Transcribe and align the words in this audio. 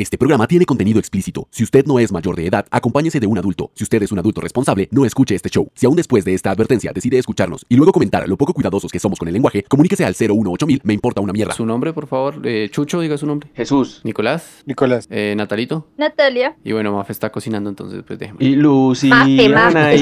Este 0.00 0.16
programa 0.16 0.46
tiene 0.46 0.64
contenido 0.64 0.98
explícito. 0.98 1.46
Si 1.50 1.62
usted 1.62 1.84
no 1.84 1.98
es 1.98 2.10
mayor 2.10 2.34
de 2.34 2.46
edad, 2.46 2.64
acompáñese 2.70 3.20
de 3.20 3.26
un 3.26 3.36
adulto. 3.36 3.70
Si 3.74 3.84
usted 3.84 4.02
es 4.02 4.10
un 4.10 4.18
adulto 4.18 4.40
responsable, 4.40 4.88
no 4.92 5.04
escuche 5.04 5.34
este 5.34 5.50
show. 5.50 5.70
Si 5.74 5.84
aún 5.84 5.94
después 5.94 6.24
de 6.24 6.32
esta 6.32 6.50
advertencia 6.50 6.90
decide 6.94 7.18
escucharnos 7.18 7.66
y 7.68 7.76
luego 7.76 7.92
comentar 7.92 8.26
lo 8.26 8.38
poco 8.38 8.54
cuidadosos 8.54 8.90
que 8.90 8.98
somos 8.98 9.18
con 9.18 9.28
el 9.28 9.34
lenguaje, 9.34 9.62
comuníquese 9.64 10.06
al 10.06 10.14
018000, 10.14 10.80
me 10.84 10.94
importa 10.94 11.20
una 11.20 11.34
mierda. 11.34 11.52
Su 11.52 11.66
nombre, 11.66 11.92
por 11.92 12.06
favor. 12.06 12.40
Eh, 12.44 12.70
Chucho, 12.72 12.98
diga 13.02 13.18
su 13.18 13.26
nombre. 13.26 13.50
Jesús. 13.54 14.00
Nicolás. 14.02 14.62
Nicolás. 14.64 15.06
Eh, 15.10 15.34
Natalito. 15.36 15.88
Natalia. 15.98 16.56
Y 16.64 16.72
bueno, 16.72 16.94
Mafe 16.94 17.12
está 17.12 17.30
cocinando, 17.30 17.68
entonces 17.68 18.02
pues 18.06 18.18
déjeme. 18.18 18.38
Y 18.40 18.56
Lucy, 18.56 19.08
Mafe, 19.08 19.48
Mafe. 19.50 19.96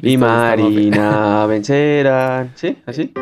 Y 0.00 0.16
Marina 0.16 1.44
vencerán. 1.48 2.52
¿Sí? 2.54 2.76
¿Así? 2.86 3.12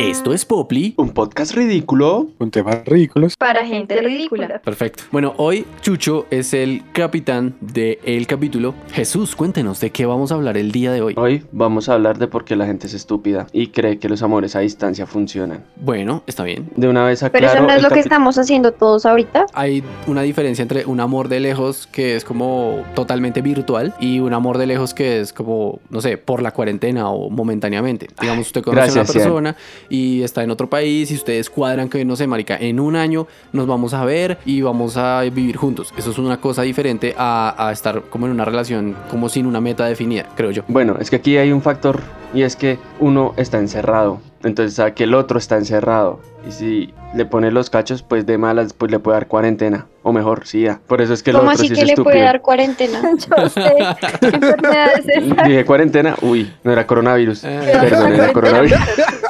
Esto 0.00 0.34
es 0.34 0.44
Poply. 0.44 0.94
Un 0.96 1.10
podcast 1.10 1.54
ridículo. 1.54 2.28
Con 2.36 2.50
temas 2.50 2.84
ridículos. 2.84 3.36
Para 3.36 3.64
gente 3.64 4.00
ridícula. 4.02 4.60
Perfecto. 4.60 5.04
Bueno, 5.12 5.34
hoy 5.36 5.64
Chucho 5.82 6.26
es 6.30 6.52
el 6.52 6.82
capitán 6.92 7.54
del 7.60 8.26
capítulo. 8.26 8.74
Jesús, 8.92 9.36
cuéntenos 9.36 9.80
de 9.80 9.90
qué 9.90 10.04
vamos 10.04 10.32
a 10.32 10.34
hablar 10.34 10.56
el 10.56 10.72
día 10.72 10.90
de 10.90 11.00
hoy. 11.00 11.14
Hoy 11.16 11.44
vamos 11.52 11.88
a 11.88 11.94
hablar 11.94 12.18
de 12.18 12.26
por 12.26 12.44
qué 12.44 12.56
la 12.56 12.66
gente 12.66 12.88
es 12.88 12.94
estúpida 12.94 13.46
y 13.52 13.68
cree 13.68 13.98
que 13.98 14.08
los 14.08 14.22
amores 14.22 14.56
a 14.56 14.60
distancia 14.60 15.06
funcionan. 15.06 15.64
Bueno, 15.76 16.24
está 16.26 16.42
bien. 16.42 16.68
De 16.74 16.88
una 16.88 17.04
vez 17.04 17.20
Pero 17.20 17.46
aclaro. 17.46 17.54
eso 17.54 17.62
no 17.62 17.70
es 17.70 17.76
el 17.76 17.82
lo 17.84 17.90
que 17.90 18.00
estamos 18.00 18.36
haciendo 18.36 18.72
todos 18.72 19.06
ahorita. 19.06 19.46
Hay 19.54 19.84
una 20.08 20.22
diferencia 20.22 20.62
entre 20.62 20.86
un 20.86 20.98
amor 20.98 21.28
de 21.28 21.38
lejos 21.38 21.86
que 21.86 22.16
es 22.16 22.24
como 22.24 22.82
totalmente 22.94 23.42
virtual 23.42 23.94
y 24.00 24.18
un 24.18 24.32
amor 24.34 24.58
de 24.58 24.66
lejos 24.66 24.92
que 24.92 25.20
es 25.20 25.32
como, 25.32 25.78
no 25.88 26.00
sé, 26.00 26.18
por 26.18 26.42
la 26.42 26.50
cuarentena 26.50 27.08
o 27.10 27.30
momentáneamente. 27.30 28.08
Digamos, 28.20 28.48
usted 28.48 28.62
conoce 28.62 28.90
a 28.90 29.02
una 29.02 29.04
persona 29.04 29.56
y 29.88 30.22
está 30.22 30.42
en 30.42 30.50
otro 30.50 30.68
país 30.68 31.10
y 31.10 31.14
ustedes 31.14 31.50
cuadran 31.50 31.88
que, 31.88 32.04
no 32.04 32.16
sé, 32.16 32.26
marica, 32.26 32.56
en 32.56 32.80
un 32.80 32.96
año 32.96 33.26
nos 33.52 33.66
vamos 33.66 33.94
a 33.94 34.04
ver 34.04 34.38
y 34.44 34.60
vamos 34.60 34.96
a 34.96 35.22
vivir 35.22 35.56
juntos. 35.56 35.92
Eso 35.96 36.10
es 36.10 36.18
una 36.18 36.40
cosa 36.40 36.62
diferente 36.62 37.14
a, 37.16 37.70
estar 37.72 38.02
como 38.02 38.26
en 38.26 38.32
una 38.32 38.44
relación 38.44 38.96
como 39.10 39.28
sin 39.28 39.46
una 39.46 39.60
meta 39.60 39.86
definida, 39.86 40.28
creo 40.36 40.50
yo. 40.50 40.62
Bueno, 40.68 40.96
es 41.00 41.10
que 41.10 41.16
aquí 41.16 41.36
hay 41.36 41.52
un 41.52 41.62
factor 41.62 42.00
y 42.32 42.42
es 42.42 42.56
que 42.56 42.78
uno 43.00 43.34
está 43.36 43.58
encerrado. 43.58 44.20
Entonces 44.42 44.74
sabe 44.74 44.94
que 44.94 45.04
el 45.04 45.14
otro 45.14 45.38
está 45.38 45.56
encerrado. 45.56 46.20
Y 46.46 46.52
si 46.52 46.94
le 47.14 47.24
pone 47.24 47.50
los 47.50 47.70
cachos, 47.70 48.02
pues 48.02 48.26
de 48.26 48.36
malas, 48.36 48.72
pues 48.74 48.90
le 48.90 48.98
puede 48.98 49.16
dar 49.16 49.28
cuarentena. 49.28 49.86
O 50.02 50.12
mejor, 50.12 50.46
sí, 50.46 50.60
ya. 50.62 50.80
Por 50.86 51.00
eso 51.00 51.14
es 51.14 51.22
que 51.22 51.30
el 51.30 51.36
¿Cómo 51.38 51.48
otro 51.48 51.62
así 51.62 51.68
sí 51.68 51.72
es 51.72 51.78
que 51.78 51.86
le 51.96 52.02
puede 52.02 52.20
dar 52.20 52.42
cuarentena? 52.42 53.00
Yo 53.38 53.48
sé 53.48 53.62
qué 54.20 54.26
enfermedad 54.26 54.88
es 54.98 55.08
esa. 55.08 55.42
Dije 55.44 55.64
cuarentena, 55.64 56.14
uy, 56.20 56.52
no 56.62 56.72
era 56.72 56.86
coronavirus. 56.86 57.44
Eh, 57.44 57.60
Perdón, 57.80 58.12
era 58.12 58.32
coronavirus. 58.32 58.78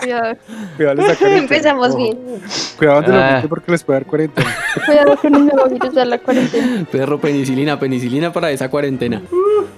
Cuidado, 0.01 0.37
Cuidado. 0.77 1.03
Empezamos 1.37 1.89
Ojo. 1.91 1.97
bien. 1.98 2.19
Cuidado 2.77 3.03
de 3.03 3.12
Ah. 3.17 3.41
la 3.43 3.49
porque 3.49 3.71
les 3.71 3.84
puede 3.84 4.01
dar 4.01 4.06
cuarentena. 4.09 4.51
cuidado 4.84 5.19
no 5.31 5.39
me 5.41 5.53
voy 5.53 5.78
a 5.81 5.87
usar 5.89 6.06
la 6.09 6.19
cuarentena. 6.19 6.84
Perro, 6.91 7.21
penicilina, 7.21 7.78
penicilina 7.78 8.33
para 8.33 8.51
esa 8.51 8.69
cuarentena. 8.69 9.23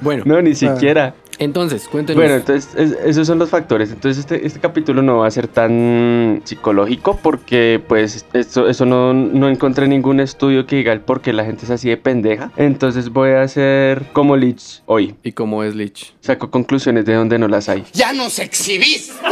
Bueno, 0.01 0.23
No, 0.27 0.41
ni 0.41 0.55
siquiera. 0.55 1.15
entonces, 1.39 1.87
cuéntenos. 1.89 2.23
Bueno, 2.23 2.37
entonces 2.37 2.75
es- 2.75 2.97
esos 3.05 3.27
son 3.27 3.39
los 3.39 3.51
factores. 3.51 3.91
Entonces 3.91 4.19
este, 4.21 4.47
este 4.47 4.59
capítulo 4.61 5.03
no 5.03 5.19
va 5.19 5.27
a 5.27 5.31
ser 5.31 5.47
tan 5.49 6.41
psicológico 6.45 7.19
porque 7.27 7.83
pues 7.89 8.25
esto, 8.35 8.69
eso 8.69 8.87
no, 8.87 9.13
no 9.13 9.49
encontré 9.49 9.89
ningún 9.89 10.21
estudio 10.21 10.65
que 10.65 10.77
diga 10.77 10.93
el 10.93 11.01
por 11.01 11.23
qué 11.23 11.33
la 11.33 11.45
gente 11.45 11.65
es 11.65 11.71
así 11.73 11.89
de 11.89 11.97
pendeja. 11.97 12.53
Entonces 12.57 13.09
voy 13.09 13.31
a 13.31 13.43
hacer 13.43 14.05
como 14.13 14.37
Lich 14.37 14.85
hoy. 14.87 15.17
¿Y 15.25 15.33
cómo 15.33 15.65
es 15.65 15.75
Lich? 15.75 16.15
Saco 16.21 16.53
conclusiones 16.53 17.05
de 17.05 17.15
donde 17.15 17.37
no 17.41 17.49
las 17.49 17.69
hay. 17.69 17.83
¡Ya 17.95 18.13
nos 18.13 18.39
exhibiste! 18.39 19.25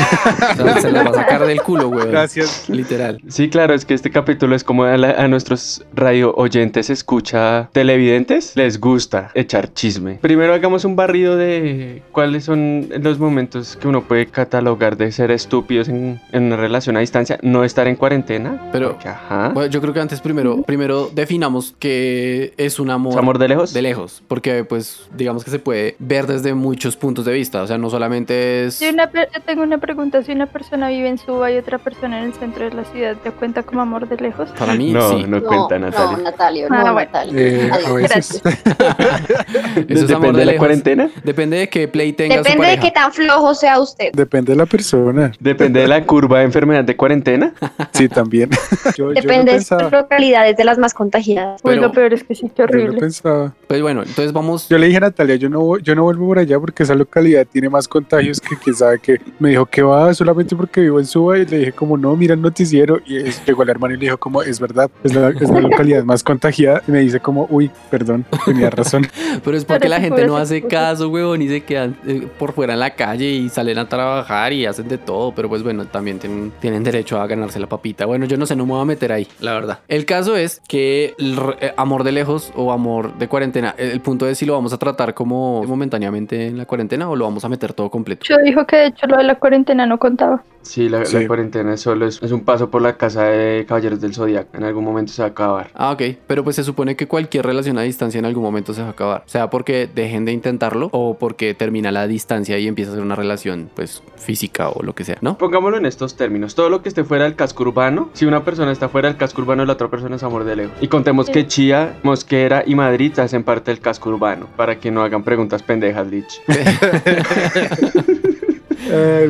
Se 0.80 0.90
la 0.92 1.02
va 1.02 1.10
a 1.10 1.14
sacar 1.14 1.46
del 1.46 1.60
culo, 1.62 1.88
güey. 1.88 2.08
Gracias. 2.08 2.68
Literal. 2.68 3.20
Sí, 3.28 3.48
claro, 3.48 3.74
es 3.74 3.84
que 3.84 3.94
este 3.94 4.10
capítulo 4.10 4.54
es 4.56 4.64
como 4.64 4.84
a, 4.84 4.96
la- 4.96 5.12
a 5.12 5.28
nuestros 5.28 5.84
radio 5.94 6.34
oyentes 6.36 6.90
escucha 6.90 7.68
televidentes, 7.72 8.52
les 8.56 8.80
gusta 8.80 9.30
echar 9.34 9.72
chisme. 9.72 10.18
Primero 10.20 10.54
hagamos 10.54 10.84
un 10.84 10.96
barrido 10.96 11.36
de 11.36 12.02
cuáles 12.12 12.44
son 12.44 12.88
los 13.00 13.18
momentos 13.18 13.76
que 13.76 13.88
uno 13.88 14.02
puede 14.04 14.26
catalogar 14.26 14.96
de 14.96 15.10
ser 15.12 15.30
estúpidos 15.30 15.88
en, 15.88 16.20
en 16.32 16.44
una 16.44 16.56
relación 16.56 16.96
a 16.96 17.00
distancia, 17.00 17.38
no 17.42 17.64
estar 17.64 17.86
en 17.88 17.96
cuarentena. 17.96 18.68
Pero- 18.72 18.92
porque, 18.92 19.08
ajá. 19.08 19.50
Bueno, 19.54 19.70
yo 19.70 19.80
creo 19.80 19.92
que 19.94 20.00
antes 20.00 20.20
primero, 20.20 20.62
primero 20.62 21.10
definamos 21.14 21.74
que 21.78 22.52
es 22.56 22.78
un 22.78 22.90
amor, 22.90 23.12
¿Es 23.12 23.18
amor 23.18 23.38
de 23.38 23.48
lejos? 23.48 23.72
de 23.72 23.82
lejos, 23.82 24.22
porque 24.28 24.64
pues 24.64 25.08
digamos 25.16 25.44
que 25.44 25.50
se 25.50 25.58
puede 25.58 25.96
ver 25.98 26.26
desde 26.26 26.54
muchos 26.54 26.96
puntos 26.96 27.24
de 27.24 27.32
vista, 27.32 27.62
o 27.62 27.66
sea, 27.66 27.78
no 27.78 27.90
solamente 27.90 28.66
es 28.66 28.80
una 28.92 29.10
yo 29.12 29.40
tengo 29.44 29.62
una 29.62 29.78
pregunta. 29.86 30.22
Si 30.22 30.32
una 30.32 30.46
persona 30.46 30.88
vive 30.88 31.08
en 31.08 31.16
Suba 31.18 31.50
y 31.50 31.56
otra 31.56 31.78
persona 31.78 32.18
en 32.18 32.26
el 32.26 32.34
centro 32.34 32.64
de 32.68 32.74
la 32.74 32.84
ciudad, 32.84 33.16
¿te 33.22 33.30
cuenta 33.30 33.62
como 33.62 33.80
amor 33.82 34.08
de 34.08 34.16
lejos? 34.16 34.50
para 34.58 34.74
mí 34.74 34.92
no, 34.92 35.10
sí. 35.10 35.24
no 35.26 35.42
cuenta, 35.42 35.78
Natalia. 35.78 36.16
No, 36.16 36.22
Natalio, 36.24 36.66
Ah, 36.70 36.76
no, 36.84 36.92
bueno. 36.92 36.94
Natalio. 37.12 37.32
Eh, 37.38 37.70
a 37.70 37.74
Adiós. 37.76 37.94
veces. 37.94 38.42
Eso 39.88 40.04
es 40.04 40.10
amor 40.10 40.32
Depende 40.32 40.32
de 40.32 40.38
de 40.38 40.44
la 40.44 40.52
lejos. 40.52 40.58
cuarentena. 40.58 41.10
Depende 41.24 41.56
de 41.58 41.68
qué 41.68 41.88
play 41.88 42.12
tenga 42.12 42.36
su 42.38 42.42
Depende 42.42 42.66
de 42.68 42.78
qué 42.80 42.90
tan 42.90 43.12
flojo 43.12 43.54
sea 43.54 43.78
usted. 43.80 44.12
Depende 44.12 44.52
de 44.52 44.56
la 44.58 44.66
persona. 44.66 45.32
Depende 45.40 45.80
de 45.80 45.88
la 45.88 46.04
curva 46.04 46.38
de 46.40 46.44
enfermedad 46.44 46.84
de 46.84 46.96
cuarentena. 46.96 47.52
Sí, 47.92 48.08
también. 48.08 48.50
Yo, 48.96 49.12
yo 49.12 49.20
Depende 49.20 49.52
lo 49.52 49.58
de 49.58 49.64
sus 49.64 49.92
localidades 49.92 50.56
de 50.56 50.64
las 50.64 50.78
más 50.78 50.94
contagiadas. 50.94 51.60
Pues 51.62 51.76
Pero- 51.76 51.88
lo 51.88 51.92
peor 51.92 52.12
es 52.14 52.24
que 52.24 52.34
sí, 52.34 52.48
qué 52.48 52.54
Yo 52.58 52.64
horrible. 52.64 52.98
pensaba. 53.00 53.52
Pues 53.66 53.82
bueno, 53.82 54.02
entonces 54.02 54.32
vamos 54.32 54.68
Yo 54.68 54.78
le 54.78 54.86
dije 54.86 54.98
a 54.98 55.00
Natalia, 55.00 55.36
yo 55.36 55.48
no, 55.48 55.60
voy- 55.60 55.82
yo 55.82 55.94
no 55.94 56.02
vuelvo 56.04 56.26
por 56.26 56.38
allá 56.38 56.58
porque 56.58 56.82
esa 56.82 56.94
localidad 56.94 57.46
tiene 57.50 57.68
más 57.68 57.88
contagios 57.88 58.40
que 58.40 58.56
quién 58.56 58.74
sabe 58.76 58.98
qué. 58.98 59.20
Me 59.38 59.50
dijo 59.50 59.66
que 59.66 59.75
va 59.82 60.12
solamente 60.14 60.54
porque 60.56 60.80
vivo 60.80 60.98
en 60.98 61.06
Suba 61.06 61.38
y 61.38 61.46
le 61.46 61.58
dije 61.58 61.72
como 61.72 61.96
no, 61.96 62.14
mira 62.16 62.34
el 62.34 62.40
noticiero 62.42 63.00
y 63.06 63.16
es- 63.16 63.44
llegó 63.44 63.62
el 63.62 63.68
hermano 63.70 63.94
y 63.94 63.96
le 63.98 64.04
dijo 64.06 64.18
como 64.18 64.42
es 64.42 64.58
verdad, 64.60 64.90
es 65.04 65.14
la, 65.14 65.30
es 65.30 65.50
la 65.50 65.60
localidad 65.60 66.04
más 66.04 66.22
contagiada 66.22 66.82
y 66.86 66.90
me 66.90 67.00
dice 67.00 67.20
como 67.20 67.46
uy, 67.50 67.70
perdón, 67.90 68.24
tenía 68.44 68.70
razón. 68.70 69.06
Pero 69.44 69.56
es 69.56 69.64
porque 69.64 69.88
la 69.88 70.00
gente 70.00 70.26
no 70.26 70.36
hace 70.36 70.62
caso, 70.62 71.08
huevón, 71.08 71.42
y 71.42 71.48
se 71.48 71.62
quedan 71.62 71.96
eh, 72.06 72.26
por 72.38 72.52
fuera 72.52 72.72
en 72.74 72.80
la 72.80 72.90
calle 72.90 73.26
y 73.30 73.48
salen 73.48 73.78
a 73.78 73.88
trabajar 73.88 74.52
y 74.52 74.64
hacen 74.66 74.88
de 74.88 74.98
todo. 74.98 75.32
Pero 75.34 75.48
pues 75.48 75.62
bueno, 75.62 75.84
también 75.86 76.18
tienen, 76.18 76.52
tienen 76.60 76.82
derecho 76.82 77.20
a 77.20 77.26
ganarse 77.26 77.60
la 77.60 77.66
papita. 77.68 78.06
Bueno, 78.06 78.24
yo 78.26 78.36
no 78.36 78.46
sé, 78.46 78.56
no 78.56 78.64
me 78.66 78.72
voy 78.72 78.82
a 78.82 78.84
meter 78.86 79.12
ahí, 79.12 79.26
la 79.40 79.52
verdad. 79.52 79.80
El 79.88 80.06
caso 80.06 80.36
es 80.36 80.60
que 80.68 81.14
el 81.18 81.38
eh, 81.60 81.72
amor 81.76 82.02
de 82.04 82.12
lejos 82.12 82.52
o 82.56 82.72
amor 82.72 83.14
de 83.18 83.28
cuarentena, 83.28 83.74
el, 83.76 83.90
el 83.90 84.00
punto 84.00 84.26
es 84.28 84.38
si 84.38 84.46
lo 84.46 84.54
vamos 84.54 84.72
a 84.72 84.78
tratar 84.78 85.12
como 85.14 85.62
momentáneamente 85.64 86.46
en 86.46 86.58
la 86.58 86.64
cuarentena 86.66 87.08
o 87.10 87.16
lo 87.16 87.24
vamos 87.24 87.44
a 87.44 87.48
meter 87.48 87.72
todo 87.72 87.90
completo. 87.90 88.24
Yo 88.28 88.36
dijo 88.44 88.66
que 88.66 88.76
de 88.76 88.86
hecho 88.86 89.06
lo 89.06 89.16
de 89.18 89.24
la 89.24 89.34
cuarentena 89.34 89.65
no 89.74 89.98
contaba. 89.98 90.42
Sí, 90.66 90.88
la, 90.88 91.04
cuarentena 91.26 91.76
solo 91.76 92.06
es, 92.06 92.20
es 92.22 92.32
un 92.32 92.40
paso 92.40 92.70
por 92.70 92.82
la 92.82 92.96
casa 92.96 93.24
de 93.24 93.64
Caballeros 93.66 94.00
del 94.00 94.14
Zodiaco. 94.14 94.56
En 94.56 94.64
algún 94.64 94.84
momento 94.84 95.12
se 95.12 95.22
va 95.22 95.28
a 95.28 95.30
acabar. 95.30 95.70
Ah, 95.74 95.92
ok. 95.92 96.02
Pero 96.26 96.42
pues 96.44 96.56
se 96.56 96.64
supone 96.64 96.96
que 96.96 97.06
cualquier 97.06 97.46
relación 97.46 97.78
a 97.78 97.82
distancia 97.82 98.18
en 98.18 98.24
algún 98.24 98.42
momento 98.42 98.74
se 98.74 98.82
va 98.82 98.88
a 98.88 98.90
acabar. 98.90 99.22
Sea 99.26 99.48
porque 99.48 99.88
dejen 99.92 100.24
de 100.24 100.32
intentarlo 100.32 100.88
o 100.92 101.16
porque 101.18 101.54
termina 101.54 101.92
la 101.92 102.08
distancia 102.08 102.58
y 102.58 102.66
empieza 102.66 102.90
a 102.90 102.94
ser 102.94 103.04
una 103.04 103.14
relación, 103.14 103.70
pues, 103.74 104.02
física 104.16 104.68
o 104.70 104.82
lo 104.82 104.94
que 104.94 105.04
sea, 105.04 105.18
¿no? 105.20 105.38
Pongámoslo 105.38 105.78
en 105.78 105.86
estos 105.86 106.16
términos. 106.16 106.54
Todo 106.54 106.68
lo 106.68 106.82
que 106.82 106.88
esté 106.88 107.04
fuera 107.04 107.24
del 107.24 107.36
casco 107.36 107.62
urbano, 107.62 108.10
si 108.12 108.26
una 108.26 108.44
persona 108.44 108.72
está 108.72 108.88
fuera 108.88 109.08
del 109.08 109.16
casco 109.16 109.42
urbano, 109.42 109.64
la 109.64 109.74
otra 109.74 109.88
persona 109.88 110.16
es 110.16 110.22
amor 110.24 110.44
de 110.44 110.56
lejos. 110.56 110.76
Y 110.80 110.88
contemos 110.88 111.30
que 111.30 111.46
Chía, 111.46 111.96
Mosquera 112.02 112.64
y 112.66 112.74
Madrid 112.74 113.16
hacen 113.18 113.44
parte 113.44 113.70
del 113.70 113.80
casco 113.80 114.10
urbano. 114.10 114.48
Para 114.56 114.80
que 114.80 114.90
no 114.90 115.02
hagan 115.02 115.22
preguntas 115.22 115.62
pendejas, 115.62 116.08
Lich. 116.08 116.42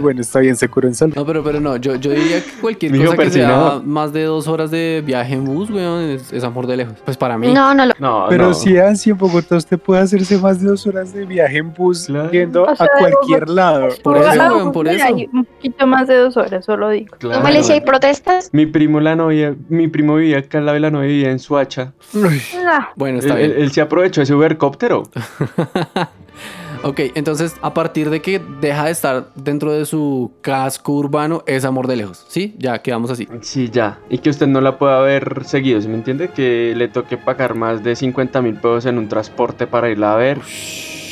Bueno, 0.01 0.21
está 0.21 0.41
bien, 0.41 0.57
se 0.57 0.69
curó 0.69 0.89
en 0.89 0.95
salud. 0.95 1.15
No, 1.15 1.25
pero, 1.25 1.43
pero 1.43 1.61
no, 1.61 1.77
yo, 1.77 1.95
yo 1.97 2.11
diría 2.11 2.43
que 2.45 2.51
cualquier 2.61 2.93
Mijo 2.93 3.07
cosa 3.12 3.17
que 3.23 3.31
sea 3.31 3.81
más 3.84 4.12
de 4.12 4.25
dos 4.25 4.47
horas 4.49 4.71
de 4.71 5.03
viaje 5.05 5.34
en 5.34 5.45
bus, 5.45 5.71
weón, 5.71 6.03
es, 6.11 6.33
es 6.33 6.45
amor 6.45 6.67
de 6.67 6.77
lejos. 6.77 6.95
Pues 7.05 7.17
para 7.17 7.39
mí. 7.39 7.53
No, 7.53 7.75
no 7.75 7.87
lo. 7.87 7.95
No, 7.99 8.27
Pero 8.29 8.49
no. 8.49 8.55
si 8.55 8.77
Ansi 8.79 9.11
en 9.11 9.19
Bogotá 9.19 9.57
usted 9.57 9.79
puede 9.79 10.03
hacerse 10.03 10.39
más 10.39 10.61
de 10.61 10.69
dos 10.69 10.87
horas 10.87 11.12
de 11.12 11.25
viaje 11.25 11.59
en 11.59 11.73
bus 11.73 12.07
Claro. 12.07 12.31
yendo 12.31 12.65
O 12.65 12.77
sea, 12.77 12.87
a 12.87 12.99
cualquier 12.99 13.49
lado. 13.49 13.89
Por 14.03 14.17
eso, 14.19 14.29
Ah, 14.41 14.53
weón, 14.55 14.73
por 14.73 14.89
eso. 14.89 15.05
hay 15.05 15.29
Un 15.33 15.45
poquito 15.45 15.87
más 15.87 16.09
de 16.09 16.17
dos 16.17 16.37
horas, 16.37 16.65
solo 16.65 16.91
digo. 16.91 17.17
Claro. 17.19 17.41
¿Cómo 17.41 17.53
le 17.53 17.63
si 17.63 17.73
hay 17.73 17.81
protestas? 17.81 18.51
Mi 18.53 18.67
primo, 18.67 19.01
la 19.01 19.16
novia, 19.16 19.54
mi 19.69 19.89
primo 19.89 20.16
vivía 20.16 20.39
acá 20.39 20.59
al 20.59 20.66
lado 20.66 20.75
de 20.75 20.81
la 20.81 20.91
novia 20.91 21.09
vivía 21.09 21.31
en 21.31 21.39
Suacha. 21.39 21.92
Uy, 22.15 22.41
Ah, 22.66 22.91
Bueno, 22.97 23.19
Él, 23.19 23.25
está 23.25 23.37
bien. 23.37 23.51
él- 23.53 23.57
él 23.63 23.72
se 23.72 23.81
aprovechó 23.81 24.22
ese 24.22 24.34
ubercóptero. 24.34 25.04
Ok, 26.83 27.01
entonces 27.15 27.57
a 27.63 27.75
partir 27.75 28.11
de 28.11 28.21
que 28.21 28.41
deja 28.61 28.84
de 28.84 28.91
estar 28.91 29.28
dentro 29.34 29.73
de 29.73 29.84
su 29.87 30.33
casco 30.41 30.93
urbano, 30.93 31.43
es 31.47 31.65
amor 31.65 31.87
de 31.87 31.97
lejos. 31.97 32.25
¿Sí? 32.28 32.55
Ya 32.59 32.81
quedamos 32.83 33.11
así. 33.11 33.28
Sí, 33.41 33.71
ya. 33.71 34.01
Y 34.09 34.19
que 34.19 34.31
usted 34.31 34.47
no 34.47 34.61
la 34.61 34.78
pueda 34.78 35.01
ver 35.01 35.45
seguido, 35.45 35.81
¿sí 35.81 35.89
me 35.89 35.95
entiende? 35.95 36.28
Que 36.28 36.75
le 36.77 36.89
toque 36.89 37.17
pagar 37.17 37.55
más 37.55 37.83
de 37.83 37.97
50 37.97 38.43
mil 38.43 38.55
pesos 38.55 38.87
en 38.87 38.99
un 38.99 39.09
transporte 39.09 39.67
para 39.67 39.91
irla 39.91 40.15
a 40.15 40.17
ver. 40.17 40.41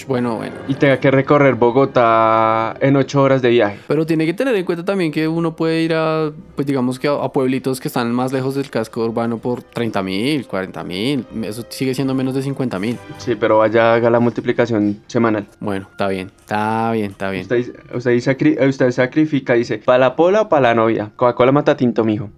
Ush, 0.04 0.08
bueno, 0.08 0.36
bueno. 0.36 0.54
y 0.68 0.74
tenga 0.74 0.98
que 1.00 1.10
recorrer 1.10 1.54
Bogotá 1.54 2.76
en 2.80 2.96
ocho 2.96 3.22
horas 3.22 3.42
de 3.42 3.50
viaje. 3.50 3.78
Pero 3.88 4.06
tiene 4.06 4.26
que 4.26 4.34
tener 4.34 4.54
en 4.54 4.64
cuenta 4.64 4.84
también 4.84 5.10
que 5.12 5.26
uno 5.28 5.56
puede 5.56 5.82
ir 5.82 5.94
a, 5.94 6.30
pues 6.54 6.66
digamos 6.66 6.98
que 6.98 7.08
a, 7.08 7.28
pueblitos 7.28 7.80
que 7.80 7.88
están 7.88 8.12
más 8.12 8.32
lejos 8.32 8.54
del 8.54 8.70
casco 8.70 9.04
urbano 9.04 9.38
por 9.38 9.62
30 9.62 10.02
mil, 10.02 10.46
40 10.46 10.84
mil. 10.84 11.24
Eso 11.42 11.64
sigue 11.68 11.94
siendo 11.94 12.14
menos 12.14 12.34
de 12.34 12.42
50 12.42 12.78
mil. 12.78 12.98
Sí, 13.18 13.34
pero 13.34 13.58
vaya, 13.58 13.94
haga 13.94 14.10
la 14.10 14.20
multiplicación 14.20 15.00
semanal. 15.06 15.46
Bueno, 15.60 15.88
está 15.90 16.08
bien, 16.08 16.30
está 16.40 16.92
bien, 16.92 17.10
está 17.12 17.30
bien. 17.30 17.42
Usted, 17.42 17.56
dice- 17.56 17.72
usted, 17.94 18.12
sacri- 18.18 18.68
usted 18.68 18.90
sacrifica, 18.90 19.54
dice, 19.54 19.78
¿para 19.78 19.98
la 19.98 20.16
pola 20.16 20.42
o 20.42 20.48
para 20.48 20.62
la 20.62 20.74
novia? 20.74 21.10
Coca-Cola 21.16 21.52
mata 21.52 21.76
tinto, 21.76 22.04
mijo. 22.04 22.30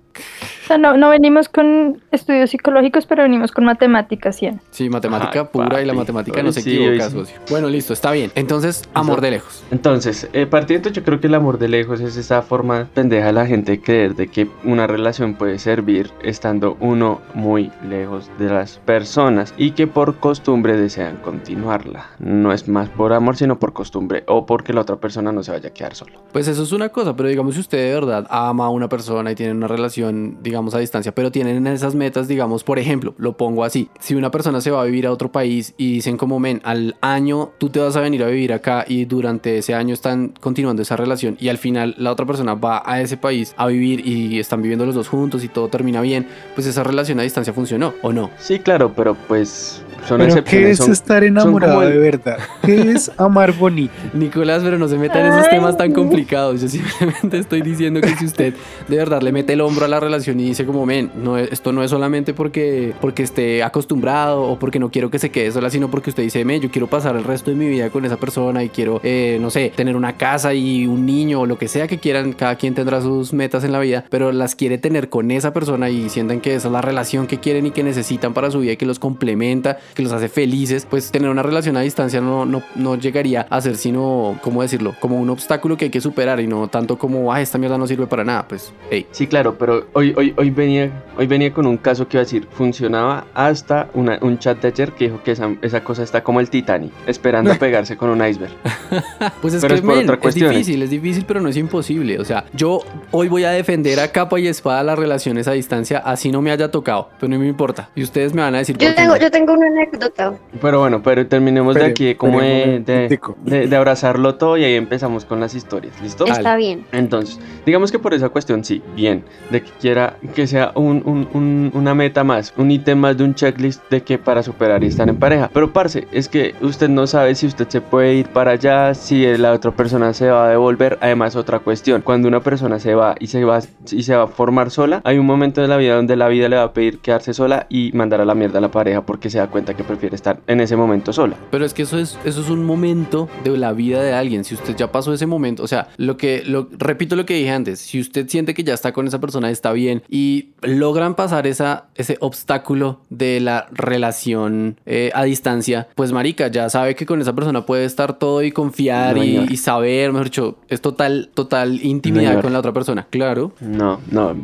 O 0.64 0.66
sea, 0.66 0.78
no, 0.78 0.96
no 0.96 1.10
venimos 1.10 1.48
con 1.48 2.02
estudios 2.10 2.50
psicológicos, 2.50 3.06
pero 3.06 3.22
venimos 3.22 3.52
con 3.52 3.64
matemáticas 3.64 4.36
100. 4.36 4.60
Sí, 4.70 4.90
matemática 4.90 5.42
Ay, 5.42 5.48
pura 5.52 5.80
y 5.80 5.84
la 5.84 5.92
matemática 5.92 6.42
no 6.42 6.50
se 6.50 6.60
sí, 6.60 6.74
equivoca, 6.74 7.08
sí. 7.08 7.16
socio. 7.16 7.36
Bueno, 7.48 7.68
listo, 7.68 7.92
está 7.92 8.10
bien. 8.10 8.32
Entonces, 8.34 8.82
amor 8.92 9.20
de 9.20 9.30
lejos. 9.30 9.62
Entonces, 9.70 10.28
eh, 10.32 10.46
partiendo, 10.46 10.90
yo 10.90 11.04
creo 11.04 11.20
que 11.20 11.28
el 11.28 11.34
amor 11.34 11.58
de 11.58 11.68
lejos 11.68 12.00
es 12.00 12.16
esa 12.16 12.42
forma 12.42 12.88
pendeja 12.94 13.26
de 13.26 13.32
la 13.32 13.46
gente 13.46 13.72
de 13.72 13.80
creer 13.80 14.16
de 14.16 14.26
que 14.26 14.48
una 14.64 14.88
relación 14.88 15.34
puede 15.34 15.60
servir 15.60 16.10
estando 16.22 16.76
uno 16.80 17.20
muy 17.34 17.70
lejos 17.88 18.28
de 18.38 18.50
las 18.50 18.78
personas 18.78 19.54
y 19.56 19.70
que 19.70 19.86
por 19.86 20.16
costumbre 20.16 20.76
desean 20.76 21.16
continuarla. 21.18 22.06
No 22.18 22.52
es 22.52 22.68
más 22.68 22.88
por 22.88 23.12
amor, 23.12 23.36
sino 23.36 23.58
por 23.58 23.72
costumbre 23.72 24.24
o 24.26 24.46
porque 24.46 24.72
la 24.72 24.80
otra 24.80 24.96
persona 24.96 25.32
no 25.32 25.42
se 25.42 25.52
vaya 25.52 25.68
a 25.68 25.72
quedar 25.72 25.94
solo. 25.94 26.18
Pues 26.32 26.48
eso 26.48 26.62
es 26.62 26.72
una 26.72 26.88
cosa, 26.88 27.14
pero 27.14 27.28
digamos 27.28 27.54
si 27.54 27.60
usted 27.60 27.78
de 27.78 27.94
verdad 27.94 28.26
ama 28.30 28.66
a 28.66 28.68
una 28.68 28.88
persona 28.88 29.30
y 29.30 29.34
tienen 29.34 29.58
una 29.58 29.68
relación, 29.68 30.05
digamos, 30.12 30.74
a 30.74 30.78
distancia, 30.78 31.14
pero 31.14 31.30
tienen 31.30 31.66
esas 31.66 31.94
metas, 31.94 32.28
digamos, 32.28 32.64
por 32.64 32.78
ejemplo, 32.78 33.14
lo 33.18 33.36
pongo 33.36 33.64
así, 33.64 33.88
si 34.00 34.14
una 34.14 34.30
persona 34.30 34.60
se 34.60 34.70
va 34.70 34.82
a 34.82 34.84
vivir 34.84 35.06
a 35.06 35.12
otro 35.12 35.30
país 35.32 35.74
y 35.76 35.94
dicen 35.94 36.16
como, 36.16 36.38
men, 36.38 36.60
al 36.64 36.96
año 37.00 37.52
tú 37.58 37.68
te 37.68 37.80
vas 37.80 37.96
a 37.96 38.00
venir 38.00 38.22
a 38.22 38.28
vivir 38.28 38.52
acá 38.52 38.84
y 38.86 39.04
durante 39.04 39.58
ese 39.58 39.74
año 39.74 39.94
están 39.94 40.32
continuando 40.40 40.82
esa 40.82 40.96
relación 40.96 41.36
y 41.40 41.48
al 41.48 41.58
final 41.58 41.94
la 41.98 42.12
otra 42.12 42.26
persona 42.26 42.54
va 42.54 42.82
a 42.84 43.00
ese 43.00 43.16
país 43.16 43.54
a 43.56 43.66
vivir 43.66 44.06
y 44.06 44.38
están 44.38 44.62
viviendo 44.62 44.86
los 44.86 44.94
dos 44.94 45.08
juntos 45.08 45.44
y 45.44 45.48
todo 45.48 45.68
termina 45.68 46.00
bien, 46.00 46.26
pues 46.54 46.66
esa 46.66 46.82
relación 46.82 47.20
a 47.20 47.22
distancia 47.22 47.52
funcionó, 47.52 47.94
¿o 48.02 48.12
no? 48.12 48.30
Sí, 48.38 48.58
claro, 48.58 48.92
pero 48.94 49.14
pues 49.14 49.82
son 50.06 50.18
Pero 50.18 50.44
¿qué 50.44 50.70
es 50.70 50.78
son- 50.78 50.92
estar 50.92 51.24
enamorado 51.24 51.82
el- 51.82 51.92
de 51.92 51.98
verdad? 51.98 52.38
¿Qué 52.64 52.80
es 52.92 53.10
amar 53.16 53.52
bonito? 53.52 53.92
Nicolás, 54.14 54.62
pero 54.64 54.78
no 54.78 54.88
se 54.88 54.96
meta 54.98 55.20
en 55.20 55.26
esos 55.32 55.48
temas 55.48 55.76
tan 55.76 55.92
complicados. 55.92 56.60
Yo 56.60 56.68
simplemente 56.68 57.38
estoy 57.38 57.62
diciendo 57.62 58.00
que 58.00 58.14
si 58.16 58.24
usted 58.24 58.54
de 58.88 58.96
verdad 58.96 59.22
le 59.22 59.32
mete 59.32 59.52
el 59.54 59.60
hombro 59.60 59.84
a 59.84 59.88
la 59.88 60.00
relación 60.00 60.38
y 60.40 60.44
dice 60.44 60.64
como, 60.66 60.86
men, 60.86 61.10
no, 61.16 61.36
esto 61.38 61.72
no 61.72 61.82
es 61.82 61.90
solamente 61.90 62.34
porque, 62.34 62.92
porque 63.00 63.22
esté 63.22 63.62
acostumbrado 63.62 64.42
o 64.42 64.58
porque 64.58 64.78
no 64.78 64.90
quiero 64.90 65.10
que 65.10 65.18
se 65.18 65.30
quede 65.30 65.50
sola, 65.52 65.70
sino 65.70 65.90
porque 65.90 66.10
usted 66.10 66.22
dice, 66.22 66.44
men, 66.44 66.60
yo 66.60 66.70
quiero 66.70 66.86
pasar 66.86 67.16
el 67.16 67.24
resto 67.24 67.50
de 67.50 67.56
mi 67.56 67.68
vida 67.68 67.90
con 67.90 68.04
esa 68.04 68.16
persona 68.16 68.62
y 68.64 68.68
quiero, 68.68 69.00
eh, 69.02 69.38
no 69.40 69.50
sé, 69.50 69.72
tener 69.74 69.96
una 69.96 70.16
casa 70.16 70.54
y 70.54 70.86
un 70.86 71.06
niño 71.06 71.40
o 71.40 71.46
lo 71.46 71.58
que 71.58 71.68
sea 71.68 71.86
que 71.88 71.98
quieran. 71.98 72.32
Cada 72.32 72.56
quien 72.56 72.74
tendrá 72.74 73.00
sus 73.00 73.32
metas 73.32 73.64
en 73.64 73.72
la 73.72 73.80
vida, 73.80 74.04
pero 74.10 74.32
las 74.32 74.54
quiere 74.54 74.78
tener 74.78 75.08
con 75.08 75.30
esa 75.30 75.52
persona 75.52 75.90
y 75.90 76.08
sientan 76.08 76.40
que 76.40 76.54
esa 76.54 76.68
es 76.68 76.72
la 76.72 76.80
relación 76.82 77.26
que 77.26 77.38
quieren 77.38 77.66
y 77.66 77.70
que 77.70 77.82
necesitan 77.82 78.32
para 78.34 78.50
su 78.50 78.60
vida 78.60 78.72
y 78.72 78.76
que 78.76 78.86
los 78.86 78.98
complementa, 78.98 79.78
que 79.96 80.02
los 80.02 80.12
hace 80.12 80.28
felices, 80.28 80.87
pues 80.88 81.10
tener 81.10 81.31
una 81.31 81.43
relación 81.43 81.76
a 81.76 81.81
distancia 81.81 82.20
no, 82.20 82.44
no, 82.44 82.62
no 82.75 82.96
llegaría 82.96 83.46
a 83.48 83.60
ser 83.60 83.76
sino, 83.76 84.38
¿cómo 84.43 84.62
decirlo? 84.62 84.94
Como 85.00 85.19
un 85.19 85.31
obstáculo 85.31 85.76
que 85.76 85.87
hay 85.87 85.90
que 85.90 86.00
superar 86.00 86.38
y 86.40 86.46
no 86.46 86.69
tanto 86.69 86.98
como, 86.98 87.32
ah, 87.32 87.40
esta 87.40 87.56
mierda 87.58 87.78
no 87.78 87.87
sirve 87.87 88.06
para 88.06 88.22
nada. 88.22 88.46
Pues, 88.46 88.72
hey, 88.90 89.06
Sí, 89.10 89.26
claro, 89.26 89.56
pero 89.58 89.87
hoy, 89.94 90.12
hoy, 90.16 90.34
hoy, 90.37 90.50
venía, 90.50 90.90
hoy 91.16 91.26
venía 91.26 91.52
con 91.52 91.66
un 91.66 91.78
caso 91.78 92.06
que 92.06 92.16
iba 92.19 92.20
a 92.22 92.25
decir, 92.25 92.46
funcionaba 92.52 93.26
hasta 93.34 93.88
una- 93.94 94.19
un 94.20 94.38
chat 94.38 94.60
de 94.60 94.69
ayer 94.69 94.93
que 94.93 95.06
dijo 95.06 95.22
que 95.22 95.32
esa, 95.32 95.50
esa 95.62 95.82
cosa 95.82 96.02
está 96.02 96.22
como 96.22 96.40
el 96.40 96.50
Titanic, 96.50 96.92
esperando 97.06 97.50
a 97.50 97.54
pegarse 97.58 97.96
con 97.96 98.10
un 98.10 98.25
iceberg. 98.26 98.52
pues 99.40 99.54
es 99.54 99.62
Pero 99.62 99.75
que 99.75 99.81
es 99.81 99.87
por 99.87 99.96
otra 99.99 100.14
es 100.16 100.20
cuestión. 100.20 100.50
difícil, 100.50 100.82
es 100.82 100.90
difícil, 100.90 101.25
pero 101.26 101.40
no 101.40 101.49
es 101.49 101.56
imposible. 101.56 102.19
O 102.20 102.25
sea, 102.25 102.44
yo 102.52 102.81
hoy 103.12 103.28
voy 103.28 103.44
a 103.44 103.50
defender 103.50 103.99
a 104.00 104.08
capa 104.12 104.38
y 104.38 104.46
espada 104.46 104.82
las 104.82 104.99
relaciones 104.99 105.49
a 105.49 105.52
distancia, 105.52 105.99
así 105.99 106.31
no 106.31 106.42
me 106.42 106.50
haya 106.50 106.70
tocado, 106.70 107.08
pero 107.19 107.31
no 107.32 107.38
me 107.38 107.49
importa. 107.49 107.88
Y 107.94 108.02
ustedes 108.02 108.34
me 108.34 108.42
van 108.42 108.54
a 108.54 108.58
decir 108.58 108.76
Yo 108.76 108.94
tengo, 108.94 109.14
no. 109.14 109.20
yo 109.20 109.31
tengo 109.31 109.52
una 109.54 109.66
anécdota. 109.86 110.34
Pero 110.60 110.80
bueno, 110.80 111.02
pero 111.02 111.26
terminemos 111.26 111.74
de 111.74 111.84
aquí, 111.84 112.14
como 112.14 112.40
de, 112.40 112.80
de, 112.80 112.94
momentico. 112.94 113.36
de- 113.42 113.66
de 113.68 113.76
abrazarlo 113.76 114.34
todo 114.36 114.56
y 114.56 114.64
ahí 114.64 114.74
empezamos 114.74 115.24
con 115.24 115.40
las 115.40 115.54
historias, 115.54 116.00
¿listo? 116.02 116.24
Dale. 116.24 116.38
Está 116.38 116.56
bien. 116.56 116.84
Entonces, 116.92 117.38
digamos 117.64 117.92
que 117.92 117.98
por 117.98 118.14
esa 118.14 118.28
cuestión 118.28 118.64
sí, 118.64 118.82
bien, 118.94 119.24
de 119.50 119.62
que 119.62 119.70
quiera 119.80 120.16
que 120.34 120.46
sea 120.46 120.72
un, 120.74 121.02
un- 121.04 121.28
un- 121.34 121.70
una 121.74 121.94
meta 121.94 122.24
más, 122.24 122.52
un 122.56 122.70
ítem 122.70 122.98
más 122.98 123.16
de 123.16 123.24
un 123.24 123.34
checklist 123.34 123.82
de 123.90 124.02
que 124.02 124.18
para 124.18 124.42
superar 124.42 124.82
y 124.84 124.88
estar 124.88 125.08
en 125.08 125.16
pareja. 125.16 125.50
Pero 125.52 125.72
parce, 125.72 126.06
es 126.12 126.28
que 126.28 126.54
usted 126.60 126.88
no 126.88 127.06
sabe 127.06 127.34
si 127.34 127.46
usted 127.46 127.68
se 127.68 127.80
puede 127.80 128.14
ir 128.14 128.28
para 128.28 128.52
allá, 128.52 128.94
si 128.94 129.24
la 129.36 129.52
otra 129.52 129.70
persona 129.70 130.12
se 130.12 130.30
va 130.30 130.46
a 130.46 130.50
devolver. 130.50 130.98
Además, 131.00 131.36
otra 131.36 131.58
cuestión, 131.60 132.02
cuando 132.02 132.28
una 132.28 132.40
persona 132.40 132.78
se 132.78 132.94
va 132.94 133.14
y 133.18 133.26
se 133.28 133.44
va 133.44 133.60
y 133.90 134.02
se 134.02 134.16
va 134.16 134.24
a 134.24 134.26
formar 134.26 134.70
sola, 134.70 135.00
hay 135.04 135.18
un 135.18 135.26
momento 135.26 135.60
de 135.60 135.68
la 135.68 135.76
vida 135.76 135.94
donde 135.96 136.16
la 136.16 136.28
vida 136.28 136.48
le 136.48 136.56
va 136.56 136.62
a 136.64 136.72
pedir 136.72 136.98
quedarse 136.98 137.34
sola 137.34 137.66
y 137.68 137.92
mandar 137.92 138.20
a 138.20 138.24
la 138.24 138.34
mierda 138.34 138.58
a 138.58 138.60
la 138.60 138.70
pareja 138.70 139.02
porque 139.02 139.30
se 139.30 139.38
da 139.38 139.46
cuenta 139.48 139.65
que 139.74 139.84
prefiere 139.84 140.14
estar 140.16 140.40
en 140.46 140.60
ese 140.60 140.76
momento 140.76 141.12
sola. 141.12 141.36
Pero 141.50 141.64
es 141.64 141.74
que 141.74 141.82
eso 141.82 141.98
es, 141.98 142.18
eso 142.24 142.40
es 142.40 142.50
un 142.50 142.64
momento 142.64 143.28
de 143.44 143.56
la 143.56 143.72
vida 143.72 144.02
de 144.02 144.12
alguien. 144.12 144.44
Si 144.44 144.54
usted 144.54 144.76
ya 144.76 144.92
pasó 144.92 145.12
ese 145.12 145.26
momento, 145.26 145.62
o 145.62 145.66
sea, 145.68 145.88
lo 145.96 146.16
que, 146.16 146.42
lo, 146.46 146.68
repito 146.78 147.16
lo 147.16 147.26
que 147.26 147.34
dije 147.34 147.50
antes, 147.50 147.80
si 147.80 148.00
usted 148.00 148.28
siente 148.28 148.54
que 148.54 148.64
ya 148.64 148.74
está 148.74 148.92
con 148.92 149.06
esa 149.06 149.20
persona, 149.20 149.50
está 149.50 149.72
bien 149.72 150.02
y 150.08 150.50
logran 150.62 151.14
pasar 151.14 151.46
esa, 151.46 151.86
ese 151.94 152.16
obstáculo 152.20 153.00
de 153.10 153.40
la 153.40 153.66
relación 153.72 154.76
eh, 154.86 155.10
a 155.14 155.24
distancia, 155.24 155.88
pues 155.94 156.12
marica, 156.12 156.48
ya 156.48 156.68
sabe 156.70 156.94
que 156.94 157.06
con 157.06 157.20
esa 157.20 157.34
persona 157.34 157.64
puede 157.66 157.84
estar 157.84 158.18
todo 158.18 158.42
y 158.42 158.52
confiar 158.52 159.16
No, 159.16 159.24
y, 159.24 159.46
y 159.50 159.56
saber, 159.56 160.12
mejor 160.12 160.26
dicho, 160.26 160.58
es 160.68 160.80
total, 160.80 161.30
total 161.34 161.80
intimidad 161.84 162.28
señor. 162.30 162.42
con 162.42 162.52
la 162.52 162.58
otra 162.60 162.72
persona, 162.72 163.06
claro. 163.10 163.52
No, 163.60 164.00
no. 164.10 164.36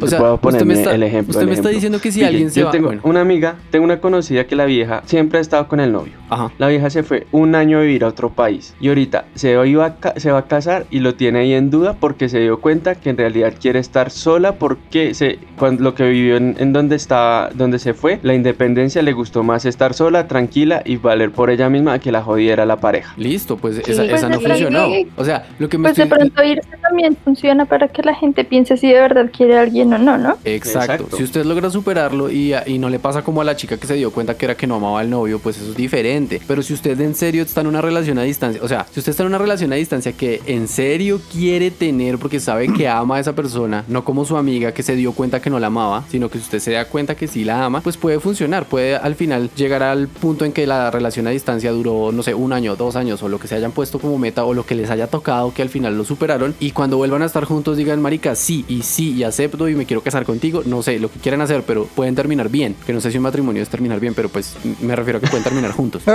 O 0.00 0.06
sea, 0.06 0.18
puedo 0.18 0.40
usted 0.42 0.64
me 0.64 0.74
está, 0.74 0.94
el 0.94 1.02
ejemplo. 1.02 1.30
usted 1.30 1.42
el 1.42 1.48
me 1.48 1.52
está 1.54 1.68
ejemplo. 1.68 1.74
diciendo 1.74 2.00
que 2.00 2.12
si 2.12 2.24
alguien 2.24 2.50
se 2.50 2.60
yo 2.60 2.66
va, 2.66 2.72
tengo 2.72 2.86
bueno, 2.88 3.02
una 3.04 3.20
amiga, 3.20 3.56
tengo 3.70 3.84
una 3.84 4.00
conocida 4.00 4.46
que 4.46 4.56
la 4.56 4.61
vieja 4.64 5.02
siempre 5.06 5.38
ha 5.38 5.40
estado 5.42 5.68
con 5.68 5.80
el 5.80 5.92
novio. 5.92 6.12
ajá. 6.30 6.50
La 6.58 6.68
vieja 6.68 6.90
se 6.90 7.02
fue 7.02 7.26
un 7.32 7.54
año 7.54 7.78
a 7.78 7.80
vivir 7.82 8.04
a 8.04 8.08
otro 8.08 8.30
país 8.30 8.74
y 8.80 8.88
ahorita 8.88 9.24
se 9.34 9.56
va, 9.56 9.84
a, 9.86 9.94
ca- 9.96 10.14
se 10.16 10.30
va 10.30 10.38
a 10.38 10.46
casar 10.46 10.86
y 10.90 11.00
lo 11.00 11.14
tiene 11.14 11.40
ahí 11.40 11.52
en 11.54 11.70
duda 11.70 11.94
porque 11.98 12.28
se 12.28 12.38
dio 12.40 12.60
cuenta 12.60 12.94
que 12.94 13.10
en 13.10 13.16
realidad 13.18 13.52
quiere 13.60 13.78
estar 13.78 14.10
sola 14.10 14.52
porque 14.56 15.14
se, 15.14 15.38
cuando, 15.58 15.82
lo 15.82 15.94
que 15.94 16.08
vivió 16.08 16.36
en, 16.36 16.56
en 16.58 16.72
donde 16.72 16.96
estaba, 16.96 17.50
donde 17.54 17.78
se 17.78 17.94
fue, 17.94 18.18
la 18.22 18.34
independencia 18.34 19.02
le 19.02 19.12
gustó 19.12 19.42
más 19.42 19.64
estar 19.64 19.94
sola, 19.94 20.26
tranquila 20.28 20.82
y 20.84 20.96
valer 20.96 21.30
por 21.32 21.50
ella 21.50 21.68
misma 21.68 21.98
que 21.98 22.12
la 22.12 22.22
jodiera 22.22 22.64
la 22.66 22.76
pareja. 22.76 23.14
Listo, 23.16 23.56
pues 23.56 23.76
Sí, 23.76 23.82
esa, 23.92 24.02
pues 24.02 24.14
esa 24.14 24.28
no 24.28 24.40
funcionó. 24.40 24.88
O 25.16 25.24
sea, 25.24 25.46
lo 25.58 25.68
que 25.68 25.78
me 25.78 25.88
Pues 25.88 25.96
de 25.96 26.02
estoy... 26.04 26.18
pronto 26.18 26.44
irse 26.44 26.68
también 26.82 27.16
funciona 27.24 27.64
para 27.66 27.88
que 27.88 28.02
la 28.02 28.14
gente 28.14 28.44
piense 28.44 28.76
si 28.76 28.88
de 28.88 29.00
verdad 29.00 29.30
quiere 29.36 29.56
a 29.58 29.62
alguien 29.62 29.92
o 29.92 29.98
no, 29.98 30.18
¿no? 30.18 30.36
Exacto. 30.44 30.92
Exacto. 30.92 31.16
Si 31.16 31.22
usted 31.22 31.44
logra 31.44 31.70
superarlo 31.70 32.30
y, 32.30 32.54
y 32.66 32.78
no 32.78 32.88
le 32.88 32.98
pasa 32.98 33.22
como 33.22 33.40
a 33.40 33.44
la 33.44 33.56
chica 33.56 33.76
que 33.76 33.86
se 33.86 33.94
dio 33.94 34.10
cuenta 34.12 34.36
que 34.36 34.44
era 34.46 34.51
que 34.54 34.66
no 34.66 34.76
amaba 34.76 35.00
al 35.00 35.10
novio, 35.10 35.38
pues 35.38 35.58
eso 35.58 35.70
es 35.70 35.76
diferente. 35.76 36.40
Pero 36.46 36.62
si 36.62 36.74
usted 36.74 37.00
en 37.00 37.14
serio 37.14 37.42
está 37.42 37.60
en 37.60 37.66
una 37.68 37.80
relación 37.80 38.18
a 38.18 38.22
distancia, 38.22 38.62
o 38.62 38.68
sea, 38.68 38.86
si 38.90 39.00
usted 39.00 39.10
está 39.10 39.22
en 39.22 39.28
una 39.28 39.38
relación 39.38 39.72
a 39.72 39.76
distancia 39.76 40.12
que 40.12 40.40
en 40.46 40.68
serio 40.68 41.20
quiere 41.32 41.70
tener 41.70 42.18
porque 42.18 42.40
sabe 42.40 42.72
que 42.72 42.88
ama 42.88 43.16
a 43.16 43.20
esa 43.20 43.34
persona, 43.34 43.84
no 43.88 44.04
como 44.04 44.24
su 44.24 44.36
amiga 44.36 44.72
que 44.72 44.82
se 44.82 44.96
dio 44.96 45.12
cuenta 45.12 45.40
que 45.40 45.50
no 45.50 45.58
la 45.58 45.68
amaba, 45.68 46.04
sino 46.10 46.28
que 46.28 46.38
usted 46.38 46.58
se 46.58 46.72
da 46.72 46.84
cuenta 46.86 47.14
que 47.14 47.28
sí 47.28 47.44
la 47.44 47.64
ama, 47.64 47.80
pues 47.80 47.96
puede 47.96 48.20
funcionar. 48.20 48.66
Puede 48.66 48.96
al 48.96 49.14
final 49.14 49.50
llegar 49.56 49.82
al 49.82 50.08
punto 50.08 50.44
en 50.44 50.52
que 50.52 50.66
la 50.66 50.90
relación 50.90 51.26
a 51.26 51.30
distancia 51.30 51.72
duró, 51.72 52.12
no 52.12 52.22
sé, 52.22 52.34
un 52.34 52.52
año, 52.52 52.76
dos 52.76 52.96
años 52.96 53.22
o 53.22 53.28
lo 53.28 53.38
que 53.38 53.48
se 53.48 53.54
hayan 53.54 53.72
puesto 53.72 53.98
como 53.98 54.18
meta 54.18 54.44
o 54.44 54.54
lo 54.54 54.64
que 54.66 54.74
les 54.74 54.90
haya 54.90 55.06
tocado 55.06 55.52
que 55.52 55.62
al 55.62 55.68
final 55.68 55.96
lo 55.96 56.04
superaron 56.04 56.54
y 56.60 56.72
cuando 56.72 56.96
vuelvan 56.96 57.22
a 57.22 57.26
estar 57.26 57.44
juntos 57.44 57.76
digan, 57.76 58.00
marica, 58.00 58.34
sí 58.34 58.64
y 58.68 58.82
sí 58.82 59.12
y 59.12 59.24
acepto 59.24 59.68
y 59.68 59.74
me 59.74 59.86
quiero 59.86 60.02
casar 60.02 60.24
contigo, 60.24 60.62
no 60.64 60.82
sé, 60.82 60.98
lo 60.98 61.10
que 61.10 61.18
quieran 61.18 61.40
hacer, 61.40 61.62
pero 61.66 61.86
pueden 61.86 62.14
terminar 62.14 62.48
bien, 62.48 62.74
que 62.86 62.92
no 62.92 63.00
sé 63.00 63.10
si 63.10 63.16
un 63.18 63.24
matrimonio 63.24 63.62
es 63.62 63.68
terminar 63.68 64.00
bien, 64.00 64.14
pero 64.14 64.28
pues 64.28 64.41
me 64.80 64.94
refiero 64.96 65.18
a 65.18 65.20
que 65.20 65.26
pueden 65.28 65.44
terminar 65.44 65.72
juntos. 65.72 66.02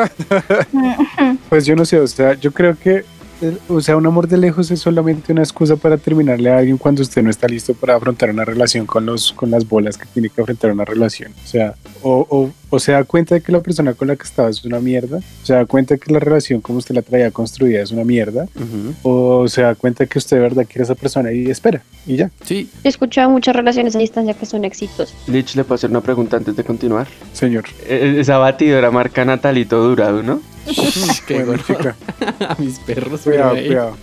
Pues 1.50 1.66
yo 1.66 1.76
no 1.76 1.86
sé, 1.86 2.00
o 2.00 2.08
sea, 2.08 2.34
yo 2.34 2.52
creo 2.52 2.78
que, 2.78 3.06
o 3.70 3.82
sea, 3.82 3.98
un 3.98 4.06
amor 4.06 4.27
de 4.27 4.38
lejos 4.38 4.72
es 4.72 4.79
solamente 4.79 5.32
una 5.32 5.41
excusa 5.44 5.75
para 5.75 5.98
terminarle 5.98 6.50
a 6.51 6.58
alguien 6.58 6.77
cuando 6.77 7.01
usted 7.01 7.22
no 7.24 7.29
está 7.29 7.48
listo 7.48 7.74
para 7.74 7.96
afrontar 7.96 8.29
una 8.29 8.46
relación 8.46 8.86
con 8.86 9.06
los 9.06 9.32
con 9.34 9.51
las 9.51 9.67
bolas 9.67 9.98
que 9.98 10.06
tiene 10.13 10.29
que 10.29 10.41
afrontar 10.41 10.72
una 10.72 10.86
relación. 10.86 11.32
O 11.44 11.48
sea, 11.48 11.75
o, 12.01 12.25
o, 12.29 12.51
o 12.70 12.79
se 12.79 12.91
da 12.91 13.03
cuenta 13.03 13.36
de 13.36 13.41
que 13.41 13.51
la 13.51 13.60
persona 13.62 13.94
con 13.94 14.08
la 14.08 14.15
que 14.15 14.24
estaba 14.24 14.50
es 14.50 14.63
una 14.65 14.79
mierda, 14.79 15.20
se 15.44 15.53
da 15.53 15.65
cuenta 15.65 15.94
de 15.96 16.00
que 16.00 16.12
la 16.12 16.20
relación 16.20 16.62
como 16.62 16.79
usted 16.79 16.96
la 16.96 17.01
traía 17.01 17.32
construida 17.32 17.82
es 17.82 17.91
una 17.91 18.03
mierda, 18.03 18.48
o 19.03 19.48
se 19.48 19.62
da 19.62 19.75
cuenta 19.75 20.03
de 20.03 20.08
que 20.10 20.17
usted 20.20 20.38
de 20.38 20.41
verdad 20.44 20.65
quiere 20.65 20.82
a 20.82 20.84
esa 20.86 20.96
persona 20.96 21.32
y 21.32 21.50
espera, 21.50 21.82
y 22.06 22.15
ya, 22.17 22.32
Sí, 22.44 22.70
He 22.84 22.89
escuchado 22.89 23.29
muchas 23.29 23.56
relaciones 23.56 23.96
a 23.96 24.00
distancia 24.00 24.34
que 24.34 24.46
son 24.46 24.65
exitosas. 24.65 25.13
Lich, 25.27 25.56
¿le 25.56 25.63
puedo 25.63 25.75
hacer 25.75 25.89
una 25.89 26.01
pregunta 26.01 26.38
antes 26.38 26.56
de 26.56 26.63
continuar? 26.63 27.08
señor. 27.34 27.65
E- 27.88 28.17
Esa 28.20 28.38
batidora 28.38 28.91
marca 28.91 29.24
Natalito 29.25 29.82
Durado, 29.84 30.24
¿no? 30.24 30.41
Qué 31.28 31.44
Bueno, 31.44 31.64
chica, 31.66 31.96
a 32.50 32.56
mis 32.60 32.80
perros. 32.80 33.22
cuidado, 33.22 33.56
cuidado. 33.56 33.98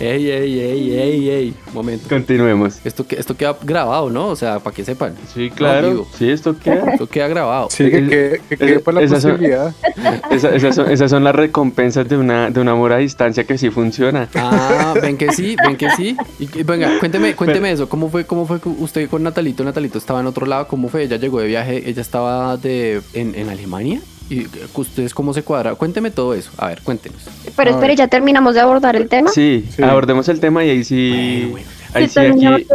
Ey, 0.00 0.30
ey, 0.30 0.60
ey, 0.60 0.92
ey, 0.98 1.30
ey. 1.30 1.54
Momento. 1.72 2.08
Continuemos. 2.08 2.78
Esto, 2.84 3.06
que- 3.06 3.16
esto 3.16 3.36
queda 3.36 3.56
grabado, 3.62 4.10
¿no? 4.10 4.28
O 4.28 4.36
sea, 4.36 4.58
para 4.60 4.74
que 4.74 4.84
sepan. 4.84 5.14
Sí, 5.34 5.50
claro. 5.50 6.06
Sí, 6.16 6.30
esto 6.30 6.58
queda. 6.58 6.92
Esto 6.92 7.06
queda 7.08 7.28
grabado. 7.28 7.68
Sí, 7.70 7.90
que, 7.90 8.06
que, 8.08 8.40
que 8.48 8.56
quede 8.56 8.78
por 8.80 8.94
la 8.94 9.02
Esas 9.02 9.22
son- 9.22 9.32
posibilidad. 9.32 9.74
Esa- 10.30 10.54
esas, 10.54 10.74
son, 10.74 10.90
esas 10.90 11.10
son 11.10 11.24
las 11.24 11.34
recompensas 11.34 12.08
de 12.08 12.16
una, 12.16 12.50
de 12.50 12.60
un 12.60 12.68
amor 12.68 12.92
a 12.92 12.98
distancia 12.98 13.44
que 13.44 13.58
sí 13.58 13.70
funciona. 13.70 14.28
Ah, 14.34 14.94
ven 15.00 15.16
que 15.16 15.32
sí, 15.32 15.56
ven 15.64 15.76
que 15.76 15.90
sí. 15.90 16.16
Y, 16.38 16.44
y 16.58 16.62
venga, 16.62 16.98
cuénteme, 16.98 17.34
cuénteme 17.34 17.72
eso. 17.72 17.88
¿Cómo 17.88 18.08
fue, 18.10 18.26
cómo 18.26 18.46
fue 18.46 18.60
que 18.60 18.68
usted 18.68 19.08
con 19.08 19.22
Natalito? 19.22 19.64
Natalito 19.64 19.98
estaba 19.98 20.20
en 20.20 20.26
otro 20.26 20.46
lado. 20.46 20.66
¿Cómo 20.68 20.88
fue? 20.88 21.04
Ella 21.04 21.16
llegó 21.16 21.40
de 21.40 21.46
viaje. 21.48 21.88
Ella 21.88 22.02
estaba 22.02 22.56
de 22.56 23.00
en, 23.14 23.34
en 23.34 23.48
Alemania. 23.48 24.00
¿Y 24.28 24.46
ustedes 24.74 25.14
cómo 25.14 25.32
se 25.32 25.42
cuadra? 25.42 25.74
Cuénteme 25.76 26.10
todo 26.10 26.34
eso. 26.34 26.50
A 26.58 26.66
ver, 26.68 26.82
cuéntenos. 26.82 27.20
Pero 27.56 27.70
A 27.70 27.74
espere, 27.74 27.88
ver. 27.92 27.98
ya 27.98 28.08
terminamos 28.08 28.54
de 28.54 28.60
abordar 28.60 28.96
el 28.96 29.08
tema. 29.08 29.30
Sí, 29.30 29.64
Sí. 29.74 29.82
abordemos 29.82 30.28
el 30.28 30.40
tema 30.40 30.64
y 30.64 30.70
ahí 30.70 30.84
sí. 30.84 31.10
Bueno, 31.50 31.50
bueno, 31.52 31.66
Ahí 31.96 32.08
Sí, 32.08 32.20
sí, 32.38 32.46
aquí, 32.46 32.66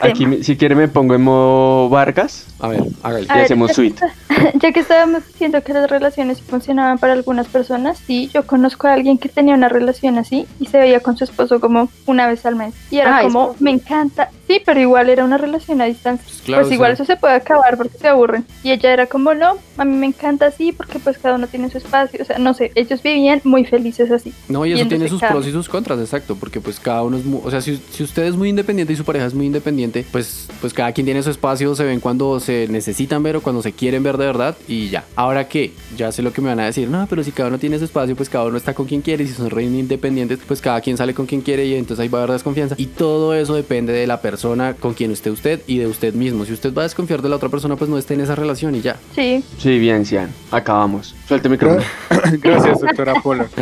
aquí 0.00 0.26
me- 0.26 0.42
si 0.42 0.56
quiere 0.56 0.74
me 0.74 0.88
pongo 0.88 1.14
en 1.14 1.22
modo 1.22 1.88
Vargas. 1.88 2.46
A 2.60 2.68
ver, 2.68 2.82
hágale. 3.02 3.26
Y 3.26 3.38
hacemos 3.38 3.68
ya, 3.68 3.74
suite. 3.74 4.02
ya 4.60 4.72
que 4.72 4.80
estábamos 4.80 5.26
diciendo 5.26 5.62
que 5.62 5.72
las 5.72 5.88
relaciones 5.90 6.42
funcionaban 6.42 6.98
para 6.98 7.14
algunas 7.14 7.46
personas, 7.48 7.98
sí, 8.06 8.28
yo 8.34 8.46
conozco 8.46 8.86
a 8.86 8.92
alguien 8.92 9.16
que 9.18 9.28
tenía 9.28 9.54
una 9.54 9.68
relación 9.68 10.18
así 10.18 10.46
y 10.58 10.66
se 10.66 10.78
veía 10.78 11.00
con 11.00 11.16
su 11.16 11.24
esposo 11.24 11.58
como 11.60 11.88
una 12.06 12.26
vez 12.26 12.44
al 12.46 12.56
mes. 12.56 12.74
Y 12.90 12.98
era 12.98 13.18
Ah, 13.18 13.22
como, 13.22 13.56
me 13.60 13.70
encanta. 13.70 14.30
Sí, 14.46 14.60
pero 14.64 14.80
igual 14.80 15.08
era 15.08 15.24
una 15.24 15.38
relación 15.38 15.80
a 15.80 15.84
distancia. 15.86 16.24
Pues 16.26 16.42
claro, 16.42 16.62
pues 16.64 16.74
igual 16.74 16.92
eso 16.92 17.04
se 17.04 17.16
puede 17.16 17.34
acabar 17.34 17.76
porque 17.76 17.96
se 17.98 18.08
aburren. 18.08 18.44
Y 18.62 18.72
ella 18.72 18.92
era 18.92 19.06
como, 19.06 19.32
no, 19.34 19.54
a 19.78 19.84
mí 19.84 19.96
me 19.96 20.06
encanta 20.06 20.46
así 20.46 20.72
porque 20.72 20.98
pues 20.98 21.18
cada 21.18 21.36
uno 21.36 21.46
tiene 21.46 21.70
su 21.70 21.78
espacio. 21.78 22.20
O 22.20 22.24
sea, 22.24 22.38
no 22.38 22.52
sé, 22.52 22.72
ellos 22.74 23.02
vivían 23.02 23.40
muy 23.44 23.64
felices 23.64 24.10
así. 24.10 24.34
No, 24.48 24.66
y 24.66 24.72
eso 24.72 24.86
tiene 24.88 25.08
sus 25.08 25.22
pros 25.22 25.46
y 25.46 25.52
sus 25.52 25.68
contras, 25.68 25.98
exacto, 26.00 26.36
porque 26.36 26.60
pues 26.60 26.78
cada 26.80 27.02
uno 27.04 27.16
es 27.16 27.24
muy, 27.24 27.40
o 27.44 27.50
sea, 27.50 27.60
si, 27.60 27.76
si 27.90 28.02
usted 28.02 28.24
es 28.24 28.36
muy 28.36 28.48
independiente 28.60 28.92
y 28.92 28.96
su 28.96 29.04
pareja 29.04 29.26
es 29.26 29.34
muy 29.34 29.46
independiente, 29.46 30.04
pues, 30.12 30.48
pues 30.60 30.72
cada 30.72 30.92
quien 30.92 31.04
tiene 31.06 31.22
su 31.22 31.30
espacio, 31.30 31.74
se 31.74 31.84
ven 31.84 32.00
cuando 32.00 32.38
se 32.40 32.66
necesitan 32.68 33.22
ver 33.22 33.36
o 33.36 33.40
cuando 33.40 33.62
se 33.62 33.72
quieren 33.72 34.02
ver 34.02 34.16
de 34.18 34.26
verdad 34.26 34.56
y 34.68 34.88
ya. 34.88 35.04
Ahora 35.16 35.48
que 35.48 35.72
ya 35.96 36.12
sé 36.12 36.22
lo 36.22 36.32
que 36.32 36.40
me 36.42 36.48
van 36.48 36.60
a 36.60 36.66
decir, 36.66 36.88
no, 36.88 37.06
pero 37.08 37.22
si 37.24 37.32
cada 37.32 37.48
uno 37.48 37.58
tiene 37.58 37.78
su 37.78 37.84
espacio, 37.84 38.14
pues 38.16 38.28
cada 38.28 38.44
uno 38.44 38.56
está 38.56 38.74
con 38.74 38.86
quien 38.86 39.00
quiere, 39.00 39.24
y 39.24 39.28
si 39.28 39.34
son 39.34 39.50
re 39.50 39.64
independientes, 39.64 40.38
pues 40.46 40.60
cada 40.60 40.80
quien 40.80 40.96
sale 40.96 41.14
con 41.14 41.26
quien 41.26 41.40
quiere 41.40 41.64
y 41.66 41.74
entonces 41.74 42.02
ahí 42.02 42.08
va 42.08 42.20
a 42.20 42.22
haber 42.22 42.34
desconfianza. 42.34 42.74
Y 42.78 42.86
todo 42.86 43.34
eso 43.34 43.54
depende 43.54 43.92
de 43.92 44.06
la 44.06 44.20
persona 44.20 44.74
con 44.74 44.94
quien 44.94 45.10
esté 45.10 45.30
usted 45.30 45.62
y 45.66 45.78
de 45.78 45.86
usted 45.86 46.14
mismo. 46.14 46.44
Si 46.44 46.52
usted 46.52 46.72
va 46.74 46.82
a 46.82 46.84
desconfiar 46.84 47.22
de 47.22 47.28
la 47.28 47.36
otra 47.36 47.48
persona, 47.48 47.76
pues 47.76 47.90
no 47.90 47.98
esté 47.98 48.14
en 48.14 48.20
esa 48.20 48.34
relación 48.34 48.74
y 48.74 48.80
ya. 48.82 48.96
Sí, 49.14 49.42
Sí, 49.58 49.78
bien, 49.78 50.04
Cian. 50.06 50.30
Acabamos. 50.50 51.14
Suelte 51.26 51.48
el 51.48 51.52
micrófono. 51.52 51.82
Gracias, 52.42 52.80
doctora 52.80 53.14
Polo. 53.22 53.46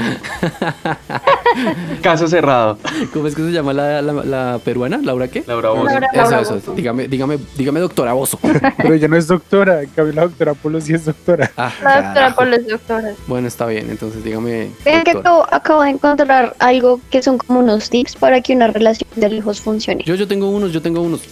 Caso 2.02 2.28
cerrado. 2.28 2.78
¿Cómo 3.12 3.26
es 3.26 3.34
que 3.34 3.42
se 3.42 3.50
llama 3.52 3.72
la, 3.72 4.02
la- 4.02 4.24
la 4.24 4.60
peruana? 4.78 4.98
¿Laura 5.04 5.28
qué? 5.28 5.42
Laura 5.46 5.70
Bozo. 5.70 5.84
Laura- 5.84 6.08
Eso, 6.12 6.22
Laura 6.22 6.40
eso, 6.40 6.54
Bozo. 6.54 6.74
dígame, 6.74 7.08
dígame, 7.08 7.38
dígame 7.56 7.80
doctora 7.80 8.12
Bozo. 8.12 8.38
Pero 8.76 8.94
ella 8.94 9.08
no 9.08 9.16
es 9.16 9.26
doctora. 9.26 9.82
En 9.82 9.88
cambio, 9.90 10.14
la 10.14 10.22
doctora 10.22 10.54
Polo 10.54 10.80
sí 10.80 10.94
es 10.94 11.04
doctora. 11.04 11.50
Ah, 11.56 11.72
la 11.82 11.94
doctora 11.94 12.14
carajo. 12.14 12.36
por 12.36 12.46
las 12.46 12.66
doctoras. 12.66 13.14
Bueno, 13.26 13.48
está 13.48 13.66
bien, 13.66 13.90
entonces 13.90 14.22
dígame. 14.24 14.70
Vean 14.84 15.04
que 15.04 15.12
doctora. 15.14 15.20
acabo, 15.20 15.46
acabo 15.54 15.82
de 15.82 15.90
encontrar 15.90 16.54
algo 16.58 17.00
que 17.10 17.22
son 17.22 17.38
como 17.38 17.60
unos 17.60 17.90
tips 17.90 18.16
para 18.16 18.40
que 18.40 18.54
una 18.54 18.68
relación 18.68 19.08
de 19.16 19.28
lejos 19.28 19.60
funcione. 19.60 20.02
Yo, 20.04 20.14
yo 20.14 20.26
tengo 20.28 20.48
unos, 20.50 20.72
yo 20.72 20.80
tengo 20.82 21.00
unos. 21.02 21.22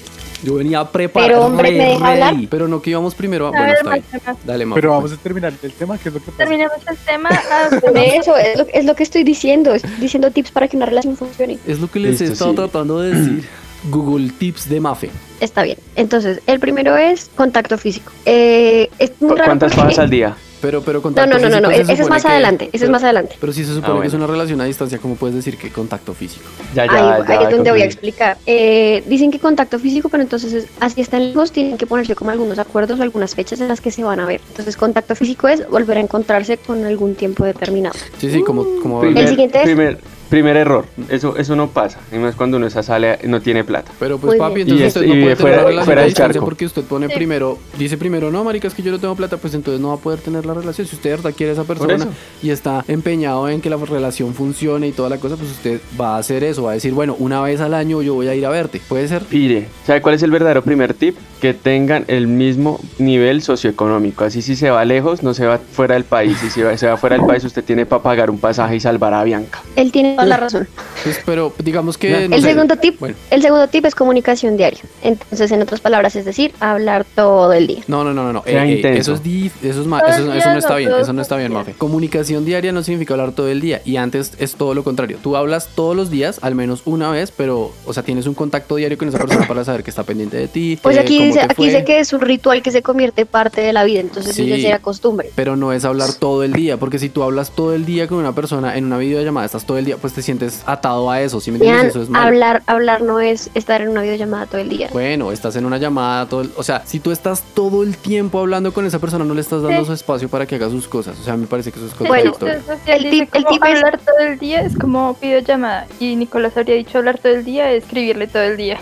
Yo 0.43 0.55
venía 0.55 0.85
preparado. 0.85 1.29
Pero, 1.33 1.47
hombre, 1.47 1.73
¿me 1.73 1.85
deja 1.91 2.09
hablar? 2.13 2.35
Pero 2.51 2.69
no 2.69 2.83
que 2.83 2.91
íbamos 2.91 3.15
primero. 3.15 3.47
a- 3.47 3.49
A 3.49 3.53
Bueno, 3.53 3.67
ver, 3.67 3.77
está 3.77 3.91
bien. 3.91 4.05
más. 4.27 4.37
Dale, 4.47 4.67
Mafe, 4.67 4.81
Pero 4.81 4.93
vamos 4.93 5.13
a 5.13 5.17
terminar 5.17 5.53
el 5.63 5.73
tema, 5.73 5.97
que 5.99 6.09
es 6.11 6.15
lo 6.15 6.21
que 6.21 6.27
pasa. 6.31 6.37
Terminamos 6.39 6.77
el 6.89 6.97
tema. 6.99 7.29
Ah, 7.33 7.69
Por 7.81 7.97
eso 7.99 8.37
es 8.37 8.59
lo, 8.59 8.67
es 8.73 8.85
lo 8.85 8.95
que 8.95 9.03
estoy 9.03 9.25
diciendo. 9.25 9.75
Estoy 9.75 9.91
diciendo 9.99 10.31
tips 10.31 10.51
para 10.51 10.69
que 10.69 10.77
una 10.77 10.87
relación 10.87 11.17
funcione. 11.17 11.59
Es 11.67 11.81
lo 11.81 11.91
que 11.91 12.01
les 12.01 12.21
he 12.21 12.25
estado 12.27 12.51
sí. 12.51 12.57
tratando 12.57 13.01
de 13.01 13.15
decir. 13.15 13.49
Google 13.91 14.31
Tips 14.37 14.69
de 14.69 14.81
Mafe. 14.81 15.11
Está 15.39 15.63
bien. 15.63 15.79
Entonces, 15.95 16.41
el 16.47 16.59
primero 16.59 16.97
es 16.97 17.31
contacto 17.37 17.79
físico. 17.79 18.11
Eh, 18.25 18.91
es 18.99 19.13
muy 19.21 19.31
¿Cu- 19.31 19.37
raro 19.37 19.49
¿Cuántas 19.51 19.73
porque- 19.73 19.83
fajas 19.83 19.99
al 20.01 20.11
día? 20.11 20.35
Pero, 20.67 20.83
pero 20.83 20.99
No, 20.99 21.03
contacto 21.03 21.31
no, 21.31 21.37
no, 21.39 21.61
no, 21.61 21.69
físico 21.69 21.71
no. 21.71 21.77
se 21.87 21.93
Ese 21.93 22.03
es 22.03 22.09
más 22.09 22.23
que- 22.23 22.29
adelante. 22.29 22.65
Ese 22.65 22.77
es 22.77 22.81
pero- 22.83 22.93
más 22.93 23.05
adelante. 23.05 23.37
Pero 23.41 23.53
si 23.53 23.65
se 23.65 23.73
supone 23.75 23.99
Ah, 23.99 24.01
que 24.03 24.09
es 24.09 24.15
una 24.15 24.27
relación 24.27 24.61
a 24.61 24.65
distancia, 24.65 24.99
¿cómo 24.99 25.15
puedes 25.15 25.37
decir 25.37 25.57
que 25.57 25.71
contacto 25.71 26.13
físico? 26.13 26.45
Ya, 26.75 26.87
ya, 26.87 26.93
Ahí, 26.93 27.23
ya. 27.29 27.39
ahí 27.39 27.45
es 27.45 27.51
donde 27.51 27.71
voy 27.71 27.83
a 27.83 27.85
explicar. 27.85 28.37
Eh, 28.47 29.05
dicen 29.07 29.31
que 29.31 29.39
contacto 29.39 29.79
físico, 29.79 30.09
pero 30.09 30.25
entonces 30.25 30.53
es- 30.53 30.67
así 30.81 31.01
están 31.01 31.29
lejos, 31.29 31.53
tienen 31.53 31.77
que 31.79 31.87
ponerse 31.87 32.17
como 32.17 32.33
algunos 32.33 32.59
acuerdos 32.59 32.99
o 32.99 33.03
algunas 33.05 33.35
fechas 33.37 33.61
en 33.61 33.69
las 33.69 33.81
que 33.81 33.93
se 33.93 34.03
van 34.03 34.19
a 34.19 34.27
ver. 34.27 34.41
Entonces, 34.49 34.77
contacto 34.77 35.15
físico 35.15 35.47
es 35.47 35.69
volver 35.71 35.99
a 35.99 36.01
encontrarse 36.01 36.57
con 36.59 36.85
algún 36.85 37.15
tiempo 37.15 37.45
determinado. 37.45 37.95
Sí, 38.19 38.31
sí, 38.31 38.43
como. 38.43 38.65
como 38.83 39.05
El 39.05 39.29
siguiente 39.29 39.59
es- 39.59 39.65
primer, 39.65 39.99
primer 40.29 40.57
error. 40.57 40.85
Eso, 41.09 41.37
eso 41.37 41.57
no 41.57 41.69
pasa. 41.69 41.99
Y 42.13 42.17
más 42.17 42.35
cuando 42.35 42.57
uno 42.57 42.67
esa 42.67 42.83
sale 42.83 43.19
no 43.25 43.41
tiene 43.41 43.65
plata. 43.65 43.93
Pero 43.99 44.19
pues 44.19 44.33
Muy 44.33 44.39
papi, 44.39 44.55
bien. 44.57 44.69
entonces 44.69 44.85
Y 44.85 44.99
usted 44.99 45.03
es- 45.03 45.09
no 45.09 45.23
puede 45.23 45.37
fuera- 45.37 45.57
tener 45.57 45.67
relación 45.69 45.85
fuera 45.87 46.03
del 46.03 46.15
charco. 46.15 46.45
porque 46.45 46.65
usted 46.67 46.83
pone 46.85 47.09
Sí. 47.09 47.15
primero, 47.15 47.59
dice 47.79 47.97
primero, 47.99 48.31
no, 48.31 48.45
marica, 48.45 48.69
es 48.69 48.75
que 48.75 48.83
yo 48.83 48.91
no 48.93 48.99
tengo 48.99 49.15
plata, 49.15 49.37
pues 49.37 49.55
entonces 49.55 49.81
no 49.81 49.89
va 49.89 49.95
a 49.95 49.99
poder 49.99 50.21
tener 50.21 50.45
la 50.47 50.55
relación. 50.55 50.87
Si 50.87 50.97
usted 50.97 51.11
de 51.11 51.17
verdad 51.17 51.33
quiere 51.37 51.51
a 51.51 51.53
esa 51.55 51.65
persona 51.65 52.09
y 52.43 52.51
está 52.51 52.85
empeñado 52.89 53.49
en 53.49 53.61
que 53.61 53.71
la 53.71 53.77
relación 53.77 54.35
funcione 54.35 54.89
y 54.89 54.93
toda 54.93 55.09
la 55.09 55.19
cosa, 55.19 55.37
pues 55.37 55.51
usted 55.51 55.81
va 56.01 56.17
a 56.17 56.19
hacer 56.19 56.43
eso, 56.45 56.65
va 56.65 56.71
a 56.73 56.75
decir, 56.75 56.93
bueno, 56.93 57.15
una 57.19 57.41
vez 57.43 57.61
al 57.61 57.75
año 57.75 58.03
yo 58.03 58.15
voy 58.15 58.29
a 58.29 58.35
ir 58.35 58.45
a 58.47 58.51
verte. 58.51 58.81
Puede 58.89 59.07
ser. 59.09 59.23
Pire, 59.25 59.69
¿sabe 59.87 60.03
cuál 60.03 60.15
es 60.15 60.23
el 60.23 60.31
verdadero 60.31 60.63
primer 60.63 60.95
tip? 60.95 61.17
Que 61.41 61.53
tengan 61.55 62.05
el 62.09 62.27
mismo 62.27 62.81
nivel 62.99 63.43
socioeconómico. 63.43 64.25
Así 64.25 64.43
si 64.43 64.57
se 64.57 64.71
va 64.71 64.85
lejos, 64.85 65.23
no 65.23 65.35
se 65.35 65.47
va 65.47 65.59
fuera 65.59 65.95
del 65.95 66.05
país. 66.05 66.37
Y 66.45 66.51
si 66.51 66.63
va- 66.63 66.77
se 66.77 66.87
va 66.87 66.97
fuera 66.97 67.17
del 67.17 67.27
país, 67.27 67.45
usted 67.45 67.63
tiene 67.63 67.85
para 67.87 68.03
pagar 68.03 68.31
un 68.31 68.39
pasaje 68.39 68.77
y 68.77 68.81
salvar 68.81 69.13
a 69.15 69.23
Bianca. 69.23 69.63
Él 69.77 69.93
tiene 69.93 70.16
toda 70.17 70.27
la 70.27 70.37
razón. 70.45 70.69
Pues, 71.05 71.21
pero 71.25 71.53
digamos 71.59 71.97
que. 71.99 72.29
No 72.29 72.35
el 72.37 72.43
sé. 72.43 72.49
segundo 72.49 72.77
tip, 72.77 72.99
Bueno. 73.01 73.15
el 73.31 73.43
segundo 73.43 73.69
tip 73.69 73.85
es 73.87 73.95
comunicación 73.95 74.57
diaria. 74.57 74.81
Entonces, 75.03 75.51
en 75.53 75.63
otras 75.63 75.81
palabras, 75.81 76.17
es 76.17 76.25
decir, 76.25 76.53
hablar 76.61 77.05
todo 77.15 77.53
el 77.53 77.67
día. 77.67 77.83
No, 77.87 78.03
no, 78.05 78.13
no, 78.13 78.33
no, 78.33 78.43
ey, 78.47 78.77
intenso. 78.77 79.01
eso 79.01 79.15
es 79.15 79.23
dif- 79.23 79.53
eso 79.63 79.81
es 79.81 79.87
ma- 79.87 80.01
eso, 80.01 80.25
no 80.25 80.33
está 80.59 80.77
bien, 80.77 80.91
eso 81.01 81.13
no 81.13 81.23
está 81.23 81.37
bien. 81.37 81.53
Mafe. 81.53 81.73
Comunicación 81.73 82.45
diaria 82.45 82.73
no 82.73 82.83
significa 82.83 83.15
hablar 83.15 83.33
todo 83.33 83.49
el 83.49 83.61
día 83.61 83.81
y 83.85 83.97
antes 83.97 84.33
es 84.39 84.55
todo 84.57 84.75
lo 84.75 84.83
contrario. 84.85 85.19
Tú 85.23 85.37
hablas 85.37 85.69
todos 85.75 85.95
los 85.97 86.11
días, 86.11 86.39
al 86.43 86.55
menos 86.55 86.83
una 86.85 87.11
vez, 87.11 87.33
pero, 87.37 87.73
o 87.85 87.93
sea, 87.93 88.03
tienes 88.03 88.27
un 88.27 88.35
contacto 88.35 88.77
diario 88.77 88.99
con 88.99 89.09
esa 89.09 89.19
persona 89.19 89.47
para 89.47 89.65
saber 89.65 89.83
que 89.83 89.91
está 89.91 90.03
pendiente 90.03 90.37
de 90.37 90.49
ti. 90.49 90.79
Pues 90.83 90.99
aquí 90.99 91.23
dice, 91.23 91.41
aquí 91.43 91.67
dice 91.67 91.85
que 91.85 92.01
es 92.01 92.13
un 92.13 92.21
ritual 92.21 92.63
que 92.63 92.71
se 92.71 92.83
convierte 92.83 93.27
parte 93.27 93.61
de 93.61 93.73
la 93.73 93.85
vida, 93.85 94.01
entonces 94.01 94.35
Sí. 94.35 94.43
eso 94.47 94.57
ya 94.57 94.63
será 94.63 94.79
costumbre. 94.81 95.31
Pero 95.35 95.57
no 95.57 95.73
es 95.73 95.85
hablar 95.85 96.13
todo 96.15 96.43
el 96.43 96.53
día, 96.53 96.77
porque 96.77 96.99
si 96.99 97.09
tú 97.09 97.23
hablas 97.23 97.51
todo 97.53 97.75
el 97.75 97.85
día 97.87 98.07
con 98.09 98.19
una 98.19 98.35
persona 98.35 98.77
en 98.77 98.85
una 98.87 98.99
videollamada, 98.99 99.47
estás 99.47 99.65
todo 99.67 99.79
el 99.79 99.85
día, 99.85 99.97
pues 100.07 100.15
te 100.15 100.23
sientes 100.23 100.63
atado 100.67 101.11
a 101.11 101.21
eso, 101.21 101.41
¿sí 101.41 101.51
me 101.51 101.57
entiendes? 101.59 101.87
Eso 101.87 102.03
es 102.03 102.09
malo. 102.09 102.27
hablar, 102.29 102.63
hablar 102.67 103.03
no 103.03 103.19
es 103.19 103.51
estar 103.55 103.83
en 103.83 103.89
una 103.89 104.03
videollamada 104.03 104.47
todo 104.47 104.61
el 104.61 104.69
día. 104.69 104.89
Bueno, 104.93 105.33
estás 105.33 105.57
en 105.57 105.67
una 105.67 105.79
llamada, 105.79 106.27
todo 106.27 106.43
el- 106.43 106.53
o 106.57 106.63
sea, 106.63 106.83
si 106.87 107.01
tú 107.01 107.11
estás 107.11 107.43
todo 107.55 107.83
el 107.83 107.97
tiempo 107.97 108.39
hablando 108.39 108.73
con 108.73 108.87
esa 108.87 109.01
persona, 109.01 109.25
no 109.25 109.35
le 109.35 109.41
estás 109.41 109.63
dando 109.63 109.81
Sí. 109.81 109.87
su 109.87 109.93
espacio 109.95 110.29
para 110.29 110.47
que 110.47 110.55
haga 110.55 110.71
sus 110.71 110.87
cosas. 110.87 111.19
O 111.19 111.25
sea, 111.25 111.37
me 111.37 111.49
parece 111.49 111.73
que 111.73 111.81
eso 111.81 111.89
es 111.89 111.99
Bueno, 111.99 112.31
contradictorio. 112.31 112.81
el 112.87 113.05
el 113.07 113.11
tip, 113.11 113.35
el 113.35 113.45
es- 113.73 113.77
hablar 113.83 113.99
todo 113.99 114.19
el 114.29 114.39
día 114.39 114.61
es 114.61 114.79
como 114.79 115.15
videollamada. 115.21 115.87
Y 115.99 116.15
Nicolás 116.15 116.57
habría 116.57 116.77
dicho 116.77 116.99
hablar 116.99 117.19
todo 117.19 117.33
el 117.35 117.45
día, 117.45 117.73
escribirle 117.73 118.29
todo 118.29 118.45
el 118.45 118.57
día. 118.57 118.79